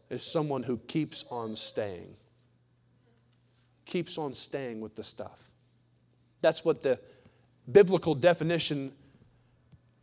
is 0.10 0.24
someone 0.24 0.64
who 0.64 0.78
keeps 0.78 1.26
on 1.32 1.56
staying. 1.56 2.16
Keeps 3.86 4.18
on 4.18 4.34
staying 4.34 4.82
with 4.82 4.96
the 4.96 5.04
stuff. 5.04 5.52
That's 6.41 6.66
what 6.66 6.82
the 6.82 7.00
biblical 7.72 8.16
definition 8.16 8.94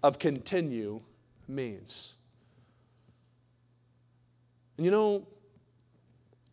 of 0.04 0.20
continue 0.20 1.00
means. 1.48 2.22
And 4.76 4.84
you 4.84 4.92
know, 4.92 5.26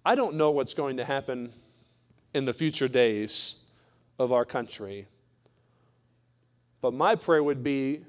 I 0.04 0.16
don't 0.16 0.38
know 0.38 0.50
what's 0.50 0.74
going 0.74 0.98
to 0.98 1.06
happen 1.06 1.52
in 2.34 2.46
the 2.46 2.54
future 2.54 2.88
days 2.88 3.70
of 4.18 4.34
our 4.34 4.44
country. 4.44 5.06
But 6.82 6.96
my 6.96 7.14
prayer 7.14 7.44
would 7.44 7.64
be 7.64 8.07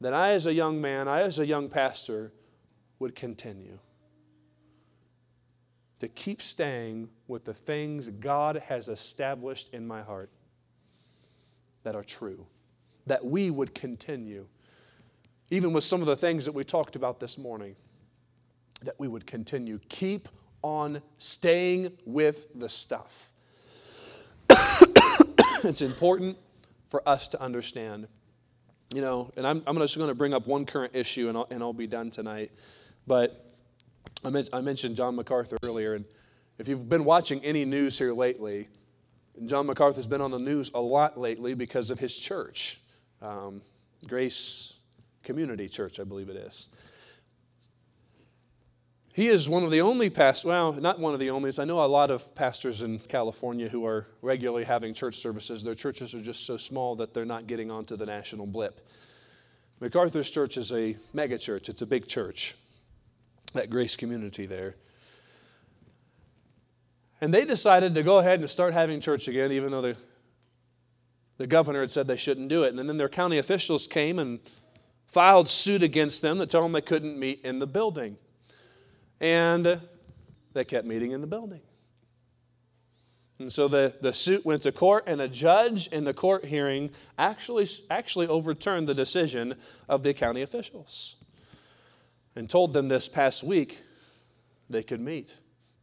that 0.00 0.14
I, 0.14 0.30
as 0.32 0.46
a 0.46 0.54
young 0.54 0.80
man, 0.80 1.08
I, 1.08 1.22
as 1.22 1.38
a 1.38 1.46
young 1.46 1.68
pastor, 1.68 2.32
would 2.98 3.14
continue 3.14 3.78
to 6.00 6.08
keep 6.08 6.40
staying 6.40 7.10
with 7.28 7.44
the 7.44 7.54
things 7.54 8.08
God 8.08 8.56
has 8.56 8.88
established 8.88 9.74
in 9.74 9.86
my 9.86 10.02
heart 10.02 10.30
that 11.82 11.94
are 11.94 12.02
true, 12.02 12.46
that 13.06 13.24
we 13.24 13.50
would 13.50 13.74
continue, 13.74 14.46
even 15.50 15.72
with 15.72 15.84
some 15.84 16.00
of 16.00 16.06
the 16.06 16.16
things 16.16 16.46
that 16.46 16.54
we 16.54 16.64
talked 16.64 16.96
about 16.96 17.20
this 17.20 17.38
morning, 17.38 17.76
that 18.82 18.94
we 18.98 19.08
would 19.08 19.26
continue. 19.26 19.78
Keep 19.88 20.28
on 20.62 21.02
staying 21.18 21.92
with 22.06 22.58
the 22.58 22.68
stuff. 22.68 23.32
it's 25.64 25.82
important 25.82 26.38
for 26.88 27.06
us 27.06 27.28
to 27.28 27.40
understand. 27.40 28.08
You 28.92 29.00
know, 29.00 29.30
and 29.36 29.46
I'm, 29.46 29.62
I'm 29.66 29.76
just 29.78 29.96
going 29.96 30.08
to 30.08 30.16
bring 30.16 30.34
up 30.34 30.48
one 30.48 30.66
current 30.66 30.96
issue 30.96 31.28
and 31.28 31.38
I'll, 31.38 31.46
and 31.50 31.62
I'll 31.62 31.72
be 31.72 31.86
done 31.86 32.10
tonight. 32.10 32.50
But 33.06 33.54
I, 34.24 34.30
men- 34.30 34.44
I 34.52 34.60
mentioned 34.60 34.96
John 34.96 35.14
MacArthur 35.14 35.58
earlier, 35.62 35.94
and 35.94 36.04
if 36.58 36.66
you've 36.66 36.88
been 36.88 37.04
watching 37.04 37.44
any 37.44 37.64
news 37.64 37.98
here 37.98 38.12
lately, 38.12 38.68
John 39.46 39.66
MacArthur's 39.66 40.08
been 40.08 40.20
on 40.20 40.32
the 40.32 40.38
news 40.38 40.72
a 40.74 40.80
lot 40.80 41.18
lately 41.18 41.54
because 41.54 41.90
of 41.90 41.98
his 41.98 42.18
church, 42.18 42.80
um, 43.22 43.62
Grace 44.08 44.80
Community 45.22 45.68
Church, 45.68 46.00
I 46.00 46.04
believe 46.04 46.28
it 46.28 46.36
is. 46.36 46.74
He 49.20 49.26
is 49.26 49.50
one 49.50 49.64
of 49.64 49.70
the 49.70 49.82
only 49.82 50.08
pastors, 50.08 50.46
well, 50.46 50.72
not 50.72 50.98
one 50.98 51.12
of 51.12 51.20
the 51.20 51.28
only. 51.28 51.52
I 51.58 51.66
know 51.66 51.84
a 51.84 51.86
lot 51.86 52.10
of 52.10 52.34
pastors 52.34 52.80
in 52.80 52.98
California 53.00 53.68
who 53.68 53.84
are 53.84 54.06
regularly 54.22 54.64
having 54.64 54.94
church 54.94 55.16
services. 55.16 55.62
Their 55.62 55.74
churches 55.74 56.14
are 56.14 56.22
just 56.22 56.46
so 56.46 56.56
small 56.56 56.96
that 56.96 57.12
they're 57.12 57.26
not 57.26 57.46
getting 57.46 57.70
onto 57.70 57.96
the 57.96 58.06
national 58.06 58.46
blip. 58.46 58.80
MacArthur's 59.78 60.30
church 60.30 60.56
is 60.56 60.72
a 60.72 60.96
mega 61.12 61.36
church, 61.36 61.68
it's 61.68 61.82
a 61.82 61.86
big 61.86 62.06
church, 62.06 62.54
that 63.52 63.68
grace 63.68 63.94
community 63.94 64.46
there. 64.46 64.76
And 67.20 67.34
they 67.34 67.44
decided 67.44 67.92
to 67.96 68.02
go 68.02 68.20
ahead 68.20 68.40
and 68.40 68.48
start 68.48 68.72
having 68.72 69.00
church 69.00 69.28
again, 69.28 69.52
even 69.52 69.70
though 69.70 69.82
the, 69.82 69.96
the 71.36 71.46
governor 71.46 71.82
had 71.82 71.90
said 71.90 72.06
they 72.06 72.16
shouldn't 72.16 72.48
do 72.48 72.62
it. 72.62 72.74
And 72.74 72.88
then 72.88 72.96
their 72.96 73.10
county 73.10 73.36
officials 73.36 73.86
came 73.86 74.18
and 74.18 74.40
filed 75.08 75.46
suit 75.46 75.82
against 75.82 76.22
them 76.22 76.38
to 76.38 76.46
tell 76.46 76.62
them 76.62 76.72
they 76.72 76.80
couldn't 76.80 77.18
meet 77.18 77.42
in 77.44 77.58
the 77.58 77.66
building. 77.66 78.16
And 79.20 79.80
they 80.52 80.64
kept 80.64 80.86
meeting 80.86 81.12
in 81.12 81.20
the 81.20 81.26
building. 81.26 81.60
And 83.38 83.52
so 83.52 83.68
the, 83.68 83.94
the 84.00 84.12
suit 84.12 84.44
went 84.44 84.62
to 84.62 84.72
court, 84.72 85.04
and 85.06 85.20
a 85.20 85.28
judge 85.28 85.86
in 85.88 86.04
the 86.04 86.12
court 86.12 86.44
hearing 86.44 86.90
actually, 87.18 87.66
actually 87.90 88.26
overturned 88.26 88.86
the 88.86 88.94
decision 88.94 89.54
of 89.88 90.02
the 90.02 90.12
county 90.12 90.42
officials 90.42 91.24
and 92.36 92.48
told 92.48 92.74
them 92.74 92.88
this 92.88 93.08
past 93.08 93.42
week 93.42 93.82
they 94.68 94.82
could 94.82 95.00
meet. 95.00 95.36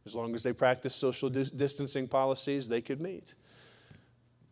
As 0.06 0.14
long 0.14 0.34
as 0.34 0.42
they 0.42 0.52
practiced 0.52 0.98
social 0.98 1.28
distancing 1.28 2.08
policies, 2.08 2.68
they 2.68 2.80
could 2.80 3.00
meet. 3.00 3.34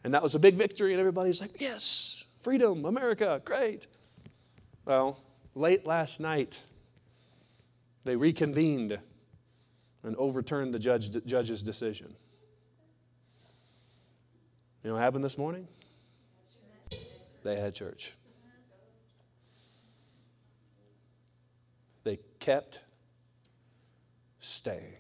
And 0.05 0.12
that 0.12 0.22
was 0.22 0.34
a 0.34 0.39
big 0.39 0.55
victory, 0.55 0.93
and 0.93 1.01
everybody's 1.01 1.41
like, 1.41 1.61
yes, 1.61 2.24
freedom, 2.41 2.84
America, 2.84 3.41
great. 3.45 3.87
Well, 4.84 5.18
late 5.55 5.87
last 5.87 6.20
night, 6.20 6.61
they 8.07 8.16
reconvened 8.16 8.98
and 10.02 10.16
overturned 10.16 10.72
the 10.72 10.78
judge, 10.78 11.09
judge's 11.26 11.62
decision. 11.62 12.14
You 14.82 14.90
know 14.90 14.94
what 14.94 15.02
happened 15.02 15.24
this 15.24 15.36
morning? 15.36 15.66
They 17.42 17.57
had 17.57 17.74
church. 17.74 18.12
They 22.04 22.18
kept 22.38 22.80
staying. 24.38 24.94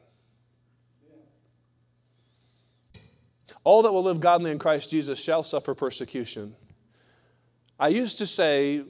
All 3.62 3.82
that 3.82 3.92
will 3.92 4.02
live 4.02 4.20
godly 4.20 4.50
in 4.50 4.58
Christ 4.58 4.90
Jesus 4.90 5.22
shall 5.22 5.42
suffer 5.42 5.74
persecution. 5.74 6.54
I 7.78 7.88
used 7.88 8.18
to 8.18 8.26
say, 8.26 8.82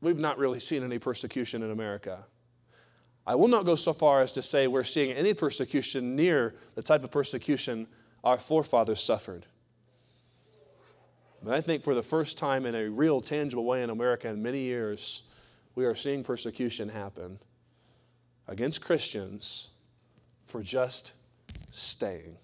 we've 0.00 0.18
not 0.18 0.38
really 0.38 0.60
seen 0.60 0.82
any 0.82 0.98
persecution 0.98 1.62
in 1.62 1.70
America. 1.70 2.26
I 3.26 3.34
will 3.34 3.48
not 3.48 3.64
go 3.64 3.76
so 3.76 3.92
far 3.92 4.20
as 4.20 4.32
to 4.34 4.42
say 4.42 4.66
we're 4.66 4.84
seeing 4.84 5.12
any 5.12 5.34
persecution 5.34 6.16
near 6.16 6.54
the 6.74 6.82
type 6.82 7.04
of 7.04 7.10
persecution 7.10 7.86
our 8.24 8.36
forefathers 8.36 9.02
suffered. 9.02 9.46
But 11.42 11.54
I 11.54 11.60
think 11.60 11.82
for 11.82 11.94
the 11.94 12.02
first 12.02 12.38
time 12.38 12.66
in 12.66 12.74
a 12.74 12.88
real, 12.88 13.20
tangible 13.20 13.64
way 13.64 13.82
in 13.82 13.90
America 13.90 14.28
in 14.28 14.42
many 14.42 14.60
years, 14.60 15.32
we 15.74 15.84
are 15.84 15.94
seeing 15.94 16.22
persecution 16.22 16.88
happen 16.88 17.38
against 18.46 18.84
Christians 18.84 19.72
for 20.46 20.62
just 20.62 21.14
staying. 21.70 22.36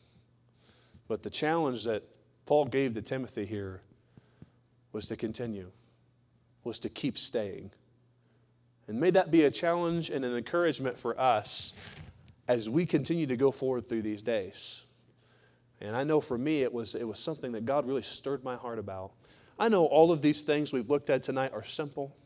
But 1.07 1.23
the 1.23 1.31
challenge 1.31 1.85
that 1.85 2.03
Paul 2.47 2.67
gave 2.67 2.95
to 2.95 3.03
Timothy 3.03 3.47
here 3.47 3.83
was 4.93 5.07
to 5.07 5.17
continue, 5.17 5.71
was 6.65 6.79
to 6.81 6.89
keep 6.89 7.19
staying. 7.19 7.71
And 8.89 8.99
may 8.99 9.11
that 9.11 9.31
be 9.31 9.45
a 9.45 9.51
challenge 9.51 10.09
and 10.09 10.25
an 10.25 10.35
encouragement 10.35 10.99
for 10.99 11.19
us 11.21 11.79
as 12.49 12.71
we 12.71 12.87
continue 12.87 13.27
to 13.27 13.37
go 13.37 13.51
forward 13.51 13.87
through 13.87 14.03
these 14.03 14.23
days. 14.23 14.91
And 15.81 15.95
I 15.95 16.05
know 16.05 16.21
for 16.21 16.39
me, 16.39 16.63
it 16.63 16.73
was, 16.73 16.95
it 16.95 17.07
was 17.07 17.19
something 17.21 17.53
that 17.53 17.67
God 17.67 17.87
really 17.87 18.03
stirred 18.03 18.43
my 18.43 18.57
heart 18.57 18.79
about. 18.79 19.13
I 19.59 19.69
know 19.69 19.85
all 19.85 20.11
of 20.11 20.23
these 20.23 20.43
things 20.43 20.73
we've 20.73 20.89
looked 20.89 21.11
at 21.11 21.23
tonight 21.23 21.53
are 21.53 21.63
simple. 21.63 22.17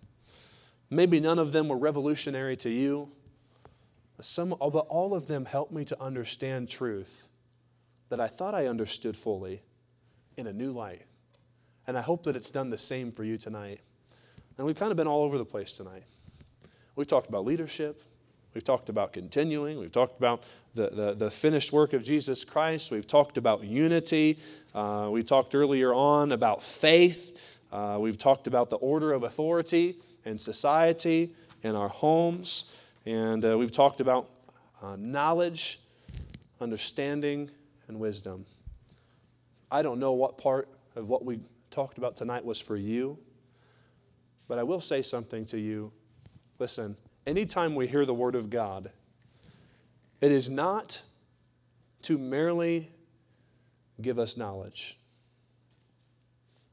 Maybe 0.88 1.20
none 1.20 1.38
of 1.38 1.52
them 1.52 1.68
were 1.68 1.76
revolutionary 1.76 2.56
to 2.58 2.70
you, 2.70 3.10
but, 4.16 4.24
some, 4.24 4.50
but 4.50 4.86
all 4.88 5.14
of 5.14 5.26
them 5.26 5.46
helped 5.46 5.72
me 5.72 5.84
to 5.86 6.00
understand 6.00 6.68
truth 6.68 7.30
that 8.08 8.20
I 8.20 8.26
thought 8.26 8.54
I 8.54 8.66
understood 8.66 9.16
fully 9.16 9.62
in 10.36 10.46
a 10.46 10.52
new 10.52 10.70
light. 10.70 11.02
And 11.86 11.98
I 11.98 12.02
hope 12.02 12.24
that 12.24 12.36
it's 12.36 12.50
done 12.50 12.70
the 12.70 12.78
same 12.78 13.10
for 13.10 13.24
you 13.24 13.36
tonight. 13.36 13.80
And 14.56 14.66
we've 14.66 14.76
kind 14.76 14.90
of 14.90 14.96
been 14.96 15.08
all 15.08 15.24
over 15.24 15.38
the 15.38 15.44
place 15.44 15.76
tonight. 15.76 16.04
We've 16.94 17.06
talked 17.06 17.28
about 17.28 17.44
leadership. 17.44 18.02
We've 18.54 18.64
talked 18.64 18.90
about 18.90 19.14
continuing. 19.14 19.80
We've 19.80 19.92
talked 19.92 20.18
about 20.18 20.42
the, 20.74 20.88
the, 20.88 21.14
the 21.14 21.30
finished 21.30 21.72
work 21.72 21.94
of 21.94 22.04
Jesus 22.04 22.44
Christ. 22.44 22.90
We've 22.90 23.06
talked 23.06 23.38
about 23.38 23.64
unity. 23.64 24.38
Uh, 24.74 25.08
we 25.10 25.22
talked 25.22 25.54
earlier 25.54 25.94
on 25.94 26.32
about 26.32 26.62
faith. 26.62 27.58
Uh, 27.72 27.96
we've 27.98 28.18
talked 28.18 28.46
about 28.46 28.68
the 28.68 28.76
order 28.76 29.12
of 29.12 29.22
authority 29.22 29.96
in 30.26 30.38
society, 30.38 31.30
in 31.62 31.74
our 31.74 31.88
homes. 31.88 32.78
And 33.06 33.42
uh, 33.42 33.56
we've 33.56 33.72
talked 33.72 34.02
about 34.02 34.28
uh, 34.82 34.96
knowledge, 34.98 35.78
understanding, 36.60 37.50
and 37.88 37.98
wisdom. 37.98 38.44
I 39.70 39.80
don't 39.80 39.98
know 39.98 40.12
what 40.12 40.36
part 40.36 40.68
of 40.94 41.08
what 41.08 41.24
we 41.24 41.40
talked 41.70 41.96
about 41.96 42.16
tonight 42.16 42.44
was 42.44 42.60
for 42.60 42.76
you, 42.76 43.18
but 44.46 44.58
I 44.58 44.62
will 44.62 44.80
say 44.80 45.00
something 45.00 45.46
to 45.46 45.58
you 45.58 45.90
Listen, 46.58 46.96
anytime 47.26 47.74
we 47.74 47.86
hear 47.86 48.04
the 48.04 48.14
Word 48.14 48.34
of 48.34 48.50
God, 48.50 48.90
it 50.20 50.30
is 50.30 50.48
not 50.48 51.02
to 52.02 52.18
merely 52.18 52.90
give 54.00 54.18
us 54.18 54.36
knowledge. 54.36 54.98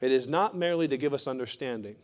It 0.01 0.11
is 0.11 0.27
not 0.27 0.55
merely 0.55 0.87
to 0.87 0.97
give 0.97 1.13
us 1.13 1.27
understanding. 1.27 1.95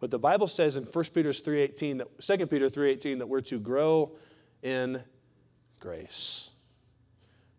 But 0.00 0.10
the 0.10 0.18
Bible 0.18 0.46
says 0.46 0.76
in 0.76 0.84
1 0.84 1.14
Peter 1.14 1.32
3:18 1.32 1.98
that 1.98 2.22
2 2.22 2.50
Peter 2.50 2.68
3:18 2.68 3.18
that 3.18 3.26
we're 3.26 3.40
to 3.42 3.58
grow 3.58 4.16
in 4.62 5.02
grace. 5.80 6.50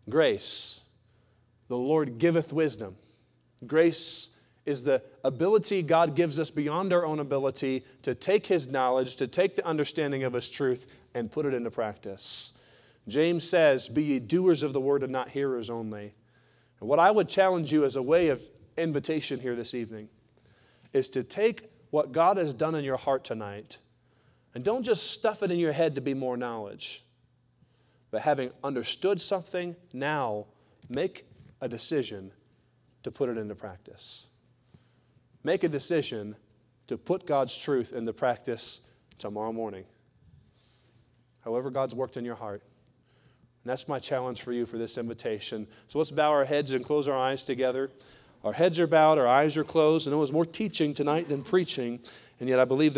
Grace. 0.08 0.88
The 1.68 1.76
Lord 1.76 2.18
giveth 2.18 2.52
wisdom. 2.52 2.96
Grace 3.66 4.35
is 4.66 4.82
the 4.82 5.00
ability 5.24 5.80
God 5.82 6.14
gives 6.16 6.38
us 6.38 6.50
beyond 6.50 6.92
our 6.92 7.06
own 7.06 7.20
ability 7.20 7.84
to 8.02 8.14
take 8.14 8.46
His 8.46 8.70
knowledge, 8.70 9.16
to 9.16 9.26
take 9.26 9.56
the 9.56 9.66
understanding 9.66 10.24
of 10.24 10.32
His 10.34 10.50
truth, 10.50 10.86
and 11.14 11.30
put 11.30 11.46
it 11.46 11.54
into 11.54 11.70
practice. 11.70 12.60
James 13.08 13.48
says, 13.48 13.88
Be 13.88 14.02
ye 14.02 14.18
doers 14.18 14.62
of 14.62 14.72
the 14.72 14.80
word 14.80 15.02
and 15.02 15.12
not 15.12 15.30
hearers 15.30 15.70
only. 15.70 16.14
And 16.80 16.88
what 16.88 16.98
I 16.98 17.10
would 17.10 17.28
challenge 17.28 17.72
you 17.72 17.84
as 17.84 17.96
a 17.96 18.02
way 18.02 18.28
of 18.28 18.42
invitation 18.76 19.40
here 19.40 19.54
this 19.54 19.72
evening 19.72 20.08
is 20.92 21.08
to 21.10 21.22
take 21.22 21.70
what 21.90 22.12
God 22.12 22.36
has 22.36 22.52
done 22.52 22.74
in 22.74 22.84
your 22.84 22.96
heart 22.96 23.24
tonight 23.24 23.78
and 24.54 24.64
don't 24.64 24.82
just 24.82 25.12
stuff 25.12 25.42
it 25.42 25.50
in 25.50 25.58
your 25.58 25.72
head 25.72 25.94
to 25.94 26.00
be 26.00 26.14
more 26.14 26.36
knowledge, 26.36 27.02
but 28.10 28.22
having 28.22 28.50
understood 28.64 29.20
something, 29.20 29.76
now 29.92 30.46
make 30.88 31.26
a 31.60 31.68
decision 31.68 32.32
to 33.02 33.10
put 33.10 33.28
it 33.28 33.36
into 33.38 33.54
practice. 33.54 34.28
Make 35.46 35.62
a 35.62 35.68
decision 35.68 36.34
to 36.88 36.98
put 36.98 37.24
God's 37.24 37.56
truth 37.56 37.92
into 37.92 38.12
practice 38.12 38.90
tomorrow 39.16 39.52
morning. 39.52 39.84
However, 41.44 41.70
God's 41.70 41.94
worked 41.94 42.16
in 42.16 42.24
your 42.24 42.34
heart. 42.34 42.62
And 43.62 43.70
that's 43.70 43.86
my 43.86 44.00
challenge 44.00 44.42
for 44.42 44.50
you 44.50 44.66
for 44.66 44.76
this 44.76 44.98
invitation. 44.98 45.68
So 45.86 45.98
let's 46.00 46.10
bow 46.10 46.32
our 46.32 46.44
heads 46.44 46.72
and 46.72 46.84
close 46.84 47.06
our 47.06 47.16
eyes 47.16 47.44
together. 47.44 47.92
Our 48.42 48.54
heads 48.54 48.80
are 48.80 48.88
bowed, 48.88 49.18
our 49.18 49.28
eyes 49.28 49.56
are 49.56 49.62
closed. 49.62 50.10
Know 50.10 50.16
it 50.16 50.20
was 50.20 50.32
more 50.32 50.44
teaching 50.44 50.94
tonight 50.94 51.28
than 51.28 51.42
preaching, 51.42 52.00
and 52.40 52.48
yet 52.48 52.58
I 52.58 52.64
believe 52.64 52.92
there's 52.92 52.94